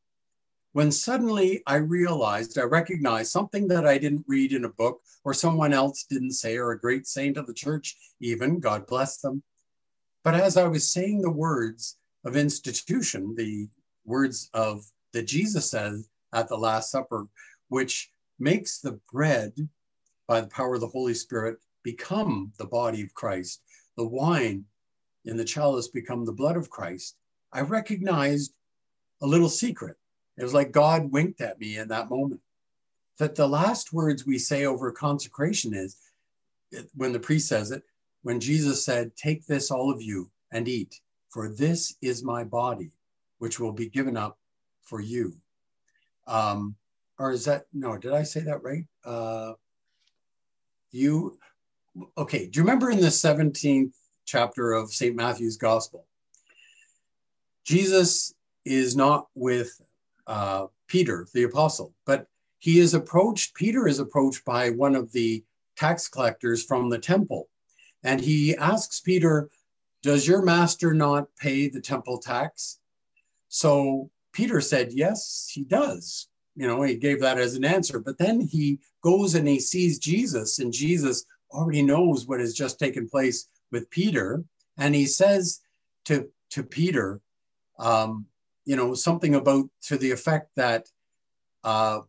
when 0.73 0.93
suddenly 0.93 1.63
I 1.67 1.77
realized, 1.77 2.59
I 2.59 2.63
recognized 2.63 3.33
something 3.33 3.67
that 3.69 3.87
I 3.87 3.99
didn't 3.99 4.25
read 4.29 4.53
in 4.53 4.65
a 4.65 4.69
book 4.69 5.01
or 5.25 5.35
someone 5.35 5.73
else 5.73 6.05
didn't 6.09 6.33
say, 6.33 6.57
or 6.57 6.71
a 6.71 6.81
great 6.81 7.07
saint 7.07 7.37
of 7.37 7.47
the 7.47 7.55
church, 7.55 7.97
even, 8.21 8.61
God 8.61 8.87
bless 8.87 9.19
them. 9.19 9.43
But 10.23 10.35
as 10.35 10.57
I 10.57 10.69
was 10.69 10.93
saying 10.93 11.23
the 11.23 11.31
words 11.31 11.99
of 12.25 12.37
institution, 12.37 13.35
the 13.37 13.69
words 14.05 14.49
of 14.55 14.85
that 15.13 15.27
Jesus 15.27 15.71
said 15.71 15.95
at 16.33 16.49
the 16.49 16.57
Last 16.57 16.91
Supper, 16.91 17.27
which 17.69 18.11
makes 18.41 18.81
the 18.81 18.99
bread 19.13 19.69
by 20.27 20.41
the 20.41 20.49
power 20.49 20.75
of 20.75 20.81
the 20.81 20.87
Holy 20.87 21.15
Spirit 21.15 21.59
become 21.83 22.53
the 22.59 22.67
body 22.67 23.03
of 23.03 23.15
Christ, 23.15 23.63
the 23.97 24.07
wine 24.07 24.65
in 25.25 25.37
the 25.37 25.45
chalice 25.45 25.89
become 25.89 26.25
the 26.25 26.33
blood 26.33 26.57
of 26.57 26.71
Christ, 26.71 27.17
I 27.53 27.61
recognized 27.61 28.53
a 29.23 29.27
little 29.27 29.49
secret 29.49 29.97
it 30.41 30.45
was 30.45 30.55
like 30.55 30.73
God 30.73 31.13
winked 31.13 31.43
at 31.43 31.61
me 31.61 31.77
in 31.77 31.89
that 31.89 32.09
moment. 32.09 32.41
That 33.19 33.35
the 33.35 33.47
last 33.47 33.93
words 33.93 34.25
we 34.25 34.39
say 34.39 34.65
over 34.65 34.91
consecration 34.91 35.75
is 35.75 35.99
when 36.95 37.13
the 37.13 37.21
priest 37.21 37.49
says 37.49 37.71
it, 37.71 37.83
when 38.23 38.41
Jesus 38.41 38.83
said, 38.83 39.15
Take 39.17 39.47
this, 39.47 39.71
all 39.71 39.93
of 39.93 40.01
you, 40.01 40.31
and 40.51 40.67
eat, 40.67 40.99
for 41.29 41.51
this 41.51 41.95
is 42.01 42.25
my 42.25 42.43
body, 42.43 42.93
which 43.39 43.61
will 43.61 43.73
be 43.73 43.91
given 43.91 44.17
up 44.17 44.39
for 44.81 45.03
you. 45.03 45.37
Um, 46.27 46.75
or 47.21 47.33
is 47.33 47.45
that, 47.45 47.67
no, 47.75 47.99
did 47.99 48.15
I 48.15 48.23
say 48.23 48.41
that 48.41 48.63
right? 48.63 48.87
Uh, 49.05 49.53
you, 50.91 51.39
okay, 52.17 52.47
do 52.47 52.59
you 52.59 52.63
remember 52.63 52.91
in 52.91 52.99
the 52.99 53.09
17th 53.09 53.93
chapter 54.25 54.73
of 54.73 54.91
St. 54.91 55.15
Matthew's 55.15 55.59
Gospel? 55.59 56.07
Jesus 57.63 58.33
is 58.65 58.97
not 58.97 59.27
with 59.35 59.79
uh, 60.27 60.69
Peter, 60.89 61.27
the 61.35 61.43
apostle. 61.43 61.93
But 62.07 62.27
he 62.59 62.79
is 62.79 62.95
approached, 62.95 63.55
Peter 63.55 63.87
is 63.87 63.99
approached 63.99 64.47
by 64.47 64.71
one 64.71 64.95
of 64.95 65.13
the 65.13 65.45
tax 65.77 66.09
collectors 66.09 66.65
from 66.65 66.89
the 66.89 66.99
temple. 66.99 67.51
And 68.03 68.19
he 68.19 68.57
asks 68.57 68.99
Peter, 68.99 69.51
Does 70.03 70.27
your 70.27 70.41
master 70.41 70.95
not 70.95 71.27
pay 71.39 71.69
the 71.69 71.83
temple 71.83 72.17
tax? 72.17 72.79
So 73.49 74.11
Peter 74.33 74.63
said, 74.63 74.95
Yes, 74.95 75.51
he 75.53 75.65
does. 75.65 76.30
You 76.61 76.67
know, 76.67 76.83
he 76.83 76.95
gave 76.95 77.21
that 77.21 77.39
as 77.39 77.55
an 77.55 77.65
answer. 77.65 77.99
But 78.01 78.19
then 78.19 78.39
he 78.39 78.81
goes 79.03 79.35
and 79.35 79.49
he 79.49 79.59
sees 79.59 79.99
Jesus, 79.99 80.59
and 80.59 80.71
Jesus 80.71 81.25
already 81.51 81.81
knows 81.81 82.27
what 82.27 82.39
has 82.39 82.53
just 82.53 82.79
taken 82.79 83.09
place 83.09 83.49
with 83.73 83.89
Peter. 83.89 84.45
And 84.77 84.95
he 84.95 85.07
says 85.07 85.63
to, 86.05 86.29
to 86.51 86.63
Peter, 86.63 87.23
um, 87.79 88.27
you 88.67 88.77
know, 88.77 88.93
something 88.93 89.37
about 89.37 89.71
to 89.85 89.97
the 89.97 90.11
effect 90.11 90.51
that 90.57 90.87
uh, 91.65 92.01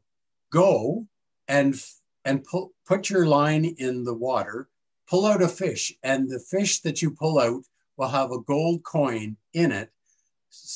go 0.51 1.07
and 1.47 1.81
and 2.25 2.43
pu- 2.43 2.73
put 2.85 3.09
your 3.09 3.27
line 3.27 3.63
in 3.63 4.03
the 4.03 4.13
water, 4.13 4.67
pull 5.09 5.25
out 5.27 5.41
a 5.41 5.47
fish, 5.47 5.93
and 6.03 6.29
the 6.29 6.39
fish 6.41 6.81
that 6.81 7.01
you 7.01 7.11
pull 7.11 7.39
out 7.39 7.63
will 7.95 8.09
have 8.09 8.31
a 8.31 8.41
gold 8.41 8.83
coin 8.83 9.37
in 9.53 9.71
it 9.71 9.91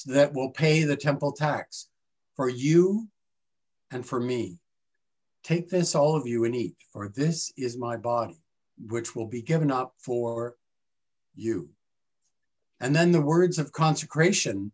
that 0.05 0.33
will 0.33 0.51
pay 0.51 0.85
the 0.85 0.95
temple 0.95 1.33
tax 1.33 1.89
for 2.37 2.47
you 2.47 3.09
and 3.91 4.05
for 4.05 4.19
me. 4.19 4.57
Take 5.43 5.69
this, 5.69 5.95
all 5.95 6.15
of 6.15 6.25
you, 6.25 6.45
and 6.45 6.55
eat, 6.55 6.75
for 6.91 7.07
this 7.09 7.51
is 7.55 7.77
my 7.77 7.97
body, 7.97 8.41
which 8.87 9.15
will 9.15 9.27
be 9.27 9.41
given 9.41 9.71
up 9.71 9.93
for 9.99 10.55
you. 11.35 11.69
And 12.79 12.95
then 12.95 13.11
the 13.11 13.21
words 13.21 13.59
of 13.59 13.71
consecration 13.71 14.71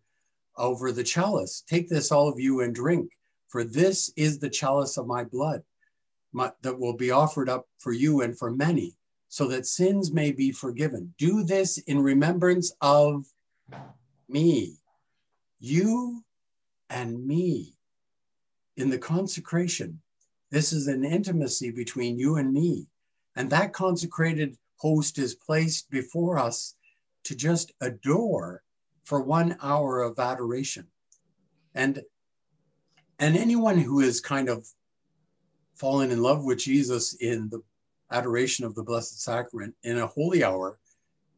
over 0.57 0.91
the 0.91 1.03
chalice. 1.03 1.63
Take 1.67 1.89
this, 1.89 2.11
all 2.11 2.29
of 2.29 2.39
you, 2.39 2.61
and 2.61 2.73
drink, 2.73 3.11
for 3.49 3.63
this 3.63 4.11
is 4.15 4.39
the 4.39 4.49
chalice 4.49 4.97
of 4.97 5.07
my 5.07 5.23
blood 5.23 5.63
my, 6.33 6.51
that 6.61 6.79
will 6.79 6.95
be 6.95 7.11
offered 7.11 7.49
up 7.49 7.67
for 7.79 7.91
you 7.91 8.21
and 8.21 8.37
for 8.37 8.51
many, 8.51 8.95
so 9.27 9.47
that 9.47 9.65
sins 9.65 10.11
may 10.11 10.31
be 10.31 10.51
forgiven. 10.51 11.13
Do 11.17 11.43
this 11.43 11.77
in 11.79 11.99
remembrance 11.99 12.73
of 12.81 13.25
me, 14.29 14.77
you 15.59 16.23
and 16.89 17.25
me. 17.25 17.75
In 18.77 18.89
the 18.89 18.97
consecration, 18.97 20.01
this 20.49 20.73
is 20.73 20.87
an 20.87 21.03
intimacy 21.03 21.71
between 21.71 22.17
you 22.17 22.37
and 22.37 22.53
me. 22.53 22.87
And 23.35 23.49
that 23.49 23.73
consecrated 23.73 24.57
host 24.77 25.17
is 25.17 25.35
placed 25.35 25.89
before 25.89 26.37
us 26.37 26.75
to 27.25 27.35
just 27.35 27.71
adore 27.81 28.63
for 29.03 29.21
one 29.21 29.57
hour 29.61 30.01
of 30.01 30.19
adoration. 30.19 30.87
And 31.75 32.01
and 33.19 33.37
anyone 33.37 33.77
who 33.77 33.99
is 33.99 34.19
kind 34.19 34.49
of 34.49 34.65
fallen 35.75 36.11
in 36.11 36.21
love 36.21 36.43
with 36.43 36.57
Jesus 36.57 37.13
in 37.15 37.49
the 37.49 37.61
adoration 38.11 38.65
of 38.65 38.73
the 38.75 38.83
Blessed 38.83 39.21
Sacrament 39.21 39.75
in 39.83 39.99
a 39.99 40.07
holy 40.07 40.43
hour 40.43 40.79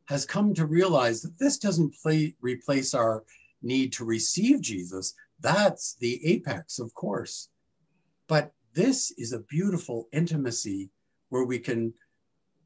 has 0.06 0.26
come 0.26 0.54
to 0.54 0.66
realize 0.66 1.22
that 1.22 1.38
this 1.38 1.58
doesn't 1.58 1.94
play, 2.02 2.36
replace 2.42 2.94
our 2.94 3.24
need 3.62 3.94
to 3.94 4.06
receive 4.06 4.62
Jesus. 4.62 5.14
That's 5.44 5.96
the 5.96 6.26
apex, 6.26 6.80
of 6.80 6.94
course. 6.94 7.50
But 8.28 8.54
this 8.74 9.12
is 9.12 9.34
a 9.34 9.40
beautiful 9.40 10.08
intimacy 10.14 10.90
where 11.30 11.44
we 11.44 11.60
can 11.60 11.94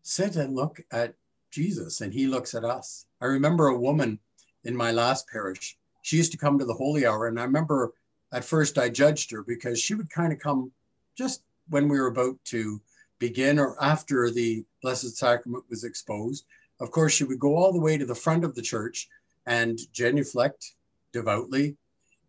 sit 0.03 0.35
and 0.35 0.55
look 0.55 0.79
at 0.91 1.15
Jesus 1.51 2.01
and 2.01 2.13
he 2.13 2.27
looks 2.27 2.53
at 2.53 2.63
us. 2.63 3.07
I 3.19 3.25
remember 3.25 3.67
a 3.67 3.79
woman 3.79 4.19
in 4.63 4.75
my 4.75 4.91
last 4.91 5.27
parish. 5.27 5.75
She 6.03 6.17
used 6.17 6.31
to 6.33 6.37
come 6.37 6.59
to 6.59 6.65
the 6.65 6.73
holy 6.73 7.05
hour. 7.05 7.27
And 7.27 7.39
I 7.39 7.43
remember 7.43 7.93
at 8.31 8.45
first 8.45 8.77
I 8.77 8.89
judged 8.89 9.31
her 9.31 9.41
because 9.41 9.81
she 9.81 9.95
would 9.95 10.09
kind 10.11 10.31
of 10.31 10.39
come 10.39 10.71
just 11.17 11.41
when 11.69 11.89
we 11.89 11.99
were 11.99 12.07
about 12.07 12.37
to 12.45 12.79
begin 13.17 13.57
or 13.57 13.75
after 13.83 14.29
the 14.29 14.63
Blessed 14.83 15.17
Sacrament 15.17 15.63
was 15.67 15.83
exposed. 15.83 16.45
Of 16.79 16.91
course, 16.91 17.13
she 17.13 17.23
would 17.23 17.39
go 17.39 17.55
all 17.55 17.73
the 17.73 17.81
way 17.81 17.97
to 17.97 18.05
the 18.05 18.13
front 18.13 18.43
of 18.43 18.53
the 18.53 18.61
church 18.61 19.07
and 19.47 19.79
genuflect 19.91 20.75
devoutly. 21.11 21.75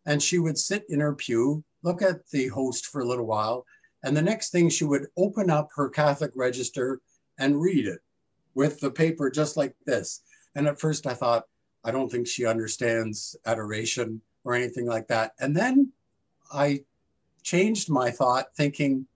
And 0.09 0.23
she 0.23 0.39
would 0.39 0.57
sit 0.57 0.87
in 0.89 1.01
her 1.01 1.15
pew, 1.15 1.63
look 1.83 2.01
at 2.01 2.27
the 2.31 2.49
host 2.49 2.87
for 2.87 3.03
a 3.03 3.07
little 3.07 3.27
while. 3.27 3.67
And 4.03 4.17
the 4.17 4.23
next 4.23 4.51
thing, 4.51 4.71
she 4.71 4.85
would 4.85 5.07
open 5.19 5.51
up 5.51 5.69
her 5.77 5.91
Catholic 5.91 6.33
register 6.35 7.01
and 7.39 7.61
read 7.61 7.87
it 7.87 8.01
with 8.55 8.81
the 8.81 8.91
paper 8.91 9.31
just 9.31 9.59
like 9.59 9.75
this. 9.85 10.23
And 10.55 10.67
at 10.67 10.81
first 10.81 11.07
I 11.07 11.13
thought, 11.13 11.45
I 11.85 11.91
don't 11.91 12.11
think 12.11 12.27
she 12.27 12.47
understands 12.47 13.37
adoration 13.45 14.23
or 14.45 14.55
anything 14.55 14.87
like 14.87 15.09
that. 15.09 15.33
And 15.41 15.55
then 15.55 15.93
I 16.51 16.85
changed 17.43 17.91
my 17.91 18.11
thought, 18.11 18.47
thinking, 18.57 19.07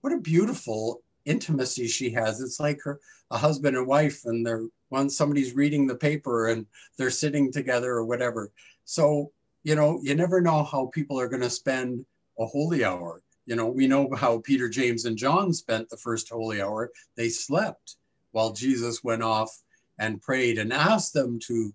what 0.00 0.14
a 0.14 0.18
beautiful 0.18 1.02
intimacy 1.26 1.86
she 1.86 2.10
has. 2.12 2.40
It's 2.40 2.58
like 2.58 2.80
her 2.84 2.98
a 3.30 3.36
husband 3.38 3.76
and 3.76 3.86
wife, 3.86 4.22
and 4.24 4.44
they're 4.44 4.64
when 4.88 5.08
somebody's 5.08 5.54
reading 5.54 5.86
the 5.86 5.94
paper 5.94 6.48
and 6.48 6.66
they're 6.96 7.10
sitting 7.10 7.52
together 7.52 7.92
or 7.92 8.04
whatever. 8.04 8.50
So 8.86 9.32
you 9.62 9.74
know, 9.74 10.00
you 10.02 10.14
never 10.14 10.40
know 10.40 10.62
how 10.62 10.86
people 10.86 11.20
are 11.20 11.28
going 11.28 11.42
to 11.42 11.50
spend 11.50 12.04
a 12.38 12.46
holy 12.46 12.84
hour. 12.84 13.22
You 13.46 13.56
know, 13.56 13.66
we 13.66 13.86
know 13.86 14.08
how 14.16 14.38
Peter, 14.40 14.68
James, 14.68 15.04
and 15.04 15.16
John 15.16 15.52
spent 15.52 15.88
the 15.88 15.96
first 15.96 16.28
holy 16.28 16.62
hour. 16.62 16.90
They 17.16 17.28
slept 17.28 17.96
while 18.32 18.52
Jesus 18.52 19.02
went 19.02 19.22
off 19.22 19.50
and 19.98 20.22
prayed 20.22 20.58
and 20.58 20.72
asked 20.72 21.12
them 21.12 21.38
to, 21.40 21.72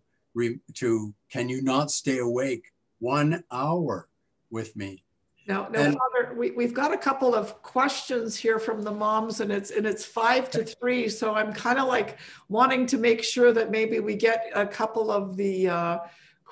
to 0.76 1.14
can 1.30 1.50
you 1.50 1.62
not 1.62 1.92
stay 1.92 2.20
awake 2.20 2.72
one 3.00 3.44
hour 3.52 4.08
with 4.50 4.76
me? 4.76 5.04
Now, 5.48 5.68
now, 5.72 5.80
and, 5.80 5.98
Father, 5.98 6.34
we, 6.36 6.52
we've 6.52 6.74
got 6.74 6.92
a 6.92 6.98
couple 6.98 7.36
of 7.36 7.62
questions 7.62 8.36
here 8.36 8.58
from 8.58 8.82
the 8.82 8.92
moms, 8.92 9.42
and 9.42 9.52
it's 9.52 9.70
and 9.70 9.86
it's 9.86 10.04
five 10.04 10.50
to 10.52 10.64
three. 10.64 11.08
So 11.08 11.36
I'm 11.36 11.54
kind 11.54 11.78
of 11.78 11.88
like 11.88 12.18
wanting 12.50 12.88
to 12.88 12.98
make 12.98 13.24
sure 13.24 13.54
that 13.54 13.70
maybe 13.70 14.00
we 14.00 14.16
get 14.16 14.50
a 14.56 14.66
couple 14.66 15.12
of 15.12 15.38
the 15.38 15.70
uh, 15.70 15.98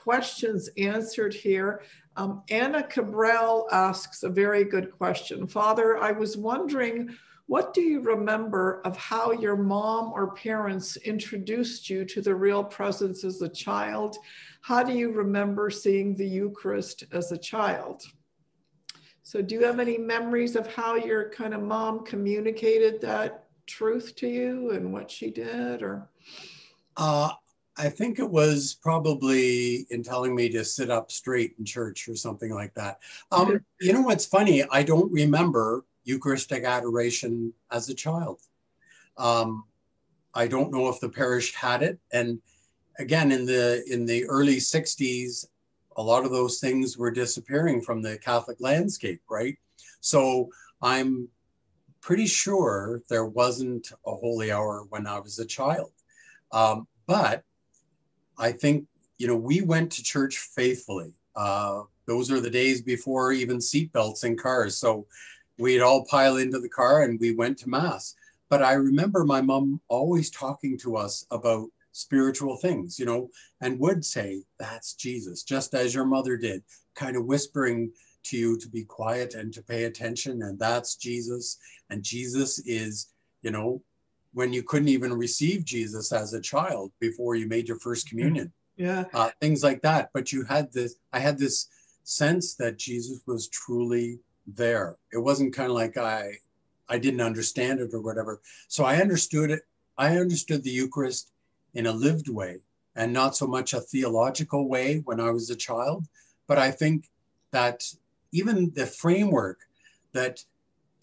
questions 0.03 0.69
answered 0.77 1.33
here. 1.33 1.81
Um, 2.17 2.43
Anna 2.49 2.83
Cabral 2.83 3.67
asks 3.71 4.23
a 4.23 4.29
very 4.29 4.65
good 4.65 4.91
question. 4.91 5.47
Father, 5.47 5.97
I 5.97 6.11
was 6.11 6.35
wondering, 6.35 7.09
what 7.47 7.73
do 7.73 7.81
you 7.81 8.01
remember 8.01 8.81
of 8.83 8.97
how 8.97 9.31
your 9.31 9.55
mom 9.55 10.11
or 10.13 10.35
parents 10.35 10.97
introduced 10.97 11.89
you 11.89 12.03
to 12.05 12.21
the 12.21 12.35
real 12.35 12.63
presence 12.63 13.23
as 13.23 13.41
a 13.41 13.49
child? 13.49 14.17
How 14.61 14.83
do 14.83 14.93
you 14.93 15.11
remember 15.11 15.69
seeing 15.69 16.15
the 16.15 16.27
Eucharist 16.27 17.05
as 17.13 17.31
a 17.31 17.37
child? 17.37 18.03
So, 19.23 19.41
do 19.41 19.55
you 19.55 19.63
have 19.63 19.79
any 19.79 19.97
memories 19.97 20.57
of 20.57 20.67
how 20.67 20.95
your 20.95 21.29
kind 21.29 21.53
of 21.53 21.61
mom 21.61 22.05
communicated 22.05 22.99
that 23.01 23.45
truth 23.67 24.15
to 24.17 24.27
you 24.27 24.71
and 24.71 24.91
what 24.91 25.09
she 25.09 25.31
did? 25.31 25.81
Or 25.81 26.09
uh, 26.97 27.31
I 27.77 27.89
think 27.89 28.19
it 28.19 28.29
was 28.29 28.75
probably 28.81 29.87
in 29.89 30.03
telling 30.03 30.35
me 30.35 30.49
to 30.49 30.63
sit 30.63 30.91
up 30.91 31.11
straight 31.11 31.55
in 31.57 31.65
church 31.65 32.07
or 32.07 32.15
something 32.15 32.53
like 32.53 32.73
that. 32.75 32.99
Um, 33.31 33.65
you 33.81 33.93
know 33.93 34.01
what's 34.01 34.25
funny? 34.25 34.63
I 34.71 34.83
don't 34.83 35.11
remember 35.11 35.85
Eucharistic 36.03 36.65
adoration 36.65 37.51
as 37.71 37.89
a 37.89 37.95
child. 37.95 38.41
Um, 39.17 39.65
I 40.35 40.47
don't 40.47 40.71
know 40.71 40.87
if 40.89 40.99
the 40.99 41.09
parish 41.09 41.53
had 41.55 41.83
it, 41.83 41.99
and 42.11 42.39
again 42.99 43.31
in 43.31 43.45
the 43.45 43.83
in 43.91 44.05
the 44.05 44.25
early 44.25 44.57
'60s, 44.57 45.45
a 45.97 46.03
lot 46.03 46.25
of 46.25 46.31
those 46.31 46.59
things 46.59 46.97
were 46.97 47.11
disappearing 47.11 47.81
from 47.81 48.01
the 48.01 48.17
Catholic 48.19 48.57
landscape, 48.59 49.21
right? 49.29 49.57
So 49.99 50.49
I'm 50.81 51.27
pretty 52.01 52.27
sure 52.27 53.01
there 53.09 53.25
wasn't 53.25 53.91
a 54.05 54.13
holy 54.13 54.51
hour 54.51 54.85
when 54.89 55.07
I 55.07 55.19
was 55.19 55.39
a 55.39 55.45
child. 55.45 55.91
Um, 56.51 56.87
but 57.07 57.43
I 58.37 58.51
think, 58.51 58.85
you 59.17 59.27
know, 59.27 59.35
we 59.35 59.61
went 59.61 59.91
to 59.93 60.03
church 60.03 60.37
faithfully. 60.37 61.13
Uh, 61.35 61.83
those 62.05 62.31
are 62.31 62.39
the 62.39 62.49
days 62.49 62.81
before 62.81 63.31
even 63.31 63.57
seatbelts 63.57 64.23
in 64.23 64.37
cars. 64.37 64.77
So 64.77 65.07
we'd 65.57 65.81
all 65.81 66.05
pile 66.05 66.37
into 66.37 66.59
the 66.59 66.69
car 66.69 67.03
and 67.03 67.19
we 67.19 67.35
went 67.35 67.57
to 67.59 67.69
Mass. 67.69 68.15
But 68.49 68.61
I 68.61 68.73
remember 68.73 69.23
my 69.23 69.41
mom 69.41 69.81
always 69.87 70.29
talking 70.29 70.77
to 70.79 70.95
us 70.95 71.25
about 71.31 71.69
spiritual 71.91 72.57
things, 72.57 72.99
you 72.99 73.05
know, 73.05 73.29
and 73.61 73.79
would 73.79 74.03
say, 74.03 74.43
That's 74.59 74.93
Jesus, 74.93 75.43
just 75.43 75.73
as 75.73 75.93
your 75.93 76.05
mother 76.05 76.37
did, 76.37 76.63
kind 76.95 77.15
of 77.15 77.25
whispering 77.25 77.91
to 78.25 78.37
you 78.37 78.57
to 78.57 78.69
be 78.69 78.83
quiet 78.83 79.33
and 79.33 79.53
to 79.53 79.61
pay 79.61 79.85
attention. 79.85 80.43
And 80.43 80.59
that's 80.59 80.95
Jesus. 80.95 81.57
And 81.89 82.03
Jesus 82.03 82.59
is, 82.59 83.11
you 83.41 83.51
know, 83.51 83.81
when 84.33 84.51
you 84.51 84.63
couldn't 84.63 84.87
even 84.87 85.13
receive 85.13 85.63
Jesus 85.63 86.11
as 86.11 86.33
a 86.33 86.41
child 86.41 86.91
before 86.99 87.35
you 87.35 87.47
made 87.47 87.67
your 87.67 87.79
first 87.79 88.09
communion. 88.09 88.51
Yeah. 88.75 89.05
Uh, 89.13 89.29
things 89.39 89.63
like 89.63 89.81
that. 89.83 90.09
But 90.13 90.31
you 90.31 90.43
had 90.43 90.71
this, 90.73 90.95
I 91.13 91.19
had 91.19 91.37
this 91.37 91.67
sense 92.03 92.55
that 92.55 92.77
Jesus 92.77 93.21
was 93.27 93.47
truly 93.47 94.19
there. 94.47 94.97
It 95.11 95.19
wasn't 95.19 95.53
kind 95.53 95.69
of 95.69 95.75
like 95.75 95.97
I, 95.97 96.31
I 96.89 96.97
didn't 96.97 97.21
understand 97.21 97.79
it 97.79 97.93
or 97.93 98.01
whatever. 98.01 98.41
So 98.67 98.83
I 98.83 98.97
understood 98.97 99.51
it. 99.51 99.61
I 99.97 100.17
understood 100.17 100.63
the 100.63 100.71
Eucharist 100.71 101.31
in 101.75 101.85
a 101.85 101.91
lived 101.91 102.29
way 102.29 102.57
and 102.95 103.13
not 103.13 103.35
so 103.35 103.47
much 103.47 103.73
a 103.73 103.81
theological 103.81 104.67
way 104.67 105.01
when 105.05 105.19
I 105.19 105.29
was 105.29 105.49
a 105.49 105.55
child. 105.55 106.07
But 106.47 106.57
I 106.57 106.71
think 106.71 107.09
that 107.51 107.83
even 108.31 108.71
the 108.73 108.87
framework 108.87 109.59
that 110.13 110.43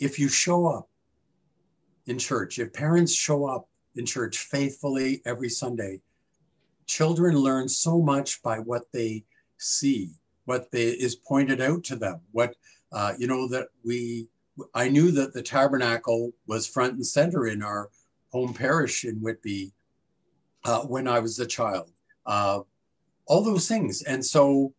if 0.01 0.19
you 0.19 0.29
show 0.29 0.67
up 0.67 0.90
in 2.07 2.19
church, 2.19 2.59
if 2.59 2.73
parents 2.73 3.15
show 3.15 3.47
up 3.47 3.69
in 3.97 4.07
church 4.07 4.39
faithfully 4.39 5.23
every 5.25 5.49
Sunday, 5.49 6.01
children 6.87 7.37
learn 7.37 7.69
so 7.69 8.01
much 8.01 8.43
by 8.43 8.59
what 8.59 8.83
they 8.93 9.25
see, 9.59 10.11
what 10.45 10.71
they, 10.71 10.85
is 10.85 11.15
pointed 11.15 11.61
out 11.61 11.85
to 11.85 11.97
them, 11.97 12.21
what, 12.33 12.55
uh, 12.93 13.13
you 13.19 13.27
know, 13.27 13.49
that 13.49 13.69
we, 13.85 14.29
I 14.75 14.89
knew 14.89 15.11
that 15.13 15.33
the 15.33 15.43
tabernacle 15.43 16.33
was 16.47 16.67
front 16.67 16.95
and 16.95 17.07
center 17.07 17.47
in 17.47 17.63
our 17.63 17.91
home 18.31 18.55
parish 18.55 19.05
in 19.05 19.17
Whitby 19.17 19.73
uh, 20.65 20.81
when 20.81 21.07
I 21.07 21.21
was 21.21 21.39
a 21.39 21.47
child. 21.47 21.91
Uh, 22.27 22.61
all 23.27 23.43
those 23.43 23.69
things. 23.69 24.03
And 24.03 24.25
so, 24.25 24.75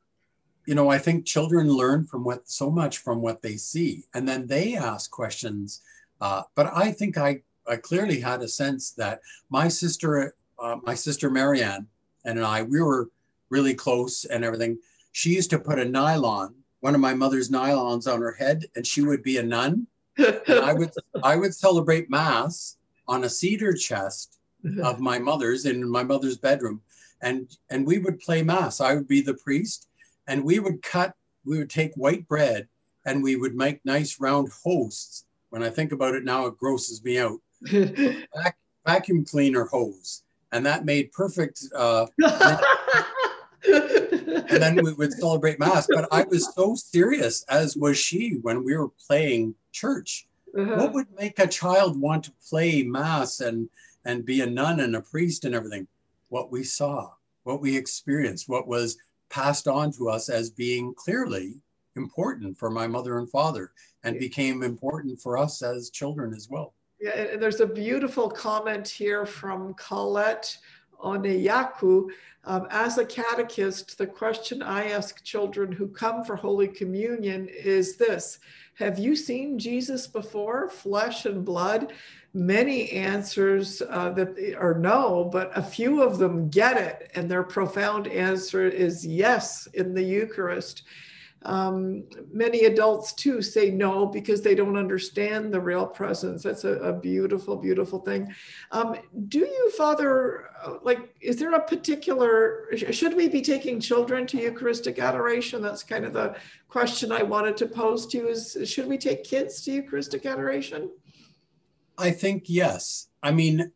you 0.65 0.75
know, 0.75 0.89
I 0.89 0.97
think 0.97 1.25
children 1.25 1.69
learn 1.69 2.05
from 2.05 2.23
what 2.23 2.49
so 2.49 2.69
much 2.69 2.99
from 2.99 3.21
what 3.21 3.41
they 3.41 3.55
see, 3.55 4.03
and 4.13 4.27
then 4.27 4.45
they 4.47 4.75
ask 4.75 5.09
questions. 5.09 5.81
Uh, 6.21 6.43
but 6.55 6.71
I 6.73 6.91
think 6.91 7.17
I, 7.17 7.41
I 7.67 7.77
clearly 7.77 8.19
had 8.19 8.41
a 8.41 8.47
sense 8.47 8.91
that 8.91 9.21
my 9.49 9.67
sister, 9.67 10.35
uh, 10.59 10.77
my 10.83 10.93
sister 10.93 11.29
Marianne, 11.29 11.87
and 12.25 12.43
I, 12.43 12.63
we 12.63 12.81
were 12.81 13.09
really 13.49 13.73
close 13.73 14.25
and 14.25 14.45
everything. 14.45 14.77
She 15.11 15.31
used 15.31 15.49
to 15.49 15.59
put 15.59 15.79
a 15.79 15.85
nylon, 15.85 16.55
one 16.79 16.95
of 16.95 17.01
my 17.01 17.13
mother's 17.13 17.49
nylons, 17.49 18.11
on 18.11 18.21
her 18.21 18.33
head, 18.33 18.65
and 18.75 18.85
she 18.85 19.01
would 19.01 19.23
be 19.23 19.37
a 19.37 19.43
nun. 19.43 19.87
and 20.17 20.41
I 20.47 20.73
would, 20.73 20.91
I 21.23 21.35
would 21.35 21.55
celebrate 21.55 22.09
mass 22.09 22.77
on 23.07 23.23
a 23.23 23.29
cedar 23.29 23.73
chest 23.73 24.37
of 24.83 24.99
my 24.99 25.17
mother's 25.17 25.65
in 25.65 25.89
my 25.89 26.03
mother's 26.03 26.37
bedroom 26.37 26.81
and 27.21 27.57
and 27.69 27.85
we 27.85 27.97
would 27.97 28.19
play 28.19 28.43
mass 28.43 28.79
i 28.79 28.93
would 28.93 29.07
be 29.07 29.21
the 29.21 29.33
priest 29.33 29.87
and 30.27 30.43
we 30.43 30.59
would 30.59 30.81
cut 30.81 31.13
we 31.45 31.57
would 31.57 31.69
take 31.69 31.93
white 31.95 32.27
bread 32.27 32.67
and 33.05 33.23
we 33.23 33.35
would 33.35 33.55
make 33.55 33.83
nice 33.85 34.19
round 34.19 34.49
hosts 34.63 35.25
when 35.51 35.63
i 35.63 35.69
think 35.69 35.91
about 35.91 36.15
it 36.15 36.23
now 36.23 36.45
it 36.47 36.57
grosses 36.57 37.03
me 37.03 37.19
out 37.19 37.39
Vac- 37.71 38.57
vacuum 38.85 39.23
cleaner 39.23 39.65
hose 39.65 40.23
and 40.51 40.65
that 40.65 40.83
made 40.83 41.11
perfect 41.13 41.63
uh, 41.75 42.05
and 43.71 44.47
then 44.49 44.83
we 44.83 44.91
would 44.93 45.13
celebrate 45.13 45.59
mass 45.59 45.87
but 45.93 46.07
i 46.11 46.23
was 46.23 46.53
so 46.55 46.75
serious 46.75 47.45
as 47.49 47.77
was 47.77 47.97
she 47.97 48.39
when 48.41 48.63
we 48.63 48.75
were 48.75 48.89
playing 49.07 49.53
church 49.71 50.27
uh-huh. 50.57 50.75
what 50.75 50.93
would 50.93 51.07
make 51.17 51.37
a 51.39 51.47
child 51.47 51.99
want 51.99 52.23
to 52.23 52.33
play 52.49 52.83
mass 52.83 53.39
and 53.39 53.69
and 54.05 54.25
be 54.25 54.41
a 54.41 54.45
nun 54.45 54.79
and 54.79 54.95
a 54.95 55.01
priest 55.01 55.45
and 55.45 55.53
everything. 55.53 55.87
What 56.29 56.51
we 56.51 56.63
saw, 56.63 57.11
what 57.43 57.61
we 57.61 57.75
experienced, 57.75 58.49
what 58.49 58.67
was 58.67 58.97
passed 59.29 59.67
on 59.67 59.91
to 59.93 60.09
us 60.09 60.29
as 60.29 60.49
being 60.49 60.93
clearly 60.95 61.61
important 61.95 62.57
for 62.57 62.69
my 62.69 62.87
mother 62.87 63.17
and 63.19 63.29
father 63.29 63.71
and 64.03 64.19
became 64.19 64.63
important 64.63 65.19
for 65.19 65.37
us 65.37 65.61
as 65.61 65.89
children 65.89 66.33
as 66.33 66.49
well. 66.49 66.73
Yeah, 66.99 67.17
and 67.17 67.41
there's 67.41 67.61
a 67.61 67.67
beautiful 67.67 68.29
comment 68.29 68.87
here 68.87 69.25
from 69.25 69.73
Colette 69.73 70.57
Oneyaku. 71.03 72.09
Um, 72.43 72.67
as 72.71 72.97
a 72.97 73.05
catechist, 73.05 73.97
the 73.97 74.07
question 74.07 74.61
I 74.61 74.89
ask 74.91 75.23
children 75.23 75.71
who 75.71 75.87
come 75.87 76.23
for 76.23 76.35
Holy 76.35 76.67
Communion 76.67 77.47
is 77.49 77.97
this 77.97 78.39
Have 78.75 78.99
you 78.99 79.15
seen 79.15 79.59
Jesus 79.59 80.07
before, 80.07 80.69
flesh 80.69 81.25
and 81.25 81.43
blood? 81.43 81.93
many 82.33 82.89
answers 82.91 83.81
uh, 83.89 84.09
that 84.11 84.55
are 84.57 84.75
no, 84.75 85.29
but 85.31 85.51
a 85.57 85.61
few 85.61 86.01
of 86.01 86.17
them 86.17 86.49
get 86.49 86.77
it, 86.77 87.11
and 87.15 87.29
their 87.29 87.43
profound 87.43 88.07
answer 88.07 88.67
is 88.67 89.05
yes 89.05 89.67
in 89.73 89.93
the 89.93 90.03
Eucharist. 90.03 90.83
Um, 91.43 92.03
many 92.31 92.65
adults 92.65 93.13
too 93.13 93.41
say 93.41 93.71
no 93.71 94.05
because 94.05 94.43
they 94.43 94.53
don't 94.53 94.77
understand 94.77 95.51
the 95.51 95.59
real 95.59 95.87
presence. 95.87 96.43
That's 96.43 96.65
a, 96.65 96.73
a 96.73 96.93
beautiful, 96.93 97.55
beautiful 97.57 97.99
thing. 97.99 98.31
Um, 98.71 98.95
do 99.27 99.39
you, 99.39 99.71
Father, 99.71 100.49
uh, 100.63 100.75
like, 100.83 101.15
is 101.19 101.37
there 101.37 101.53
a 101.53 101.61
particular, 101.61 102.67
should 102.91 103.15
we 103.15 103.27
be 103.27 103.41
taking 103.41 103.79
children 103.79 104.27
to 104.27 104.37
Eucharistic 104.37 104.99
adoration? 104.99 105.63
That's 105.63 105.81
kind 105.81 106.05
of 106.05 106.13
the 106.13 106.35
question 106.67 107.11
I 107.11 107.23
wanted 107.23 107.57
to 107.57 107.65
pose 107.65 108.05
to 108.07 108.17
you 108.17 108.27
is, 108.27 108.55
should 108.65 108.87
we 108.87 108.99
take 108.99 109.23
kids 109.23 109.61
to 109.63 109.71
Eucharistic 109.71 110.27
adoration? 110.27 110.91
I 111.97 112.11
think 112.11 112.43
yes. 112.47 113.09
I 113.23 113.31
mean, 113.31 113.71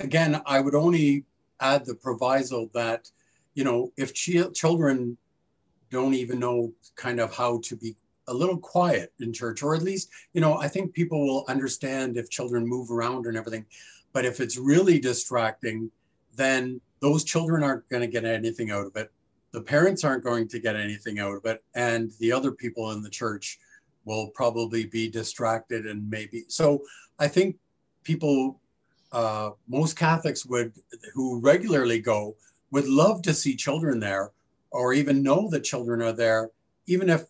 again, 0.00 0.42
I 0.44 0.60
would 0.60 0.74
only 0.74 1.24
add 1.60 1.86
the 1.86 1.94
proviso 1.94 2.68
that, 2.74 3.10
you 3.54 3.62
know, 3.62 3.92
if 3.96 4.12
ch- 4.12 4.52
children 4.54 5.16
don't 5.90 6.14
even 6.14 6.38
know 6.38 6.72
kind 6.96 7.20
of 7.20 7.34
how 7.34 7.60
to 7.64 7.76
be 7.76 7.96
a 8.28 8.34
little 8.34 8.58
quiet 8.58 9.12
in 9.20 9.32
church, 9.32 9.62
or 9.62 9.74
at 9.74 9.82
least, 9.82 10.10
you 10.32 10.40
know, 10.40 10.56
I 10.56 10.68
think 10.68 10.92
people 10.92 11.24
will 11.26 11.44
understand 11.48 12.16
if 12.16 12.28
children 12.28 12.66
move 12.66 12.90
around 12.90 13.26
and 13.26 13.36
everything. 13.36 13.64
But 14.12 14.24
if 14.24 14.40
it's 14.40 14.56
really 14.58 14.98
distracting, 14.98 15.90
then 16.34 16.80
those 17.00 17.22
children 17.22 17.62
aren't 17.62 17.88
going 17.88 18.00
to 18.00 18.08
get 18.08 18.24
anything 18.24 18.70
out 18.70 18.86
of 18.86 18.96
it. 18.96 19.10
the 19.56 19.62
parents 19.62 20.04
aren't 20.04 20.22
going 20.22 20.46
to 20.46 20.58
get 20.58 20.76
anything 20.76 21.18
out 21.18 21.34
of 21.34 21.44
it, 21.46 21.64
and 21.74 22.10
the 22.20 22.30
other 22.30 22.52
people 22.52 22.90
in 22.90 23.02
the 23.02 23.08
church 23.08 23.58
will 24.04 24.28
probably 24.28 24.84
be 24.84 25.08
distracted 25.08 25.86
and 25.86 26.10
maybe. 26.10 26.44
So 26.48 26.82
I 27.18 27.26
think 27.28 27.56
people, 28.02 28.60
uh, 29.12 29.52
most 29.66 29.96
Catholics 29.96 30.44
would, 30.44 30.74
who 31.14 31.40
regularly 31.40 32.00
go, 32.00 32.36
would 32.70 32.86
love 32.86 33.22
to 33.22 33.32
see 33.32 33.56
children 33.56 33.98
there 33.98 34.32
or 34.76 34.92
even 34.92 35.22
know 35.22 35.48
that 35.50 35.64
children 35.64 36.02
are 36.02 36.12
there, 36.12 36.50
even 36.86 37.08
if, 37.08 37.24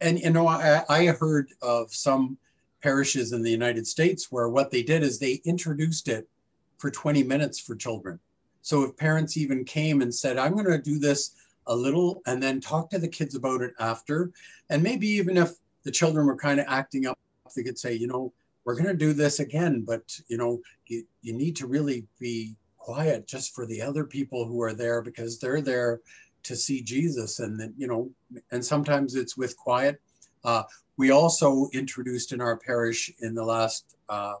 and 0.00 0.20
you 0.20 0.30
know, 0.30 0.46
I, 0.46 0.84
I 0.88 1.06
heard 1.06 1.48
of 1.62 1.92
some 1.92 2.36
parishes 2.82 3.32
in 3.32 3.42
the 3.42 3.50
United 3.50 3.86
States 3.86 4.30
where 4.30 4.50
what 4.50 4.70
they 4.70 4.82
did 4.82 5.02
is 5.02 5.18
they 5.18 5.40
introduced 5.44 6.08
it 6.08 6.28
for 6.76 6.90
20 6.90 7.22
minutes 7.22 7.58
for 7.58 7.74
children. 7.74 8.20
So 8.60 8.82
if 8.82 8.96
parents 8.96 9.38
even 9.38 9.64
came 9.64 10.02
and 10.02 10.14
said, 10.14 10.36
I'm 10.36 10.52
going 10.52 10.66
to 10.66 10.78
do 10.78 10.98
this 10.98 11.34
a 11.66 11.74
little 11.74 12.22
and 12.26 12.42
then 12.42 12.60
talk 12.60 12.90
to 12.90 12.98
the 12.98 13.08
kids 13.08 13.34
about 13.34 13.62
it 13.62 13.72
after, 13.78 14.30
and 14.68 14.82
maybe 14.82 15.08
even 15.08 15.38
if 15.38 15.52
the 15.84 15.90
children 15.90 16.26
were 16.26 16.36
kind 16.36 16.60
of 16.60 16.66
acting 16.68 17.06
up, 17.06 17.18
they 17.56 17.62
could 17.62 17.78
say, 17.78 17.94
you 17.94 18.06
know, 18.06 18.32
we're 18.64 18.74
going 18.74 18.86
to 18.86 18.94
do 18.94 19.14
this 19.14 19.40
again, 19.40 19.80
but 19.80 20.02
you 20.28 20.36
know, 20.36 20.60
you, 20.88 21.04
you 21.22 21.32
need 21.32 21.56
to 21.56 21.66
really 21.66 22.06
be 22.18 22.54
quiet 22.76 23.26
just 23.26 23.54
for 23.54 23.64
the 23.66 23.80
other 23.80 24.04
people 24.04 24.46
who 24.46 24.60
are 24.60 24.74
there 24.74 25.00
because 25.00 25.38
they're 25.38 25.62
there 25.62 26.00
to 26.46 26.56
see 26.56 26.82
Jesus. 26.82 27.38
And 27.38 27.58
then, 27.58 27.74
you 27.76 27.86
know, 27.86 28.10
and 28.50 28.64
sometimes 28.64 29.14
it's 29.14 29.36
with 29.36 29.56
quiet. 29.56 30.00
Uh, 30.44 30.62
we 30.96 31.10
also 31.10 31.68
introduced 31.72 32.32
in 32.32 32.40
our 32.40 32.56
parish 32.56 33.10
in 33.20 33.34
the 33.34 33.44
last 33.44 33.96
uh, 34.08 34.34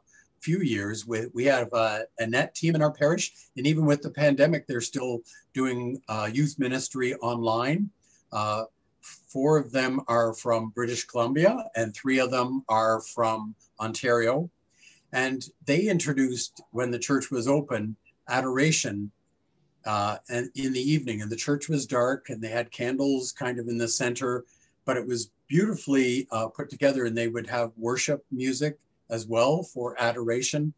few 0.46 0.60
years, 0.60 1.06
we, 1.06 1.26
we 1.34 1.44
have 1.44 1.72
a, 1.72 2.04
a, 2.20 2.26
net 2.26 2.54
team 2.54 2.76
in 2.76 2.82
our 2.82 2.92
parish. 2.92 3.32
And 3.56 3.66
even 3.66 3.84
with 3.84 4.00
the 4.00 4.10
pandemic, 4.10 4.66
they're 4.66 4.80
still 4.80 5.22
doing 5.54 6.00
uh, 6.08 6.30
youth 6.32 6.56
ministry 6.56 7.14
online. 7.16 7.90
Uh, 8.32 8.64
four 9.00 9.58
of 9.58 9.72
them 9.72 10.00
are 10.06 10.34
from 10.34 10.70
British 10.70 11.04
Columbia 11.04 11.64
and 11.74 11.92
three 11.92 12.20
of 12.20 12.30
them 12.30 12.62
are 12.68 13.00
from 13.00 13.56
Ontario. 13.80 14.48
And 15.12 15.44
they 15.64 15.88
introduced, 15.88 16.62
when 16.70 16.92
the 16.92 16.98
church 16.98 17.30
was 17.32 17.48
open, 17.48 17.96
adoration 18.28 19.10
uh, 19.86 20.18
and 20.28 20.50
in 20.54 20.72
the 20.72 20.80
evening. 20.80 21.22
And 21.22 21.30
the 21.30 21.36
church 21.36 21.68
was 21.68 21.86
dark 21.86 22.28
and 22.28 22.42
they 22.42 22.48
had 22.48 22.70
candles 22.70 23.32
kind 23.32 23.58
of 23.58 23.68
in 23.68 23.78
the 23.78 23.88
center, 23.88 24.44
but 24.84 24.96
it 24.96 25.06
was 25.06 25.30
beautifully 25.48 26.26
uh, 26.30 26.48
put 26.48 26.68
together 26.68 27.06
and 27.06 27.16
they 27.16 27.28
would 27.28 27.46
have 27.46 27.72
worship 27.76 28.24
music 28.30 28.78
as 29.10 29.26
well 29.26 29.62
for 29.62 29.94
adoration. 30.00 30.74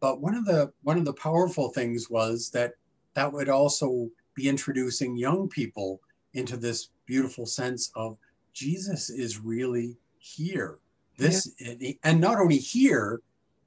But 0.00 0.20
one 0.20 0.34
of 0.34 0.44
the 0.44 0.72
one 0.82 0.98
of 0.98 1.04
the 1.04 1.14
powerful 1.14 1.70
things 1.70 2.10
was 2.10 2.50
that 2.50 2.74
that 3.14 3.32
would 3.32 3.48
also 3.48 4.10
be 4.34 4.48
introducing 4.48 5.16
young 5.16 5.48
people 5.48 6.00
into 6.34 6.56
this 6.56 6.88
beautiful 7.06 7.46
sense 7.46 7.90
of 7.94 8.16
Jesus 8.52 9.10
is 9.10 9.38
really 9.38 9.96
here. 10.18 10.78
This 11.18 11.52
yeah. 11.58 11.92
and 12.04 12.20
not 12.20 12.38
only 12.38 12.58
here, 12.58 13.20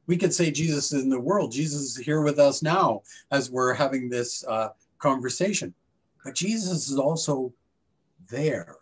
we 0.08 0.18
could 0.18 0.34
say 0.34 0.52
Jesus 0.52 0.92
is 0.92 1.04
in 1.04 1.10
the 1.10 1.20
world. 1.20 1.52
Jesus 1.52 1.82
is 1.82 1.98
here 1.98 2.22
with 2.22 2.40
us 2.40 2.62
now 2.62 3.02
as 3.32 3.50
we're 3.50 3.74
having 3.74 4.10
this 4.10 4.46
uh, 4.46 4.70
conversation. 5.00 5.74
But 6.24 6.36
Jesus 6.36 6.90
is 6.90 6.98
also 6.98 7.54
there, 8.30 8.78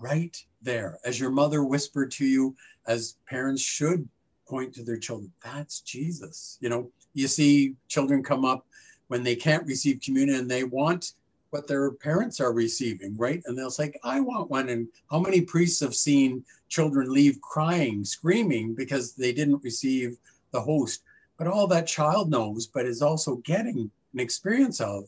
right 0.00 0.36
there. 0.62 0.98
As 1.04 1.18
your 1.18 1.30
mother 1.30 1.64
whispered 1.64 2.10
to 2.12 2.26
you, 2.26 2.56
as 2.86 3.16
parents 3.28 3.62
should 3.62 4.08
point 4.48 4.74
to 4.74 4.82
their 4.82 4.98
children, 4.98 5.32
that's 5.44 5.80
Jesus. 5.80 6.58
You 6.60 6.68
know, 6.68 6.90
you 7.14 7.28
see 7.28 7.74
children 7.88 8.22
come 8.22 8.44
up 8.44 8.66
when 9.08 9.22
they 9.22 9.36
can't 9.36 9.66
receive 9.66 10.00
communion 10.00 10.40
and 10.40 10.50
they 10.50 10.64
want 10.64 11.12
what 11.50 11.66
their 11.66 11.90
parents 11.90 12.40
are 12.40 12.52
receiving, 12.52 13.16
right? 13.16 13.42
And 13.44 13.58
they'll 13.58 13.70
say, 13.70 13.92
I 14.04 14.20
want 14.20 14.50
one. 14.50 14.68
And 14.68 14.88
how 15.10 15.18
many 15.18 15.40
priests 15.40 15.80
have 15.80 15.94
seen 15.94 16.44
children 16.68 17.12
leave 17.12 17.40
crying, 17.40 18.04
screaming 18.04 18.74
because 18.74 19.14
they 19.14 19.32
didn't 19.32 19.64
receive 19.64 20.16
the 20.52 20.60
host. 20.60 21.02
But 21.38 21.46
all 21.46 21.66
that 21.68 21.86
child 21.86 22.30
knows, 22.30 22.66
but 22.66 22.86
is 22.86 23.02
also 23.02 23.36
getting 23.36 23.90
an 24.12 24.20
experience 24.20 24.80
of, 24.80 25.04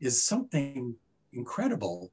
is 0.00 0.22
something 0.22 0.94
incredible 1.32 2.10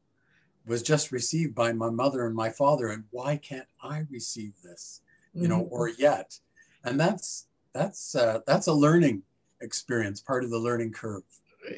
was 0.67 0.83
just 0.83 1.11
received 1.11 1.55
by 1.55 1.71
my 1.71 1.89
mother 1.89 2.25
and 2.25 2.35
my 2.35 2.49
father 2.49 2.89
and 2.89 3.03
why 3.11 3.37
can't 3.37 3.67
i 3.81 4.03
receive 4.11 4.53
this 4.63 5.01
you 5.33 5.47
know 5.47 5.63
mm-hmm. 5.63 5.73
or 5.73 5.89
yet 5.89 6.37
and 6.83 6.99
that's 6.99 7.47
that's 7.73 8.15
uh, 8.15 8.39
that's 8.45 8.67
a 8.67 8.73
learning 8.73 9.23
experience 9.61 10.21
part 10.21 10.43
of 10.43 10.49
the 10.49 10.57
learning 10.57 10.91
curve 10.91 11.23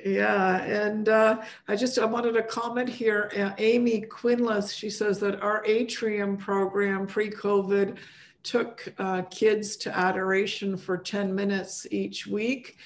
yeah 0.05 0.61
and 0.63 1.07
uh, 1.07 1.41
i 1.67 1.75
just 1.75 1.97
i 1.97 2.05
wanted 2.05 2.33
to 2.33 2.43
comment 2.43 2.89
here 2.89 3.31
uh, 3.37 3.51
amy 3.57 4.01
quinless 4.01 4.73
she 4.73 4.89
says 4.89 5.19
that 5.19 5.39
our 5.41 5.63
atrium 5.65 6.35
program 6.35 7.07
pre-covid 7.07 7.97
took 8.43 8.93
uh, 8.97 9.23
kids 9.23 9.75
to 9.77 9.97
adoration 9.97 10.77
for 10.77 10.97
10 10.97 11.33
minutes 11.33 11.85
each 11.91 12.27
week. 12.27 12.77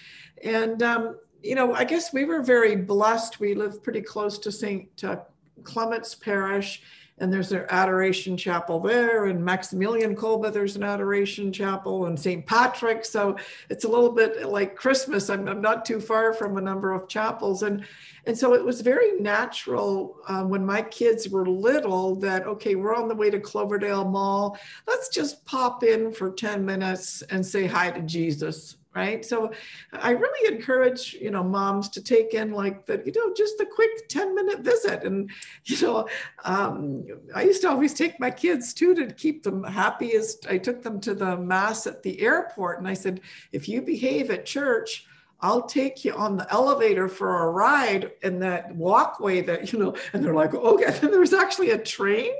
And, 0.44 0.82
um, 0.84 1.20
you 1.42 1.56
know, 1.56 1.74
I 1.74 1.84
guess 1.84 2.14
we 2.14 2.26
were 2.26 2.42
very 2.42 2.76
blessed. 2.76 3.40
We 3.40 3.54
live 3.54 3.84
pretty 3.84 4.02
close 4.02 4.40
to 4.40 4.52
St. 4.52 5.04
Uh, 5.04 5.18
Clement's 5.64 6.16
Parish, 6.16 6.82
and 7.20 7.32
there's 7.32 7.52
an 7.52 7.66
adoration 7.70 8.36
chapel 8.36 8.80
there. 8.80 9.26
And 9.26 9.44
Maximilian 9.44 10.16
Kolbe, 10.16 10.52
there's 10.52 10.76
an 10.76 10.84
adoration 10.84 11.54
chapel, 11.54 12.08
and 12.08 12.20
St. 12.20 12.46
Patrick. 12.46 13.06
So 13.06 13.38
it's 13.70 13.84
a 13.84 13.88
little 13.88 14.12
bit 14.12 14.48
like 14.48 14.76
Christmas. 14.76 15.30
I'm, 15.30 15.48
I'm 15.48 15.62
not 15.62 15.86
too 15.86 16.00
far 16.00 16.34
from 16.34 16.58
a 16.58 16.62
number 16.62 16.92
of 16.92 17.08
chapels. 17.08 17.64
And 17.64 17.86
and 18.26 18.38
so 18.38 18.54
it 18.54 18.64
was 18.64 18.80
very 18.80 19.20
natural 19.20 20.16
uh, 20.28 20.44
when 20.44 20.66
my 20.66 20.82
kids 20.82 21.28
were 21.28 21.46
little 21.46 22.16
that, 22.22 22.48
okay, 22.48 22.76
we're 22.76 22.96
on 22.96 23.10
the 23.10 23.16
way 23.16 23.30
to 23.30 23.40
Cloverdale 23.40 24.06
Mall. 24.06 24.58
Let's 24.88 25.10
just 25.10 25.44
pop 25.46 25.84
in 25.84 26.14
for 26.14 26.32
10 26.32 26.66
minutes 26.66 27.22
and 27.24 27.46
say 27.46 27.68
hi 27.68 27.92
to 27.92 28.02
Jesus 28.02 28.78
right 28.96 29.26
so 29.26 29.52
i 29.94 30.12
really 30.12 30.56
encourage 30.56 31.14
you 31.14 31.32
know 31.32 31.44
moms 31.44 31.90
to 31.90 32.02
take 32.02 32.34
in 32.34 32.52
like 32.52 32.86
the 32.86 33.02
you 33.06 33.12
know 33.16 33.34
just 33.36 33.60
a 33.60 33.66
quick 33.66 34.08
10 34.08 34.36
minute 34.36 34.60
visit 34.60 35.04
and 35.04 35.30
you 35.66 35.82
know 35.82 36.08
um, 36.46 37.06
i 37.36 37.44
used 37.44 37.62
to 37.62 37.70
always 37.70 37.94
take 37.94 38.20
my 38.20 38.32
kids 38.32 38.74
too 38.74 38.94
to 38.94 39.12
keep 39.14 39.44
them 39.44 39.64
happiest 39.64 40.48
i 40.48 40.58
took 40.58 40.82
them 40.82 41.00
to 41.00 41.14
the 41.14 41.38
mass 41.38 41.88
at 41.88 42.04
the 42.04 42.22
airport 42.22 42.80
and 42.80 42.88
i 42.88 42.94
said 42.94 43.22
if 43.52 43.68
you 43.68 43.82
behave 43.82 44.30
at 44.30 44.46
church 44.46 45.06
I'll 45.44 45.64
take 45.64 46.06
you 46.06 46.14
on 46.14 46.38
the 46.38 46.52
elevator 46.52 47.10
for 47.10 47.44
a 47.44 47.52
ride 47.52 48.14
in 48.22 48.40
that 48.40 48.74
walkway 48.74 49.42
that, 49.42 49.74
you 49.74 49.78
know, 49.78 49.94
and 50.14 50.24
they're 50.24 50.34
like, 50.34 50.54
okay. 50.54 50.86
And 50.86 50.96
there 51.12 51.20
was 51.20 51.34
actually 51.34 51.72
a 51.72 51.78
train 51.78 52.34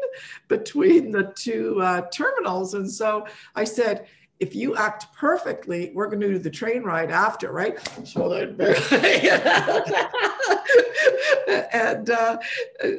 between 0.48 1.12
the 1.12 1.34
two 1.36 1.82
uh, 1.82 2.04
terminals. 2.14 2.76
And 2.76 2.90
so 2.90 3.28
I 3.56 3.66
said, 3.66 4.08
if 4.44 4.54
you 4.54 4.76
act 4.76 5.06
perfectly, 5.16 5.90
we're 5.94 6.08
going 6.08 6.20
to 6.20 6.28
do 6.28 6.38
the 6.38 6.50
train 6.50 6.84
ride 6.84 7.12
after, 7.12 7.54
right? 7.54 7.80
So 8.06 8.28
then, 8.28 8.60
and 11.72 12.10
uh, 12.10 12.38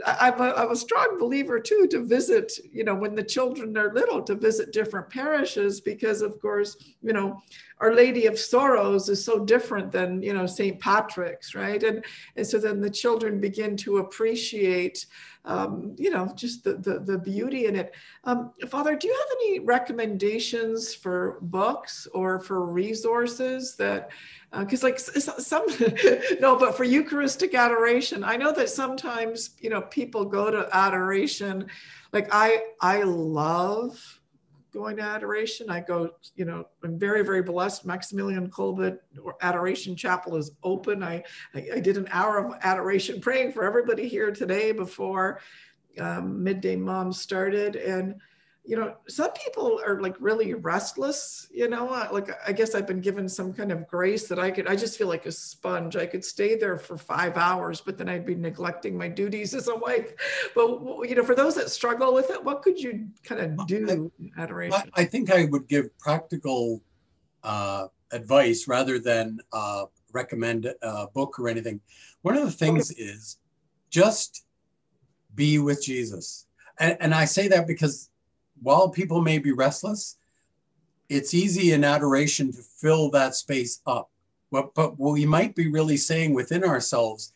I'm, 0.06 0.40
a, 0.40 0.54
I'm 0.56 0.70
a 0.70 0.76
strong 0.76 1.18
believer 1.18 1.60
too 1.60 1.86
to 1.90 2.02
visit, 2.02 2.50
you 2.72 2.82
know, 2.82 2.94
when 2.94 3.14
the 3.14 3.22
children 3.22 3.76
are 3.76 3.92
little, 3.92 4.22
to 4.22 4.34
visit 4.34 4.72
different 4.72 5.10
parishes 5.10 5.82
because, 5.82 6.22
of 6.22 6.40
course, 6.40 6.78
you 7.02 7.12
know, 7.12 7.42
Our 7.84 7.94
Lady 7.94 8.24
of 8.24 8.38
Sorrows 8.38 9.10
is 9.10 9.22
so 9.22 9.44
different 9.44 9.92
than, 9.92 10.22
you 10.22 10.32
know, 10.32 10.46
St. 10.46 10.80
Patrick's, 10.80 11.54
right? 11.54 11.82
And, 11.82 12.02
and 12.34 12.46
so 12.46 12.58
then 12.58 12.80
the 12.80 12.88
children 12.88 13.40
begin 13.40 13.76
to 13.78 13.98
appreciate 13.98 15.04
um, 15.44 15.94
you 15.98 16.08
know, 16.08 16.32
just 16.34 16.64
the, 16.64 16.74
the, 16.74 17.00
the 17.00 17.18
beauty 17.18 17.66
in 17.66 17.76
it. 17.76 17.92
Um, 18.24 18.52
Father, 18.68 18.96
do 18.96 19.06
you 19.06 19.14
have 19.14 19.38
any 19.42 19.60
recommendations 19.60 20.94
for 20.94 21.38
books 21.42 22.08
or 22.14 22.40
for 22.40 22.64
resources 22.64 23.76
that, 23.76 24.10
because 24.58 24.82
uh, 24.82 24.86
like 24.86 24.98
some, 24.98 25.66
no, 26.40 26.56
but 26.56 26.74
for 26.74 26.84
Eucharistic 26.84 27.54
adoration, 27.54 28.24
I 28.24 28.36
know 28.36 28.52
that 28.52 28.70
sometimes, 28.70 29.50
you 29.60 29.68
know, 29.68 29.82
people 29.82 30.24
go 30.24 30.50
to 30.50 30.68
adoration. 30.72 31.66
Like 32.12 32.28
I, 32.32 32.62
I 32.80 33.02
love 33.02 34.13
going 34.74 34.96
to 34.96 35.02
adoration. 35.02 35.70
I 35.70 35.80
go, 35.80 36.10
you 36.34 36.44
know, 36.44 36.66
I'm 36.82 36.98
very, 36.98 37.24
very 37.24 37.42
blessed. 37.42 37.86
Maximilian 37.86 38.50
Kolbe 38.50 38.98
Adoration 39.40 39.94
Chapel 39.96 40.36
is 40.36 40.50
open. 40.64 41.02
I, 41.02 41.22
I, 41.54 41.68
I, 41.76 41.80
did 41.80 41.96
an 41.96 42.08
hour 42.10 42.44
of 42.44 42.58
adoration 42.62 43.20
praying 43.20 43.52
for 43.52 43.64
everybody 43.64 44.08
here 44.08 44.32
today 44.32 44.72
before 44.72 45.40
um, 46.00 46.42
Midday 46.42 46.74
Mom 46.74 47.12
started. 47.12 47.76
And 47.76 48.16
you 48.66 48.76
know, 48.76 48.96
some 49.08 49.30
people 49.32 49.78
are 49.86 50.00
like 50.00 50.16
really 50.18 50.54
restless, 50.54 51.48
you 51.52 51.68
know, 51.68 51.90
uh, 51.90 52.08
like 52.10 52.30
I 52.46 52.52
guess 52.52 52.74
I've 52.74 52.86
been 52.86 53.02
given 53.02 53.28
some 53.28 53.52
kind 53.52 53.70
of 53.70 53.86
grace 53.86 54.26
that 54.28 54.38
I 54.38 54.50
could, 54.50 54.66
I 54.66 54.74
just 54.74 54.96
feel 54.96 55.06
like 55.06 55.26
a 55.26 55.32
sponge. 55.32 55.96
I 55.96 56.06
could 56.06 56.24
stay 56.24 56.56
there 56.56 56.78
for 56.78 56.96
five 56.96 57.36
hours, 57.36 57.82
but 57.82 57.98
then 57.98 58.08
I'd 58.08 58.24
be 58.24 58.34
neglecting 58.34 58.96
my 58.96 59.06
duties 59.06 59.54
as 59.54 59.68
a 59.68 59.76
wife. 59.76 60.14
But, 60.54 60.80
you 61.06 61.14
know, 61.14 61.24
for 61.24 61.34
those 61.34 61.54
that 61.56 61.70
struggle 61.70 62.14
with 62.14 62.30
it, 62.30 62.42
what 62.42 62.62
could 62.62 62.80
you 62.80 63.08
kind 63.22 63.40
of 63.42 63.66
do 63.66 64.10
I, 64.38 64.42
adoration? 64.42 64.90
I 64.94 65.04
think 65.04 65.30
I 65.30 65.44
would 65.44 65.68
give 65.68 65.96
practical 65.98 66.80
uh, 67.42 67.88
advice 68.12 68.66
rather 68.66 68.98
than 68.98 69.40
uh, 69.52 69.84
recommend 70.14 70.72
a 70.80 71.06
book 71.08 71.38
or 71.38 71.50
anything. 71.50 71.80
One 72.22 72.34
of 72.34 72.44
the 72.44 72.50
things 72.50 72.90
okay. 72.90 73.02
is 73.02 73.36
just 73.90 74.46
be 75.34 75.58
with 75.58 75.84
Jesus. 75.84 76.46
And, 76.78 76.96
and 77.00 77.14
I 77.14 77.26
say 77.26 77.46
that 77.48 77.66
because 77.66 78.08
while 78.64 78.88
people 78.88 79.20
may 79.20 79.38
be 79.38 79.52
restless, 79.52 80.16
it's 81.08 81.34
easy 81.34 81.72
in 81.72 81.84
adoration 81.84 82.50
to 82.50 82.62
fill 82.62 83.10
that 83.10 83.34
space 83.34 83.80
up. 83.86 84.10
But, 84.50 84.74
but 84.74 84.98
we 84.98 85.26
might 85.26 85.54
be 85.54 85.68
really 85.70 85.96
saying 85.96 86.32
within 86.32 86.64
ourselves, 86.64 87.34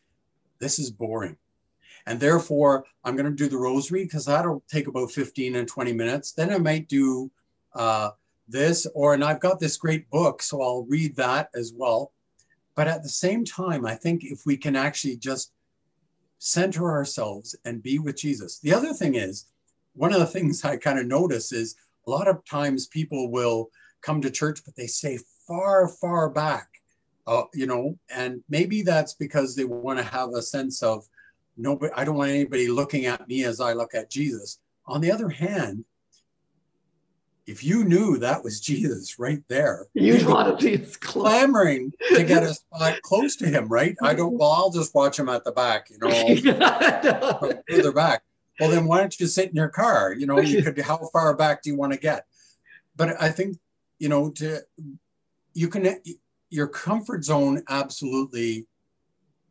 this 0.59 0.79
is 0.79 0.91
boring. 0.91 1.37
And 2.07 2.19
therefore, 2.19 2.85
I'm 3.05 3.15
going 3.15 3.27
to 3.27 3.37
do 3.37 3.49
the 3.49 3.59
rosary 3.59 4.05
because 4.05 4.25
that'll 4.25 4.63
take 4.69 4.89
about 4.89 5.11
15 5.11 5.57
and 5.57 5.69
20 5.69 5.93
minutes. 5.93 6.33
Then 6.33 6.51
I 6.51 6.59
might 6.59 6.89
do 6.89 7.31
uh, 7.75 8.11
this, 8.49 8.87
or 8.95 9.13
and 9.13 9.23
I've 9.23 9.41
got 9.41 9.61
this 9.61 9.77
great 9.77 10.09
book, 10.11 10.41
so 10.41 10.63
I'll 10.63 10.87
read 10.89 11.15
that 11.17 11.51
as 11.55 11.75
well. 11.77 12.13
But 12.75 12.89
at 12.89 13.03
the 13.03 13.09
same 13.09 13.45
time, 13.45 13.85
I 13.85 13.95
think 13.95 14.25
if 14.25 14.47
we 14.47 14.57
can 14.57 14.77
actually 14.77 15.17
just 15.17 15.53
center 16.39 16.91
ourselves 16.91 17.57
and 17.65 17.83
be 17.83 17.99
with 17.99 18.17
Jesus. 18.17 18.59
The 18.61 18.73
other 18.73 18.95
thing 18.95 19.17
is, 19.17 19.47
one 19.99 20.13
of 20.13 20.21
the 20.21 20.27
things 20.27 20.65
I 20.65 20.77
kind 20.77 20.99
of 20.99 21.07
notice 21.07 21.53
is 21.53 21.75
a 22.07 22.11
lot 22.11 22.29
of 22.29 22.45
times 22.45 22.87
people 22.87 23.31
will 23.31 23.69
come 24.01 24.21
to 24.23 24.31
church, 24.31 24.61
but 24.65 24.77
they 24.77 24.87
stay 24.87 25.19
far, 25.47 25.89
far 25.89 26.31
back, 26.31 26.69
uh, 27.27 27.43
you 27.53 27.67
know, 27.67 27.99
and 28.15 28.43
maybe 28.49 28.83
that's 28.83 29.15
because 29.15 29.57
they 29.57 29.65
want 29.65 29.99
to 29.99 30.05
have 30.05 30.31
a 30.31 30.41
sense 30.41 30.83
of 30.83 31.05
nobody, 31.57 31.93
I 31.95 32.05
don't 32.05 32.15
want 32.15 32.31
anybody 32.31 32.69
looking 32.69 33.07
at 33.07 33.27
me 33.27 33.45
as 33.45 33.61
I 33.61 33.73
look 33.73 33.95
at 33.95 34.11
Jesus. 34.11 34.61
On 34.87 35.01
the 35.01 35.11
other 35.11 35.29
hand, 35.29 35.85
if 37.49 37.65
you 37.65 37.83
knew 37.85 38.19
that 38.19 38.45
was 38.45 38.61
Jesus 38.71 39.19
right 39.19 39.43
there, 39.49 39.87
you'd 39.95 40.27
want 40.27 40.61
to 40.61 40.79
be 40.79 40.85
clamoring 41.01 41.93
to 42.15 42.23
get 42.23 42.45
a 42.45 42.55
spot 42.55 43.03
close 43.03 43.35
to 43.37 43.47
him, 43.47 43.67
right? 43.69 43.97
I 44.01 44.15
don't. 44.15 44.39
Well, 44.39 44.53
I'll 44.53 44.71
just 44.71 44.95
watch 44.95 45.19
him 45.19 45.29
at 45.29 45.45
the 45.45 45.53
back, 45.53 45.89
you 45.91 45.99
know, 45.99 47.63
further 47.69 47.93
back. 47.93 48.23
Well, 48.61 48.71
then 48.71 48.87
why 48.87 48.99
don't 48.99 49.19
you 49.21 49.27
sit 49.27 49.51
in 49.51 49.55
your 49.55 49.69
car? 49.69 50.13
You 50.13 50.27
know, 50.27 50.41
you 50.41 50.63
could. 50.63 50.79
How 50.79 50.99
far 51.13 51.35
back 51.35 51.63
do 51.63 51.71
you 51.71 51.77
want 51.77 51.93
to 51.93 51.99
get? 51.99 52.27
But 52.97 53.21
I 53.21 53.31
think, 53.31 53.59
you 53.99 54.09
know, 54.09 54.31
to 54.33 54.63
you 55.55 55.69
can 55.69 55.97
your 56.51 56.67
comfort 56.69 57.25
zone 57.25 57.63
absolutely 57.69 58.67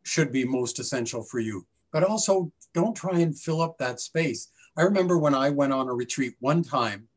should 0.02 0.32
be 0.32 0.44
most 0.44 0.78
essential 0.78 1.22
for 1.22 1.38
you. 1.38 1.66
But 1.92 2.04
also, 2.04 2.52
don't 2.74 2.96
try 2.96 3.20
and 3.20 3.38
fill 3.38 3.62
up 3.62 3.78
that 3.78 4.00
space. 4.00 4.48
I 4.76 4.82
remember 4.82 5.18
when 5.18 5.34
I 5.34 5.50
went 5.50 5.72
on 5.72 5.88
a 5.88 5.94
retreat 5.94 6.34
one 6.40 6.62
time 6.62 7.08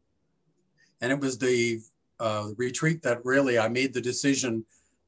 and 1.01 1.11
it 1.11 1.19
was 1.19 1.37
the 1.37 1.79
uh, 2.19 2.49
retreat 2.57 3.01
that 3.01 3.25
really 3.25 3.59
I 3.59 3.67
made 3.67 3.93
the 3.93 4.01
decision 4.01 4.65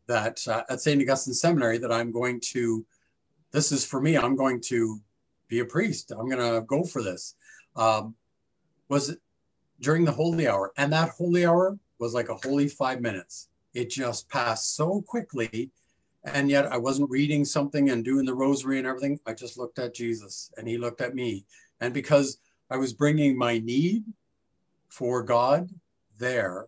that 0.07 0.45
uh, 0.47 0.63
at 0.69 0.81
St. 0.81 1.01
Augustine 1.01 1.33
Seminary 1.33 1.77
that 1.77 1.91
I'm 1.91 2.11
going 2.11 2.39
to, 2.51 2.85
this 3.51 3.71
is 3.71 3.85
for 3.85 4.01
me, 4.01 4.17
I'm 4.17 4.35
going 4.35 4.59
to 4.61 4.99
be 5.47 5.59
a 5.59 5.65
priest. 5.65 6.11
I'm 6.11 6.29
going 6.29 6.37
to 6.37 6.61
go 6.61 6.83
for 6.83 7.01
this. 7.01 7.35
Um, 7.75 8.15
was 8.89 9.15
during 9.79 10.05
the 10.05 10.11
holy 10.11 10.47
hour. 10.47 10.71
And 10.77 10.91
that 10.93 11.09
holy 11.09 11.45
hour 11.45 11.77
was 11.99 12.13
like 12.13 12.29
a 12.29 12.35
holy 12.35 12.67
five 12.67 13.01
minutes. 13.01 13.49
It 13.73 13.89
just 13.89 14.29
passed 14.29 14.75
so 14.75 15.01
quickly. 15.01 15.71
And 16.23 16.49
yet 16.49 16.71
I 16.71 16.77
wasn't 16.77 17.09
reading 17.09 17.43
something 17.43 17.89
and 17.89 18.05
doing 18.05 18.25
the 18.25 18.33
rosary 18.33 18.77
and 18.77 18.87
everything. 18.87 19.19
I 19.25 19.33
just 19.33 19.57
looked 19.57 19.79
at 19.79 19.93
Jesus 19.93 20.51
and 20.57 20.67
he 20.67 20.77
looked 20.77 21.01
at 21.01 21.15
me. 21.15 21.45
And 21.81 21.93
because 21.93 22.37
I 22.69 22.77
was 22.77 22.93
bringing 22.93 23.37
my 23.37 23.59
need 23.59 24.05
for 24.87 25.21
God 25.21 25.69
there, 26.17 26.67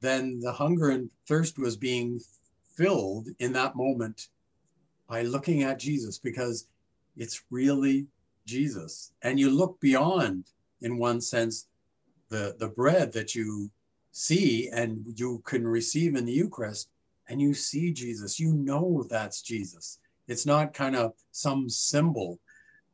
then 0.00 0.40
the 0.40 0.52
hunger 0.52 0.90
and 0.90 1.08
thirst 1.26 1.58
was 1.58 1.76
being 1.76 2.20
filled 2.76 3.28
in 3.38 3.52
that 3.52 3.76
moment 3.76 4.28
by 5.08 5.22
looking 5.22 5.62
at 5.62 5.78
Jesus 5.78 6.18
because 6.18 6.66
it's 7.16 7.44
really 7.50 8.06
Jesus. 8.46 9.12
And 9.22 9.38
you 9.38 9.50
look 9.50 9.80
beyond, 9.80 10.46
in 10.80 10.98
one 10.98 11.20
sense, 11.20 11.68
the, 12.28 12.56
the 12.58 12.68
bread 12.68 13.12
that 13.12 13.34
you 13.34 13.70
see 14.10 14.68
and 14.72 15.04
you 15.16 15.42
can 15.44 15.66
receive 15.66 16.16
in 16.16 16.24
the 16.24 16.32
Eucharist, 16.32 16.88
and 17.28 17.40
you 17.40 17.54
see 17.54 17.92
Jesus. 17.92 18.40
You 18.40 18.52
know 18.52 19.04
that's 19.08 19.42
Jesus. 19.42 19.98
It's 20.28 20.46
not 20.46 20.74
kind 20.74 20.96
of 20.96 21.12
some 21.30 21.68
symbol, 21.68 22.40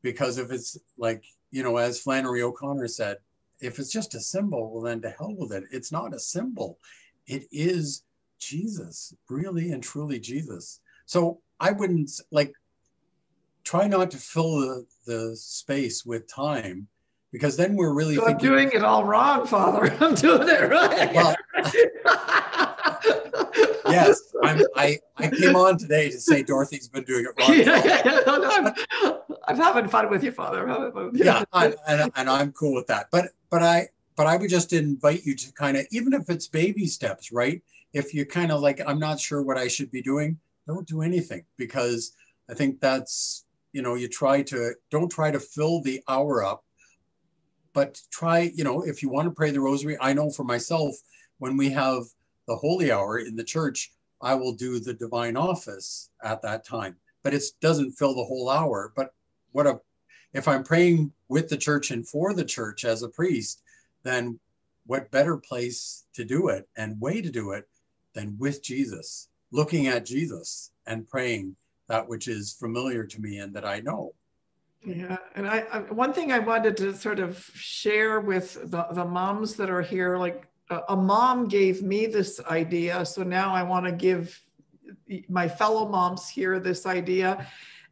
because 0.03 0.39
if 0.39 0.51
it's 0.51 0.79
like, 0.97 1.25
you 1.51 1.63
know, 1.63 1.77
as 1.77 2.01
Flannery 2.01 2.43
O'Connor 2.43 2.89
said, 2.89 3.17
if 3.61 3.79
it's 3.79 3.93
just 3.93 4.15
a 4.15 4.21
symbol, 4.21 4.71
well, 4.71 4.83
then 4.83 5.01
to 5.03 5.11
hell 5.11 5.35
with 5.37 5.53
it. 5.53 5.65
It's 5.73 5.91
not 5.91 6.15
a 6.15 6.19
symbol. 6.21 6.79
It 7.27 7.45
is 7.51 8.05
Jesus, 8.39 9.15
really 9.29 9.73
and 9.73 9.83
truly 9.83 10.21
Jesus. 10.21 10.81
So 11.07 11.41
I 11.59 11.73
wouldn't 11.73 12.11
like 12.31 12.53
try 13.65 13.87
not 13.87 14.11
to 14.13 14.17
fill 14.17 14.61
the, 14.61 14.87
the 15.07 15.37
space 15.37 16.05
with 16.05 16.27
time 16.33 16.89
because 17.33 17.57
then 17.57 17.77
we're 17.77 17.93
really 17.93 18.17
so 18.17 18.25
thinking, 18.25 18.49
I'm 18.49 18.55
doing 18.55 18.71
it 18.73 18.83
all 18.83 19.05
wrong, 19.05 19.47
Father. 19.47 19.95
I'm 20.01 20.15
doing 20.15 20.49
it 20.49 20.71
right. 20.71 21.15
Well, 21.15 21.37
yes, 23.93 24.21
I'm, 24.43 24.63
I 24.77 24.99
I 25.17 25.29
came 25.29 25.57
on 25.57 25.77
today 25.79 26.11
to 26.11 26.19
say 26.21 26.43
Dorothy's 26.43 26.89
been 26.89 27.05
doing 27.05 27.27
it 27.27 27.33
wrong. 27.39 27.59
Yeah, 27.59 27.85
yeah, 27.85 28.03
yeah. 28.05 28.21
No, 28.27 28.39
no, 28.39 28.51
I'm, 28.51 28.75
I'm, 29.47 29.57
having 29.57 29.89
fun 29.89 30.11
with 30.11 30.25
you, 30.25 30.33
Father. 30.33 30.69
I'm 30.69 30.93
with 30.95 31.17
you. 31.17 31.25
Yeah, 31.25 31.45
I, 31.53 31.75
and, 31.87 32.11
and 32.17 32.31
I'm 32.31 32.53
cool 32.53 32.75
with 32.75 32.87
that. 32.87 33.09
But 33.11 33.27
but 33.51 33.63
I 33.63 33.89
but 34.17 34.27
I 34.27 34.37
would 34.37 34.51
just 34.51 34.73
invite 34.73 35.25
you 35.25 35.35
to 35.35 35.53
kind 35.53 35.77
of 35.77 35.87
even 35.91 36.13
if 36.13 36.31
it's 36.31 36.49
baby 36.49 36.87
steps, 36.87 37.31
right? 37.31 37.63
If 37.93 38.13
you 38.13 38.27
kind 38.27 38.53
of 38.53 38.61
like, 38.61 38.81
I'm 38.87 38.99
not 38.99 39.19
sure 39.19 39.43
what 39.43 39.57
I 39.57 39.69
should 39.69 39.91
be 39.91 40.03
doing, 40.03 40.39
don't 40.67 40.87
do 40.87 41.01
anything 41.01 41.45
because 41.57 42.13
I 42.51 42.55
think 42.55 42.81
that's 42.81 43.45
you 43.73 43.83
know 43.83 43.95
you 43.95 44.09
try 44.09 44.43
to 44.43 44.73
don't 44.91 45.11
try 45.11 45.31
to 45.31 45.41
fill 45.41 45.81
the 45.83 46.03
hour 46.09 46.45
up 46.45 46.65
but 47.73 48.01
try 48.11 48.51
you 48.55 48.65
know 48.65 48.83
if 48.83 49.03
you 49.03 49.09
want 49.09 49.27
to 49.27 49.35
pray 49.35 49.51
the 49.51 49.61
rosary 49.61 49.97
i 50.01 50.13
know 50.13 50.31
for 50.31 50.45
myself 50.45 50.95
when 51.39 51.57
we 51.57 51.71
have 51.71 52.03
the 52.47 52.57
holy 52.57 52.91
hour 52.91 53.19
in 53.19 53.37
the 53.37 53.45
church 53.45 53.93
i 54.21 54.35
will 54.35 54.53
do 54.53 54.81
the 54.81 54.95
divine 54.95 55.37
office 55.37 56.11
at 56.23 56.43
that 56.43 56.65
time. 56.65 56.97
But 57.23 57.35
it 57.35 57.45
doesn't 57.61 57.93
fill 57.93 58.15
the 58.15 58.25
whole 58.25 58.49
hour. 58.49 58.93
But 58.97 59.13
what 59.53 59.67
a 59.67 59.81
if 60.35 60.47
i'm 60.47 60.63
praying 60.63 61.13
with 61.29 61.49
the 61.49 61.57
church 61.57 61.91
and 61.91 62.07
for 62.07 62.35
the 62.35 62.45
church 62.45 62.85
as 62.85 63.03
a 63.03 63.09
priest 63.09 63.63
then 64.03 64.39
what 64.87 65.11
better 65.11 65.37
place 65.37 66.07
to 66.15 66.25
do 66.25 66.49
it 66.49 66.69
and 66.77 67.01
way 67.01 67.21
to 67.21 67.31
do 67.31 67.53
it 67.53 67.67
than 68.15 68.37
with 68.39 68.63
jesus 68.63 69.29
looking 69.51 69.87
at 69.87 70.05
jesus 70.05 70.71
and 70.87 71.09
praying 71.09 71.57
that 71.89 72.09
which 72.09 72.29
is 72.29 72.53
familiar 72.53 73.05
to 73.05 73.21
me 73.21 73.39
and 73.39 73.55
that 73.55 73.65
I 73.65 73.81
know. 73.81 74.15
Yeah, 74.87 75.17
and 75.35 75.47
I, 75.47 75.65
I 75.73 75.79
one 75.81 76.13
thing 76.13 76.31
I 76.31 76.39
wanted 76.39 76.77
to 76.79 76.95
sort 76.95 77.19
of 77.19 77.45
share 77.55 78.21
with 78.21 78.71
the, 78.71 78.87
the 78.93 79.05
moms 79.05 79.57
that 79.57 79.71
are 79.71 79.83
here, 79.83 80.17
like 80.17 80.47
a, 80.71 80.81
a 80.91 80.97
mom 80.97 81.49
gave 81.49 81.83
me 81.83 82.07
this 82.07 82.41
idea, 82.49 83.05
so 83.05 83.23
now 83.23 83.53
I 83.53 83.63
want 83.65 83.87
to 83.87 83.93
give 83.93 84.41
my 85.29 85.49
fellow 85.49 85.89
moms 85.89 86.29
here 86.29 86.61
this 86.61 86.87
idea, 86.87 87.47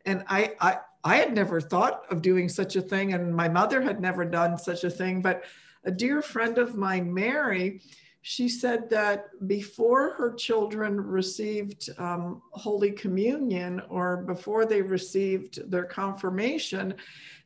and 0.05 0.24
I, 0.28 0.55
I 0.61 0.78
I 1.03 1.16
had 1.16 1.34
never 1.34 1.61
thought 1.61 2.05
of 2.11 2.22
doing 2.22 2.49
such 2.49 2.76
a 2.76 2.82
thing, 2.82 3.12
and 3.14 3.34
my 3.34 3.49
mother 3.49 3.82
had 3.82 4.01
never 4.01 4.24
done 4.24 4.57
such 4.59 4.84
a 4.84 4.90
thing, 4.90 5.22
but 5.22 5.44
a 5.84 5.90
dear 5.90 6.20
friend 6.20 6.59
of 6.59 6.74
mine, 6.74 7.12
Mary, 7.12 7.80
she 8.29 8.49
said 8.49 8.91
that 8.91 9.29
before 9.47 10.11
her 10.14 10.35
children 10.35 11.01
received 11.01 11.91
um, 11.97 12.43
Holy 12.51 12.91
Communion 12.91 13.81
or 13.89 14.16
before 14.16 14.66
they 14.66 14.83
received 14.83 15.70
their 15.70 15.85
confirmation, 15.85 16.95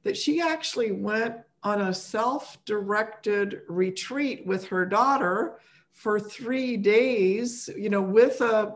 that 0.04 0.16
she 0.16 0.40
actually 0.40 0.92
went 0.92 1.34
on 1.62 1.82
a 1.82 1.92
self 1.92 2.56
directed 2.64 3.60
retreat 3.68 4.46
with 4.46 4.64
her 4.68 4.86
daughter 4.86 5.60
for 5.92 6.18
three 6.18 6.78
days, 6.78 7.68
you 7.76 7.90
know, 7.90 8.00
with 8.00 8.40
a 8.40 8.74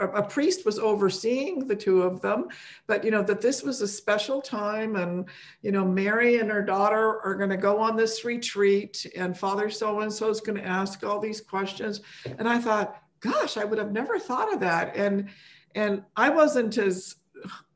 a 0.00 0.22
priest 0.22 0.66
was 0.66 0.78
overseeing 0.78 1.66
the 1.66 1.76
two 1.76 2.02
of 2.02 2.20
them 2.20 2.48
but 2.86 3.04
you 3.04 3.10
know 3.10 3.22
that 3.22 3.40
this 3.40 3.62
was 3.62 3.80
a 3.80 3.88
special 3.88 4.42
time 4.42 4.96
and 4.96 5.26
you 5.62 5.70
know 5.70 5.84
mary 5.84 6.38
and 6.38 6.50
her 6.50 6.62
daughter 6.62 7.20
are 7.22 7.34
going 7.36 7.50
to 7.50 7.56
go 7.56 7.78
on 7.78 7.96
this 7.96 8.24
retreat 8.24 9.06
and 9.16 9.38
father 9.38 9.70
so 9.70 10.00
and 10.00 10.12
so 10.12 10.28
is 10.28 10.40
going 10.40 10.58
to 10.58 10.66
ask 10.66 11.04
all 11.04 11.20
these 11.20 11.40
questions. 11.40 12.00
And 12.38 12.48
i 12.48 12.58
thought 12.58 13.02
gosh 13.20 13.56
i 13.56 13.64
would 13.64 13.78
have 13.78 13.92
never 13.92 14.18
thought 14.18 14.52
of 14.52 14.60
that. 14.60 14.96
And 14.96 15.28
and 15.74 16.02
i 16.16 16.28
wasn't 16.28 16.78
as 16.78 17.16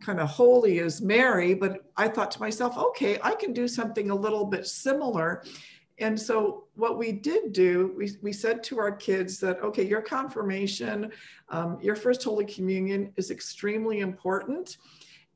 kind 0.02 0.18
of 0.18 0.28
holy 0.28 0.80
as 0.80 1.02
mary 1.02 1.54
but 1.54 1.84
i 1.96 2.08
thought 2.08 2.30
to 2.30 2.40
myself 2.40 2.76
okay 2.78 3.18
i 3.22 3.34
can 3.34 3.52
do 3.52 3.68
something 3.68 4.10
a 4.10 4.14
little 4.14 4.46
bit 4.46 4.66
similar 4.66 5.44
and 6.00 6.18
so 6.18 6.64
what 6.74 6.96
we 6.96 7.12
did 7.12 7.52
do, 7.52 7.92
we, 7.96 8.12
we 8.22 8.32
said 8.32 8.64
to 8.64 8.78
our 8.78 8.90
kids 8.90 9.38
that, 9.40 9.62
okay, 9.62 9.86
your 9.86 10.00
confirmation, 10.00 11.12
um, 11.50 11.78
your 11.82 11.94
first 11.94 12.24
Holy 12.24 12.46
Communion 12.46 13.12
is 13.16 13.30
extremely 13.30 14.00
important. 14.00 14.78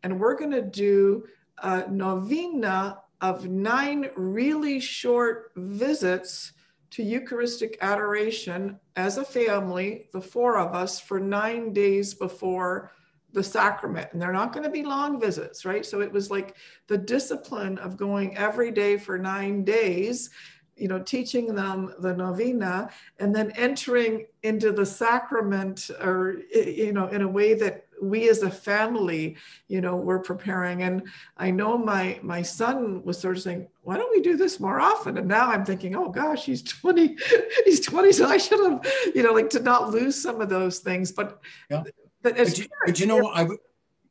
And 0.03 0.19
we're 0.19 0.37
going 0.37 0.51
to 0.53 0.63
do 0.63 1.27
a 1.59 1.89
novena 1.91 2.99
of 3.21 3.47
nine 3.47 4.11
really 4.17 4.81
short 4.81 5.53
visits 5.57 6.53
to 6.91 7.03
Eucharistic 7.03 7.77
adoration 7.81 8.79
as 8.97 9.19
a 9.19 9.25
family, 9.25 10.09
the 10.13 10.21
four 10.21 10.59
of 10.59 10.75
us, 10.75 10.99
for 10.99 11.21
nine 11.21 11.73
days 11.73 12.15
before 12.15 12.93
the 13.35 13.43
sacrament. 13.43 14.09
And 14.13 14.23
they're 14.23 14.33
not 14.33 14.53
going 14.53 14.63
to 14.63 14.71
be 14.71 14.85
long 14.85 15.21
visits 15.21 15.65
right? 15.65 15.85
So 15.85 16.01
it 16.01 16.11
was 16.11 16.31
like 16.31 16.57
the 16.87 16.97
discipline 16.97 17.79
of 17.79 17.97
going 17.97 18.37
every 18.37 18.71
day 18.71 18.97
for 18.97 19.19
nine 19.19 19.65
days 19.65 20.31
you 20.77 20.89
know 20.89 20.99
teaching 20.99 21.55
them 21.55 21.95
the 22.01 22.15
novena 22.15 22.91
and 23.19 23.35
then 23.35 23.51
entering 23.53 24.27
into 24.43 24.73
the 24.73 24.85
sacrament 24.85 25.91
or 26.01 26.43
you 26.53 26.93
know 26.93 27.07
in 27.09 27.23
a 27.23 27.29
way 27.29 27.55
that 27.55 27.87
we 28.03 28.29
as 28.29 28.43
a 28.43 28.51
family 28.51 29.37
you 29.69 29.81
know 29.81 29.97
were 29.97 30.19
preparing. 30.19 30.83
And 30.83 31.05
i 31.37 31.51
know 31.51 31.79
my 31.79 32.19
my 32.23 32.43
son 32.43 33.03
was 33.05 33.19
sort 33.19 33.37
of 33.37 33.43
saying 33.43 33.69
why 33.83 33.97
don't 33.97 34.11
we 34.11 34.21
do 34.21 34.37
this 34.37 34.59
more 34.59 34.81
often? 34.81 35.17
And 35.19 35.29
now 35.29 35.51
i'm 35.51 35.65
thinking 35.65 35.95
oh 35.97 36.09
gosh 36.09 36.45
he's 36.45 36.63
20 36.63 37.17
he's 37.65 37.81
20 37.81 38.13
so 38.13 38.27
i 38.27 38.37
should 38.37 38.61
have 38.61 38.87
you 39.15 39.23
know 39.23 39.33
like 39.33 39.51
to 39.51 39.61
not 39.61 39.91
lose 39.91 40.21
some 40.21 40.41
of 40.41 40.49
those 40.49 40.81
things. 40.81 41.13
But 41.13 41.41
yeah. 41.71 41.85
but, 42.23 42.37
but, 42.37 42.59
you, 42.59 42.67
but 42.87 43.01
you 43.01 43.07
know 43.07 43.29
i 43.29 43.45
would 43.45 43.59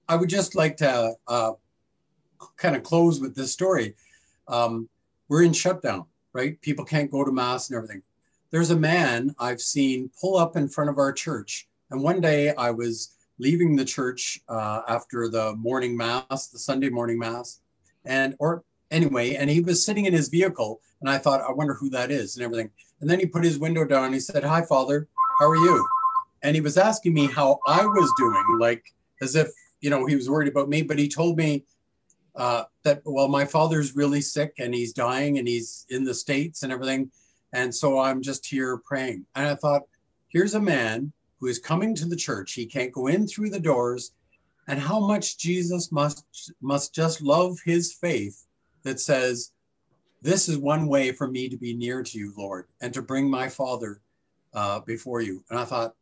i 0.08 0.16
would 0.16 0.30
just 0.30 0.56
like 0.56 0.78
to 0.78 1.14
uh, 1.28 1.52
kind 2.58 2.76
of 2.76 2.84
close 2.84 3.20
with 3.20 3.36
this 3.36 3.52
story. 3.52 3.96
Um, 4.48 4.90
we're 5.30 5.44
in 5.44 5.54
shutdown 5.54 6.06
right 6.34 6.60
people 6.62 6.86
can't 6.86 7.12
go 7.12 7.24
to 7.24 7.32
mass 7.32 7.70
and 7.70 7.78
everything 7.78 8.02
there's 8.52 8.72
a 8.72 8.76
man 8.76 9.34
i've 9.40 9.62
seen 9.62 10.10
pull 10.20 10.38
up 10.38 10.56
in 10.56 10.68
front 10.68 10.90
of 10.90 10.98
our 10.98 11.14
church 11.14 11.68
and 11.92 12.02
one 12.02 12.20
day 12.22 12.54
i 12.56 12.70
was 12.70 13.14
leaving 13.40 13.76
the 13.76 13.86
church 13.86 14.40
uh, 14.48 14.82
after 14.88 15.28
the 15.28 15.56
morning 15.56 15.98
mass, 15.98 16.48
the 16.48 16.60
Sunday 16.60 16.90
morning 16.90 17.20
mass, 17.20 17.62
and 18.06 18.36
or 18.40 18.64
anyway, 18.92 19.36
and 19.36 19.50
he 19.50 19.62
was 19.62 19.86
sitting 19.86 20.06
in 20.06 20.14
his 20.14 20.30
vehicle, 20.30 20.82
and 21.02 21.10
I 21.10 21.18
thought, 21.18 21.42
I 21.42 21.52
wonder 21.52 21.74
who 21.74 21.90
that 21.92 22.12
is, 22.12 22.36
and 22.36 22.46
everything. 22.46 22.70
And 23.02 23.10
then 23.10 23.20
he 23.20 23.26
put 23.26 23.44
his 23.44 23.60
window 23.60 23.86
down. 23.86 24.06
And 24.06 24.14
he 24.14 24.20
said, 24.20 24.44
"Hi, 24.44 24.62
Father, 24.62 25.08
how 25.40 25.50
are 25.50 25.56
you?" 25.56 25.86
And 26.42 26.56
he 26.56 26.62
was 26.62 26.78
asking 26.78 27.14
me 27.14 27.28
how 27.28 27.60
I 27.68 27.86
was 27.86 28.12
doing, 28.18 28.60
like 28.60 28.84
as 29.22 29.36
if 29.36 29.50
you 29.82 29.90
know 29.90 30.06
he 30.06 30.16
was 30.16 30.30
worried 30.30 30.48
about 30.48 30.70
me. 30.70 30.82
But 30.82 31.00
he 31.00 31.08
told 31.08 31.38
me 31.38 31.66
uh, 32.36 32.64
that 32.84 33.02
well, 33.06 33.28
my 33.28 33.46
father's 33.46 33.96
really 33.96 34.22
sick 34.22 34.54
and 34.60 34.74
he's 34.74 34.94
dying, 34.94 35.38
and 35.38 35.48
he's 35.48 35.86
in 35.90 36.04
the 36.04 36.14
states 36.14 36.64
and 36.64 36.72
everything, 36.72 37.12
and 37.54 37.74
so 37.74 38.00
I'm 38.00 38.22
just 38.22 38.46
here 38.46 38.78
praying. 38.78 39.26
And 39.36 39.48
I 39.48 39.56
thought, 39.56 39.84
here's 40.30 40.56
a 40.56 40.62
man 40.62 41.14
who 41.40 41.48
is 41.48 41.60
coming 41.60 41.94
to 41.96 42.06
the 42.06 42.16
church. 42.16 42.54
He 42.54 42.66
can't 42.66 42.92
go 42.92 43.08
in 43.08 43.28
through 43.28 43.50
the 43.50 43.60
doors. 43.60 44.14
And 44.68 44.80
how 44.80 45.00
much 45.00 45.38
Jesus 45.38 45.92
must 45.92 46.26
must 46.62 46.96
just 46.96 47.22
love 47.22 47.58
his 47.66 47.94
faith 47.94 48.46
that 48.84 49.00
says, 49.00 49.52
This 50.22 50.48
is 50.48 50.58
one 50.58 50.88
way 50.88 51.12
for 51.12 51.28
me 51.28 51.50
to 51.50 51.58
be 51.58 51.74
near 51.74 52.02
to 52.02 52.18
you, 52.18 52.34
Lord, 52.38 52.68
and 52.82 52.94
to 52.94 53.02
bring 53.02 53.30
my 53.30 53.50
Father 53.50 54.00
uh, 54.54 54.80
before 54.80 55.22
you. 55.22 55.44
And 55.50 55.60
I 55.60 55.66
thought, 55.66 55.96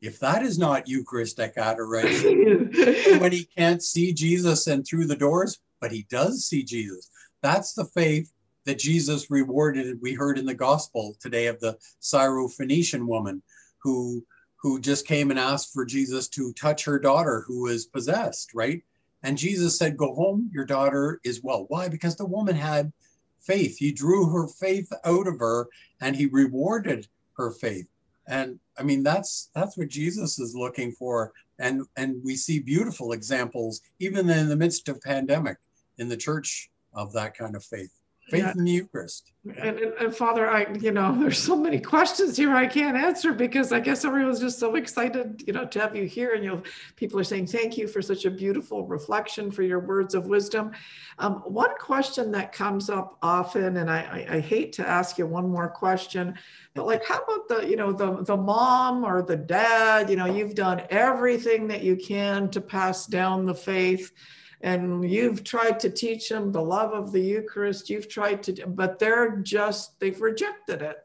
if 0.00 0.18
that 0.20 0.42
is 0.42 0.58
not 0.58 0.88
Eucharistic 0.88 1.56
adoration, 1.56 2.72
when 3.20 3.32
he 3.32 3.44
can't 3.44 3.82
see 3.82 4.12
Jesus 4.12 4.66
and 4.66 4.84
through 4.84 5.06
the 5.06 5.16
doors, 5.16 5.60
but 5.80 5.92
he 5.92 6.06
does 6.10 6.46
see 6.46 6.62
Jesus, 6.62 7.10
that's 7.42 7.72
the 7.72 7.86
faith 7.86 8.32
that 8.66 8.78
Jesus 8.78 9.30
rewarded. 9.30 9.98
We 10.00 10.12
heard 10.12 10.38
in 10.38 10.44
the 10.44 10.54
gospel 10.54 11.16
today 11.20 11.46
of 11.46 11.58
the 11.60 11.78
Syrophoenician 12.00 13.06
woman 13.06 13.42
who 13.82 14.24
who 14.62 14.78
just 14.78 15.06
came 15.06 15.30
and 15.30 15.40
asked 15.40 15.72
for 15.72 15.86
Jesus 15.86 16.28
to 16.28 16.52
touch 16.52 16.84
her 16.84 16.98
daughter 16.98 17.44
who 17.46 17.62
was 17.62 17.86
possessed, 17.86 18.50
right? 18.54 18.82
And 19.22 19.38
Jesus 19.38 19.78
said, 19.78 19.96
Go 19.96 20.14
home, 20.14 20.50
your 20.52 20.64
daughter 20.64 21.20
is 21.24 21.42
well. 21.42 21.64
Why? 21.68 21.88
Because 21.88 22.16
the 22.16 22.26
woman 22.26 22.54
had 22.54 22.92
faith. 23.40 23.78
He 23.78 23.92
drew 23.92 24.28
her 24.30 24.46
faith 24.46 24.92
out 25.04 25.26
of 25.26 25.38
her 25.38 25.68
and 26.00 26.14
he 26.14 26.26
rewarded 26.26 27.08
her 27.36 27.50
faith. 27.50 27.86
And 28.28 28.58
I 28.78 28.82
mean 28.82 29.02
that's 29.02 29.50
that's 29.54 29.76
what 29.76 29.88
Jesus 29.88 30.38
is 30.38 30.54
looking 30.54 30.92
for. 30.92 31.32
And 31.58 31.82
and 31.96 32.22
we 32.24 32.36
see 32.36 32.60
beautiful 32.60 33.12
examples, 33.12 33.80
even 33.98 34.28
in 34.30 34.48
the 34.48 34.56
midst 34.56 34.88
of 34.88 35.00
pandemic, 35.00 35.56
in 36.00 36.08
the 36.08 36.16
church 36.16 36.70
of 36.92 37.12
that 37.12 37.36
kind 37.36 37.54
of 37.54 37.62
faith 37.62 37.92
faith 38.30 38.44
yeah. 38.44 38.52
in 38.56 38.64
the 38.64 38.70
Eucharist. 38.70 39.32
And, 39.58 39.78
and, 39.78 39.92
and, 39.94 40.14
Father, 40.14 40.48
I, 40.48 40.72
you 40.80 40.92
know, 40.92 41.16
there's 41.20 41.38
so 41.38 41.56
many 41.56 41.80
questions 41.80 42.36
here 42.36 42.54
I 42.54 42.66
can't 42.66 42.96
answer 42.96 43.32
because 43.32 43.72
I 43.72 43.80
guess 43.80 44.04
everyone's 44.04 44.40
just 44.40 44.58
so 44.58 44.76
excited, 44.76 45.42
you 45.46 45.52
know, 45.52 45.64
to 45.66 45.80
have 45.80 45.96
you 45.96 46.04
here. 46.04 46.34
And 46.34 46.44
you 46.44 46.50
know, 46.50 46.62
people 46.96 47.18
are 47.18 47.24
saying 47.24 47.46
thank 47.48 47.76
you 47.76 47.88
for 47.88 48.00
such 48.02 48.24
a 48.24 48.30
beautiful 48.30 48.86
reflection, 48.86 49.50
for 49.50 49.62
your 49.62 49.80
words 49.80 50.14
of 50.14 50.26
wisdom. 50.26 50.72
Um, 51.18 51.36
one 51.46 51.76
question 51.78 52.30
that 52.32 52.52
comes 52.52 52.88
up 52.88 53.18
often, 53.22 53.78
and 53.78 53.90
I, 53.90 54.26
I, 54.30 54.36
I 54.36 54.40
hate 54.40 54.72
to 54.74 54.88
ask 54.88 55.18
you 55.18 55.26
one 55.26 55.48
more 55.48 55.68
question, 55.68 56.38
but 56.74 56.86
like, 56.86 57.04
how 57.04 57.18
about 57.18 57.48
the, 57.48 57.68
you 57.68 57.76
know, 57.76 57.92
the 57.92 58.22
the 58.22 58.36
mom 58.36 59.04
or 59.04 59.22
the 59.22 59.36
dad? 59.36 60.08
You 60.08 60.16
know, 60.16 60.26
you've 60.26 60.54
done 60.54 60.82
everything 60.90 61.66
that 61.68 61.82
you 61.82 61.96
can 61.96 62.48
to 62.50 62.60
pass 62.60 63.06
down 63.06 63.44
the 63.44 63.54
faith 63.54 64.12
and 64.60 65.08
you've 65.08 65.42
tried 65.42 65.80
to 65.80 65.90
teach 65.90 66.28
them 66.28 66.52
the 66.52 66.62
love 66.62 66.92
of 66.92 67.12
the 67.12 67.20
Eucharist. 67.20 67.88
You've 67.88 68.08
tried 68.08 68.42
to, 68.44 68.66
but 68.66 68.98
they're 68.98 69.36
just, 69.36 69.98
they've 70.00 70.20
rejected 70.20 70.82
it, 70.82 70.98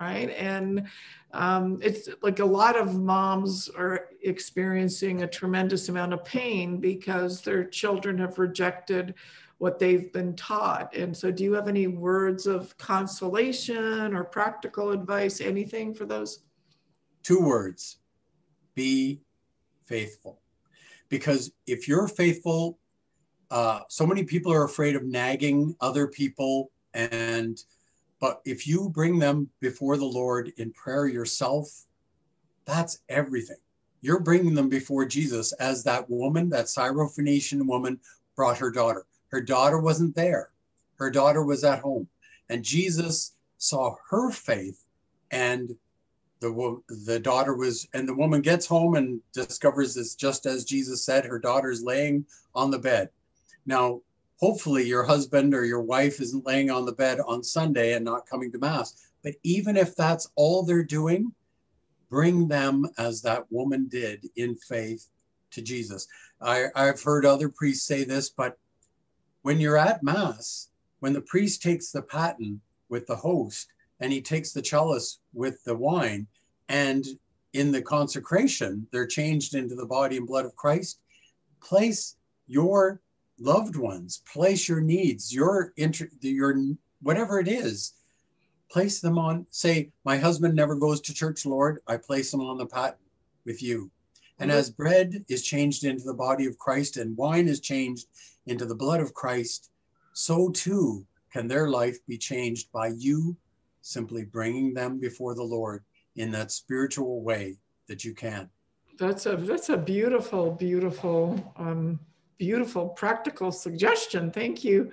right? 0.00 0.30
And 0.30 0.88
um, 1.32 1.78
it's 1.82 2.08
like 2.22 2.38
a 2.38 2.44
lot 2.44 2.78
of 2.78 2.98
moms 2.98 3.68
are 3.68 4.08
experiencing 4.22 5.22
a 5.22 5.26
tremendous 5.26 5.88
amount 5.88 6.14
of 6.14 6.24
pain 6.24 6.78
because 6.78 7.42
their 7.42 7.64
children 7.64 8.18
have 8.18 8.38
rejected 8.38 9.14
what 9.58 9.78
they've 9.78 10.12
been 10.12 10.34
taught. 10.34 10.94
And 10.96 11.16
so, 11.16 11.30
do 11.30 11.44
you 11.44 11.52
have 11.52 11.68
any 11.68 11.86
words 11.86 12.46
of 12.46 12.76
consolation 12.78 14.14
or 14.14 14.24
practical 14.24 14.90
advice, 14.90 15.40
anything 15.40 15.94
for 15.94 16.04
those? 16.04 16.40
Two 17.22 17.40
words 17.40 17.98
be 18.74 19.22
faithful. 19.84 20.40
Because 21.08 21.52
if 21.66 21.86
you're 21.86 22.08
faithful 22.08 22.78
uh, 23.52 23.80
so 23.88 24.06
many 24.06 24.24
people 24.24 24.52
are 24.52 24.64
afraid 24.64 24.96
of 24.96 25.04
nagging 25.04 25.76
other 25.80 26.06
people 26.08 26.70
and 26.94 27.64
but 28.18 28.40
if 28.44 28.66
you 28.66 28.88
bring 28.88 29.18
them 29.18 29.48
before 29.60 29.96
the 29.96 30.04
lord 30.04 30.52
in 30.56 30.72
prayer 30.72 31.06
yourself 31.06 31.84
that's 32.64 33.00
everything. 33.08 33.56
You're 34.00 34.20
bringing 34.20 34.54
them 34.54 34.68
before 34.68 35.04
jesus 35.04 35.52
as 35.52 35.84
that 35.84 36.08
woman 36.08 36.48
that 36.50 36.66
syrophoenician 36.66 37.66
woman 37.66 38.00
brought 38.36 38.58
her 38.58 38.70
daughter. 38.70 39.04
Her 39.28 39.40
daughter 39.40 39.78
wasn't 39.78 40.14
there. 40.14 40.50
Her 40.96 41.10
daughter 41.10 41.44
was 41.44 41.64
at 41.64 41.80
home. 41.80 42.08
And 42.48 42.64
jesus 42.64 43.34
saw 43.58 43.94
her 44.10 44.30
faith 44.30 44.84
and 45.30 45.76
the, 46.40 46.80
the 47.06 47.20
daughter 47.20 47.54
was 47.54 47.86
and 47.94 48.08
the 48.08 48.14
woman 48.14 48.40
gets 48.40 48.66
home 48.66 48.96
and 48.96 49.20
discovers 49.32 49.94
this 49.94 50.16
just 50.16 50.46
as 50.46 50.64
jesus 50.64 51.04
said 51.04 51.24
her 51.24 51.38
daughter's 51.38 51.84
laying 51.84 52.26
on 52.56 52.72
the 52.72 52.78
bed 52.78 53.08
now, 53.66 54.00
hopefully, 54.38 54.84
your 54.84 55.04
husband 55.04 55.54
or 55.54 55.64
your 55.64 55.82
wife 55.82 56.20
isn't 56.20 56.46
laying 56.46 56.70
on 56.70 56.84
the 56.84 56.92
bed 56.92 57.20
on 57.26 57.42
Sunday 57.42 57.94
and 57.94 58.04
not 58.04 58.28
coming 58.28 58.50
to 58.52 58.58
Mass. 58.58 59.08
But 59.22 59.34
even 59.42 59.76
if 59.76 59.94
that's 59.94 60.28
all 60.34 60.64
they're 60.64 60.82
doing, 60.82 61.32
bring 62.10 62.48
them 62.48 62.86
as 62.98 63.22
that 63.22 63.50
woman 63.50 63.88
did 63.88 64.28
in 64.36 64.56
faith 64.56 65.08
to 65.52 65.62
Jesus. 65.62 66.08
I, 66.40 66.66
I've 66.74 67.02
heard 67.02 67.24
other 67.24 67.48
priests 67.48 67.86
say 67.86 68.04
this, 68.04 68.30
but 68.30 68.58
when 69.42 69.60
you're 69.60 69.78
at 69.78 70.02
Mass, 70.02 70.68
when 71.00 71.12
the 71.12 71.20
priest 71.20 71.62
takes 71.62 71.90
the 71.90 72.02
paten 72.02 72.60
with 72.88 73.06
the 73.06 73.16
host 73.16 73.68
and 74.00 74.12
he 74.12 74.20
takes 74.20 74.52
the 74.52 74.62
chalice 74.62 75.20
with 75.32 75.62
the 75.64 75.76
wine, 75.76 76.26
and 76.68 77.04
in 77.52 77.70
the 77.70 77.82
consecration, 77.82 78.86
they're 78.90 79.06
changed 79.06 79.54
into 79.54 79.74
the 79.74 79.86
body 79.86 80.16
and 80.16 80.26
blood 80.26 80.44
of 80.44 80.56
Christ, 80.56 81.00
place 81.60 82.16
your 82.46 83.00
loved 83.38 83.76
ones, 83.76 84.22
place 84.32 84.68
your 84.68 84.80
needs, 84.80 85.34
your 85.34 85.72
inter- 85.76 86.10
your 86.20 86.56
whatever 87.02 87.38
it 87.40 87.48
is, 87.48 87.94
place 88.70 89.00
them 89.00 89.18
on. 89.18 89.46
Say, 89.50 89.90
my 90.04 90.16
husband 90.16 90.54
never 90.54 90.74
goes 90.74 91.00
to 91.02 91.14
church, 91.14 91.44
Lord. 91.44 91.80
I 91.86 91.96
place 91.96 92.32
him 92.32 92.40
on 92.40 92.58
the 92.58 92.66
paten 92.66 92.98
with 93.44 93.62
you. 93.62 93.90
And 94.38 94.50
mm-hmm. 94.50 94.58
as 94.58 94.70
bread 94.70 95.24
is 95.28 95.42
changed 95.42 95.84
into 95.84 96.04
the 96.04 96.14
body 96.14 96.46
of 96.46 96.58
Christ 96.58 96.96
and 96.96 97.16
wine 97.16 97.48
is 97.48 97.60
changed 97.60 98.06
into 98.46 98.64
the 98.64 98.74
blood 98.74 99.00
of 99.00 99.14
Christ, 99.14 99.70
so 100.14 100.48
too 100.50 101.06
can 101.32 101.48
their 101.48 101.68
life 101.68 101.98
be 102.06 102.18
changed 102.18 102.70
by 102.72 102.88
you 102.88 103.36
simply 103.82 104.24
bringing 104.24 104.74
them 104.74 104.98
before 104.98 105.34
the 105.34 105.42
Lord 105.42 105.84
in 106.16 106.30
that 106.32 106.52
spiritual 106.52 107.22
way 107.22 107.56
that 107.88 108.04
you 108.04 108.14
can. 108.14 108.48
That's 108.98 109.26
a 109.26 109.36
that's 109.36 109.70
a 109.70 109.76
beautiful, 109.76 110.52
beautiful 110.52 111.52
um, 111.56 111.98
beautiful 112.38 112.88
practical 112.88 113.52
suggestion. 113.52 114.30
Thank 114.30 114.64
you. 114.64 114.92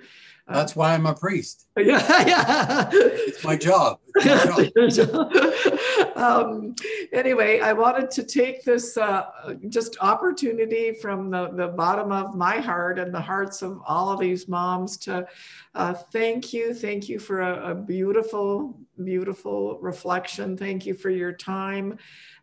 Uh, 0.50 0.54
That's 0.54 0.74
why 0.74 0.94
I'm 0.94 1.06
a 1.06 1.14
priest. 1.14 1.66
Yeah, 1.80 2.26
yeah. 2.26 2.90
It's 2.92 3.42
my 3.42 3.56
job. 3.56 4.00
It's 4.16 4.76
my 4.76 4.88
job. 4.88 6.16
um, 6.16 6.74
anyway, 7.12 7.60
I 7.60 7.72
wanted 7.72 8.10
to 8.10 8.22
take 8.22 8.64
this 8.64 8.98
uh, 8.98 9.54
just 9.70 9.96
opportunity 10.02 10.92
from 10.92 11.30
the, 11.30 11.50
the 11.52 11.68
bottom 11.68 12.12
of 12.12 12.34
my 12.34 12.58
heart 12.58 12.98
and 12.98 13.14
the 13.14 13.20
hearts 13.20 13.62
of 13.62 13.80
all 13.86 14.10
of 14.10 14.20
these 14.20 14.46
moms 14.46 14.98
to 14.98 15.26
uh, 15.74 15.94
thank 15.94 16.52
you. 16.52 16.74
Thank 16.74 17.08
you 17.08 17.18
for 17.18 17.40
a, 17.40 17.70
a 17.70 17.74
beautiful, 17.74 18.78
beautiful 19.02 19.78
reflection. 19.80 20.56
Thank 20.56 20.84
you 20.84 20.94
for 20.94 21.08
your 21.08 21.32
time. 21.32 21.96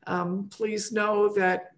Um, 0.08 0.50
please 0.50 0.92
know 0.92 1.28
that 1.36 1.74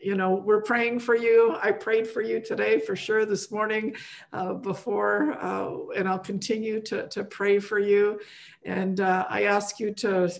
you 0.00 0.14
know, 0.14 0.34
we're 0.34 0.62
praying 0.62 0.98
for 1.00 1.14
you. 1.14 1.56
I 1.62 1.72
prayed 1.72 2.06
for 2.06 2.22
you 2.22 2.40
today 2.40 2.80
for 2.80 2.96
sure 2.96 3.24
this 3.24 3.50
morning 3.50 3.94
uh, 4.32 4.54
before, 4.54 5.32
uh, 5.40 5.90
and 5.96 6.08
I'll 6.08 6.18
continue 6.18 6.80
to, 6.82 7.08
to 7.08 7.24
pray 7.24 7.58
for 7.58 7.78
you. 7.78 8.20
And 8.64 9.00
uh, 9.00 9.26
I 9.28 9.44
ask 9.44 9.78
you 9.78 9.92
to 9.94 10.32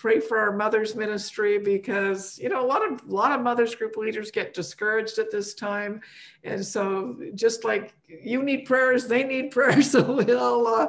pray 0.00 0.18
for 0.18 0.38
our 0.38 0.56
mothers 0.56 0.96
ministry 0.96 1.58
because 1.58 2.38
you 2.38 2.48
know 2.48 2.64
a 2.64 2.66
lot 2.66 2.80
of 2.90 3.02
a 3.06 3.14
lot 3.14 3.32
of 3.32 3.44
mothers 3.44 3.74
group 3.74 3.98
leaders 3.98 4.30
get 4.30 4.54
discouraged 4.54 5.18
at 5.18 5.30
this 5.30 5.52
time 5.52 6.00
and 6.42 6.64
so 6.64 7.18
just 7.34 7.64
like 7.64 7.92
you 8.08 8.42
need 8.42 8.64
prayers 8.64 9.06
they 9.06 9.22
need 9.22 9.50
prayers 9.58 9.90
so 9.90 10.22
we 10.24 10.32
all 10.32 10.66
uh, 10.66 10.86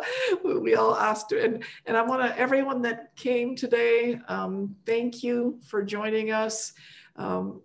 we 0.62 0.76
all 0.76 0.96
asked 0.96 1.34
and 1.34 1.62
and 1.88 1.98
i 1.98 2.02
want 2.02 2.22
to 2.22 2.40
everyone 2.40 2.82
that 2.82 3.14
came 3.18 3.54
today 3.54 4.18
um, 4.30 4.74
thank 4.86 5.22
you 5.22 5.60
for 5.68 5.84
joining 5.84 6.32
us 6.32 6.72
um, 7.18 7.62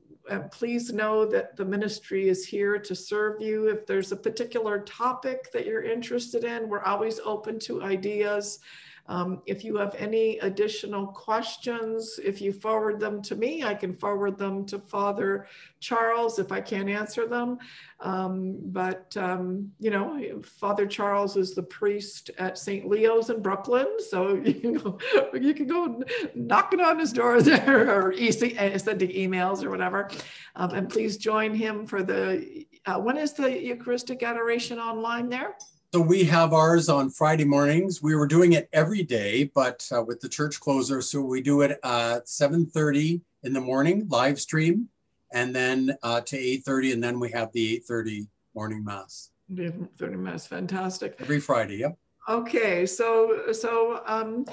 please 0.50 0.92
know 0.92 1.24
that 1.26 1.56
the 1.56 1.64
ministry 1.64 2.28
is 2.28 2.46
here 2.46 2.78
to 2.78 2.94
serve 2.94 3.40
you. 3.40 3.68
If 3.68 3.86
there's 3.86 4.12
a 4.12 4.16
particular 4.16 4.80
topic 4.80 5.50
that 5.52 5.66
you're 5.66 5.82
interested 5.82 6.44
in, 6.44 6.68
we're 6.68 6.82
always 6.82 7.20
open 7.24 7.58
to 7.60 7.82
ideas. 7.82 8.60
Um, 9.09 9.42
if 9.46 9.64
you 9.64 9.76
have 9.76 9.94
any 9.96 10.38
additional 10.38 11.07
questions, 11.07 12.18
if 12.22 12.40
you 12.40 12.52
forward 12.52 12.98
them 12.98 13.22
to 13.22 13.36
me, 13.36 13.62
I 13.62 13.74
can 13.74 13.94
forward 13.94 14.36
them 14.36 14.66
to 14.66 14.78
Father 14.78 15.46
Charles 15.80 16.38
if 16.38 16.50
I 16.50 16.61
can't 16.61 16.88
answer 16.88 17.26
them. 17.26 17.59
Um, 18.00 18.59
but, 18.64 19.16
um, 19.16 19.70
you 19.78 19.90
know, 19.90 20.42
Father 20.42 20.86
Charles 20.86 21.36
is 21.36 21.54
the 21.54 21.62
priest 21.62 22.30
at 22.38 22.59
St. 22.59 22.88
Leo's 22.88 23.30
in 23.30 23.40
Brooklin. 23.40 23.86
So 23.98 24.34
you 24.44 24.54
can 24.54 24.74
go, 24.74 24.98
you 25.32 25.54
can 25.54 25.66
go 25.66 26.02
knocking 26.34 26.80
on 26.80 26.98
his 26.98 27.12
door 27.12 27.40
there 27.40 27.90
or 27.96 28.12
uh, 28.12 28.78
sending 28.78 29.11
emails 29.11 29.62
or 29.62 29.70
whatever. 29.70 30.11
Um, 30.57 30.70
and 30.70 30.88
please 30.88 31.16
join 31.16 31.54
him 31.54 31.86
for 31.86 32.02
the, 32.02 32.66
uh, 32.86 32.98
when 32.98 33.16
is 33.16 33.32
the 33.32 33.50
Eucharistic 33.62 34.22
Adoration 34.22 34.78
online 34.78 35.28
there? 35.28 35.54
So 35.97 36.03
we 36.03 36.24
have 36.24 36.53
ours 36.53 36.90
on 36.90 37.09
Friday 37.09 37.47
mornings. 37.47 38.03
We 38.03 38.14
were 38.14 38.26
doing 38.26 38.53
it 38.53 38.68
every 38.70 39.03
day, 39.03 39.44
but 39.55 39.88
uh, 39.90 40.03
with 40.03 40.20
the 40.20 40.28
church 40.28 40.61
closer, 40.61 41.01
so 41.01 41.22
we 41.22 41.40
do 41.40 41.62
it 41.62 41.80
at 41.82 42.26
7:30 42.26 43.22
in 43.44 43.55
the 43.55 43.62
morning, 43.62 44.07
live 44.11 44.38
stream, 44.38 44.90
and 45.32 45.57
then 45.57 45.97
uh, 46.03 46.20
to 46.20 46.36
8:30, 46.36 46.92
and 46.92 47.03
then 47.03 47.18
we 47.18 47.30
have 47.30 47.51
the 47.53 47.82
8:30 47.88 48.28
morning 48.55 48.84
mass. 48.84 49.30
8:30 49.51 50.18
mass, 50.18 50.47
fantastic. 50.47 51.16
Every 51.18 51.40
Friday, 51.40 51.76
yep. 51.76 51.97
Okay, 52.28 52.86
so 52.86 53.52
so 53.52 54.02
um, 54.04 54.46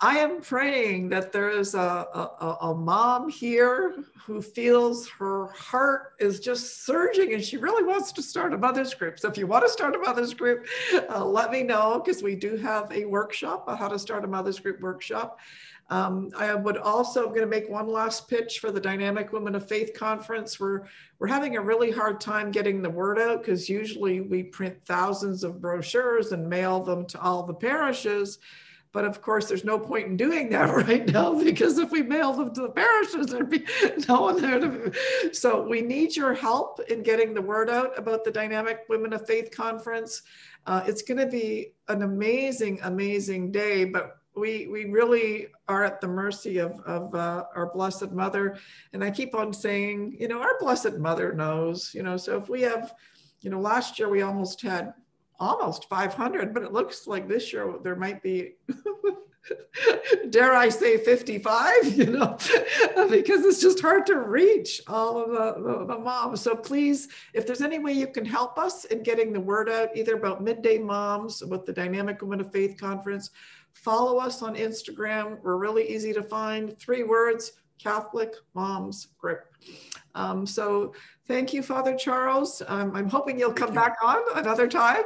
I 0.00 0.18
am 0.18 0.40
praying 0.40 1.10
that 1.10 1.30
there 1.30 1.50
is 1.50 1.74
a, 1.74 1.78
a, 1.78 2.56
a, 2.62 2.74
mom 2.74 3.28
here 3.28 4.02
who 4.24 4.40
feels 4.40 5.06
her 5.10 5.48
heart 5.48 6.14
is 6.20 6.40
just 6.40 6.86
surging 6.86 7.34
and 7.34 7.44
she 7.44 7.58
really 7.58 7.84
wants 7.84 8.12
to 8.12 8.22
start 8.22 8.54
a 8.54 8.58
mother's 8.58 8.94
group. 8.94 9.18
So 9.18 9.28
if 9.28 9.36
you 9.36 9.46
want 9.46 9.66
to 9.66 9.70
start 9.70 9.94
a 9.94 9.98
mother's 9.98 10.32
group, 10.32 10.66
uh, 11.10 11.22
let 11.22 11.50
me 11.50 11.62
know 11.62 12.00
because 12.02 12.22
we 12.22 12.34
do 12.34 12.56
have 12.56 12.90
a 12.92 13.04
workshop, 13.04 13.64
a 13.68 13.76
how 13.76 13.88
to 13.88 13.98
start 13.98 14.24
a 14.24 14.28
mother's 14.28 14.58
group 14.58 14.80
workshop. 14.80 15.38
Um, 15.90 16.30
I 16.36 16.54
would 16.54 16.76
also, 16.76 17.22
I'm 17.22 17.28
going 17.28 17.40
to 17.40 17.46
make 17.46 17.68
one 17.68 17.88
last 17.88 18.28
pitch 18.28 18.58
for 18.58 18.70
the 18.70 18.80
Dynamic 18.80 19.32
Women 19.32 19.54
of 19.54 19.66
Faith 19.66 19.92
Conference. 19.94 20.60
We're, 20.60 20.82
we're 21.18 21.28
having 21.28 21.56
a 21.56 21.62
really 21.62 21.90
hard 21.90 22.20
time 22.20 22.50
getting 22.50 22.82
the 22.82 22.90
word 22.90 23.18
out 23.18 23.42
because 23.42 23.68
usually 23.70 24.20
we 24.20 24.42
print 24.42 24.76
thousands 24.84 25.44
of 25.44 25.62
brochures 25.62 26.32
and 26.32 26.48
mail 26.48 26.80
them 26.80 27.06
to 27.06 27.20
all 27.20 27.42
the 27.42 27.54
parishes. 27.54 28.38
But 28.92 29.04
of 29.04 29.22
course, 29.22 29.46
there's 29.46 29.64
no 29.64 29.78
point 29.78 30.06
in 30.06 30.16
doing 30.16 30.50
that 30.50 30.74
right 30.88 31.06
now 31.10 31.42
because 31.42 31.78
if 31.78 31.90
we 31.90 32.02
mail 32.02 32.32
them 32.32 32.54
to 32.54 32.62
the 32.62 32.70
parishes, 32.70 33.26
there'd 33.26 33.48
be 33.48 33.64
no 34.08 34.22
one 34.22 34.40
there 34.40 34.60
to. 34.60 34.92
So 35.32 35.66
we 35.66 35.80
need 35.80 36.16
your 36.16 36.34
help 36.34 36.80
in 36.88 37.02
getting 37.02 37.32
the 37.32 37.42
word 37.42 37.70
out 37.70 37.98
about 37.98 38.24
the 38.24 38.30
Dynamic 38.30 38.80
Women 38.88 39.12
of 39.12 39.26
Faith 39.26 39.50
Conference. 39.50 40.22
Uh, 40.66 40.82
it's 40.86 41.02
going 41.02 41.18
to 41.18 41.26
be 41.26 41.72
an 41.88 42.02
amazing, 42.02 42.80
amazing 42.82 43.52
day, 43.52 43.84
but 43.84 44.17
we 44.38 44.66
we 44.68 44.84
really 44.86 45.48
are 45.68 45.84
at 45.84 46.00
the 46.00 46.08
mercy 46.08 46.58
of 46.58 46.80
of 46.80 47.14
uh, 47.14 47.44
our 47.54 47.72
blessed 47.72 48.12
mother. 48.12 48.58
And 48.92 49.02
i 49.04 49.10
keep 49.10 49.34
on 49.34 49.52
saying 49.52 50.16
you 50.18 50.28
know 50.28 50.40
our 50.40 50.58
blessed 50.58 50.94
mother 50.94 51.32
knows 51.32 51.92
you 51.94 52.02
know 52.02 52.16
so 52.16 52.38
if 52.38 52.48
we 52.48 52.62
have 52.62 52.94
you 53.40 53.50
know 53.50 53.60
last 53.60 53.98
year 53.98 54.08
we 54.08 54.22
almost 54.22 54.60
had 54.62 54.94
almost 55.40 55.88
500 55.88 56.52
but 56.52 56.62
it 56.62 56.72
looks 56.72 57.06
like 57.06 57.28
this 57.28 57.52
year 57.52 57.74
there 57.82 57.96
might 57.96 58.22
be 58.22 58.54
dare 60.30 60.54
i 60.54 60.68
say 60.68 60.98
55 60.98 61.72
you 61.96 62.06
know 62.06 62.36
because 63.10 63.44
it's 63.44 63.60
just 63.60 63.80
hard 63.80 64.04
to 64.06 64.18
reach 64.18 64.82
all 64.88 65.22
of 65.22 65.30
the, 65.30 65.62
the, 65.62 65.86
the, 65.86 65.98
moms. 65.98 66.40
So 66.40 66.54
please 66.54 67.08
if 67.34 67.46
there's 67.46 67.62
any 67.62 67.78
way 67.78 67.92
you 67.92 68.08
can 68.08 68.24
help 68.24 68.58
us 68.58 68.84
in 68.86 69.02
getting 69.02 69.32
the 69.32 69.40
word 69.40 69.68
out 69.68 69.96
either 69.96 70.16
about 70.16 70.42
midday 70.42 70.78
moms 70.78 71.42
with 71.44 71.64
the 71.66 71.72
dynamic 71.72 72.20
women 72.20 72.40
of 72.40 72.52
faith 72.52 72.78
conference 72.78 73.30
Follow 73.82 74.18
us 74.18 74.42
on 74.42 74.56
Instagram. 74.56 75.38
We're 75.42 75.56
really 75.56 75.88
easy 75.88 76.12
to 76.12 76.22
find. 76.22 76.78
Three 76.78 77.04
words 77.04 77.52
Catholic 77.78 78.34
Moms 78.54 79.08
Group. 79.18 79.44
Um, 80.14 80.46
so 80.46 80.94
thank 81.26 81.52
you, 81.52 81.62
Father 81.62 81.96
Charles. 81.96 82.62
Um, 82.66 82.94
I'm 82.94 83.08
hoping 83.08 83.38
you'll 83.38 83.52
come 83.52 83.72
back 83.72 83.96
on 84.02 84.18
another 84.34 84.66
time. 84.66 85.04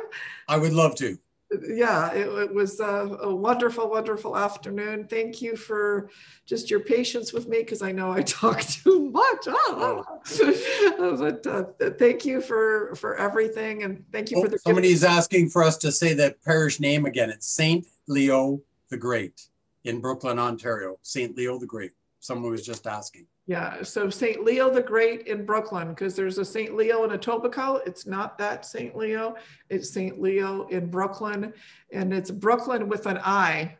I 0.48 0.56
would 0.56 0.72
love 0.72 0.94
to. 0.96 1.18
Yeah, 1.60 2.12
it, 2.12 2.26
it 2.26 2.54
was 2.54 2.80
a, 2.80 3.18
a, 3.22 3.34
wonderful, 3.34 3.90
wonderful 3.90 4.36
afternoon. 4.36 5.06
Thank 5.06 5.42
you 5.42 5.56
for 5.56 6.08
just 6.46 6.70
your 6.70 6.80
patience 6.80 7.32
with 7.32 7.48
me 7.48 7.58
because 7.58 7.82
I 7.82 7.92
know 7.92 8.10
I 8.10 8.22
talk 8.42 8.60
too 8.60 9.10
much. 9.10 9.48
Ah, 9.48 9.54
ah, 9.68 9.74
oh. 9.78 10.04
Ah. 10.08 11.16
but 11.18 11.46
uh, 11.46 11.64
thank 11.98 12.24
you 12.24 12.40
for 12.40 12.94
for 12.94 13.16
everything, 13.16 13.82
and 13.82 14.04
thank 14.12 14.30
you 14.30 14.38
oh, 14.38 14.42
for 14.42 14.48
the. 14.48 14.58
Somebody's 14.58 15.04
asking 15.04 15.50
for 15.50 15.62
us 15.62 15.76
to 15.78 15.92
say 15.92 16.14
that 16.14 16.42
parish 16.42 16.80
name 16.80 17.06
again. 17.06 17.30
It's 17.30 17.46
Saint 17.46 17.86
Leo 18.06 18.60
the 18.88 18.96
Great 18.96 19.48
in 19.84 20.00
Brooklin, 20.00 20.38
Ontario. 20.38 20.98
St. 21.02 21.36
Leo 21.36 21.58
the 21.58 21.66
Great. 21.66 21.92
Someone 22.20 22.50
was 22.50 22.64
just 22.64 22.86
asking. 22.86 23.26
Yeah, 23.46 23.82
so 23.82 24.08
St. 24.08 24.44
Leo 24.44 24.70
the 24.70 24.82
Great 24.82 25.26
in 25.26 25.44
Brooklin, 25.44 25.88
because 25.88 26.14
there's 26.14 26.38
a 26.38 26.44
St. 26.44 26.76
Leo 26.76 27.02
in 27.02 27.10
Etobicoke. 27.10 27.80
It's 27.86 28.06
not 28.06 28.38
that 28.38 28.64
St. 28.64 28.96
Leo, 28.96 29.34
it's 29.68 29.90
St. 29.90 30.20
Leo 30.20 30.68
in 30.68 30.88
Brooklin, 30.88 31.52
and 31.92 32.14
it's 32.14 32.30
Brooklin 32.30 32.88
with 32.88 33.06
an 33.06 33.18
I. 33.18 33.76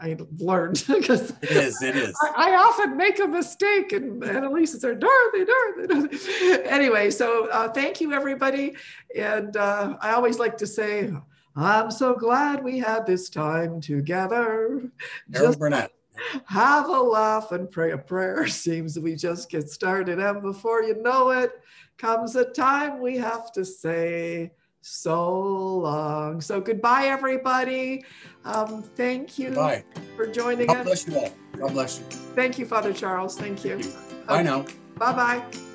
I 0.00 0.16
learned 0.38 0.84
because 0.88 1.30
it 1.42 1.50
is, 1.50 1.82
it 1.82 1.96
is. 1.96 2.14
I, 2.22 2.50
I, 2.50 2.56
often 2.56 2.96
make 2.96 3.18
a 3.18 3.26
mistake, 3.26 3.92
and 3.92 4.22
Annalise 4.24 4.80
said, 4.80 5.00
Dorothy, 5.00 5.44
Dorothy. 5.44 6.18
Anyway, 6.68 7.10
so 7.10 7.48
uh, 7.50 7.68
thank 7.68 8.00
you, 8.00 8.12
everybody. 8.12 8.74
And 9.16 9.56
uh, 9.56 9.96
I 10.00 10.12
always 10.12 10.38
like 10.38 10.56
to 10.58 10.66
say, 10.66 11.12
I'm 11.56 11.90
so 11.90 12.14
glad 12.14 12.64
we 12.64 12.78
had 12.78 13.06
this 13.06 13.28
time 13.30 13.80
together. 13.80 14.90
Just 15.30 15.58
Burnett. 15.58 15.92
Have 16.46 16.88
a 16.88 17.00
laugh 17.00 17.52
and 17.52 17.70
pray 17.70 17.92
a 17.92 17.98
prayer. 17.98 18.46
Seems 18.48 18.98
we 18.98 19.14
just 19.14 19.50
get 19.50 19.68
started. 19.68 20.18
And 20.18 20.42
before 20.42 20.82
you 20.82 21.00
know 21.02 21.30
it, 21.30 21.52
comes 21.96 22.36
a 22.36 22.44
time 22.44 23.00
we 23.00 23.16
have 23.18 23.52
to 23.52 23.64
say 23.64 24.52
so 24.80 25.76
long. 25.78 26.40
So 26.40 26.60
goodbye, 26.60 27.06
everybody. 27.06 28.04
Um, 28.44 28.82
thank 28.82 29.38
you 29.38 29.50
Bye. 29.50 29.84
for 30.16 30.26
joining 30.26 30.66
God 30.66 30.86
us. 30.86 31.04
God 31.04 31.06
bless 31.06 31.08
you 31.08 31.16
all. 31.16 31.34
God 31.58 31.72
bless 31.72 31.98
you. 31.98 32.04
Thank 32.34 32.58
you, 32.58 32.66
Father 32.66 32.92
Charles. 32.92 33.36
Thank 33.36 33.64
you. 33.64 33.78
Bye 34.26 34.40
okay. 34.40 34.42
now. 34.42 34.66
Bye 34.96 35.12
bye. 35.12 35.73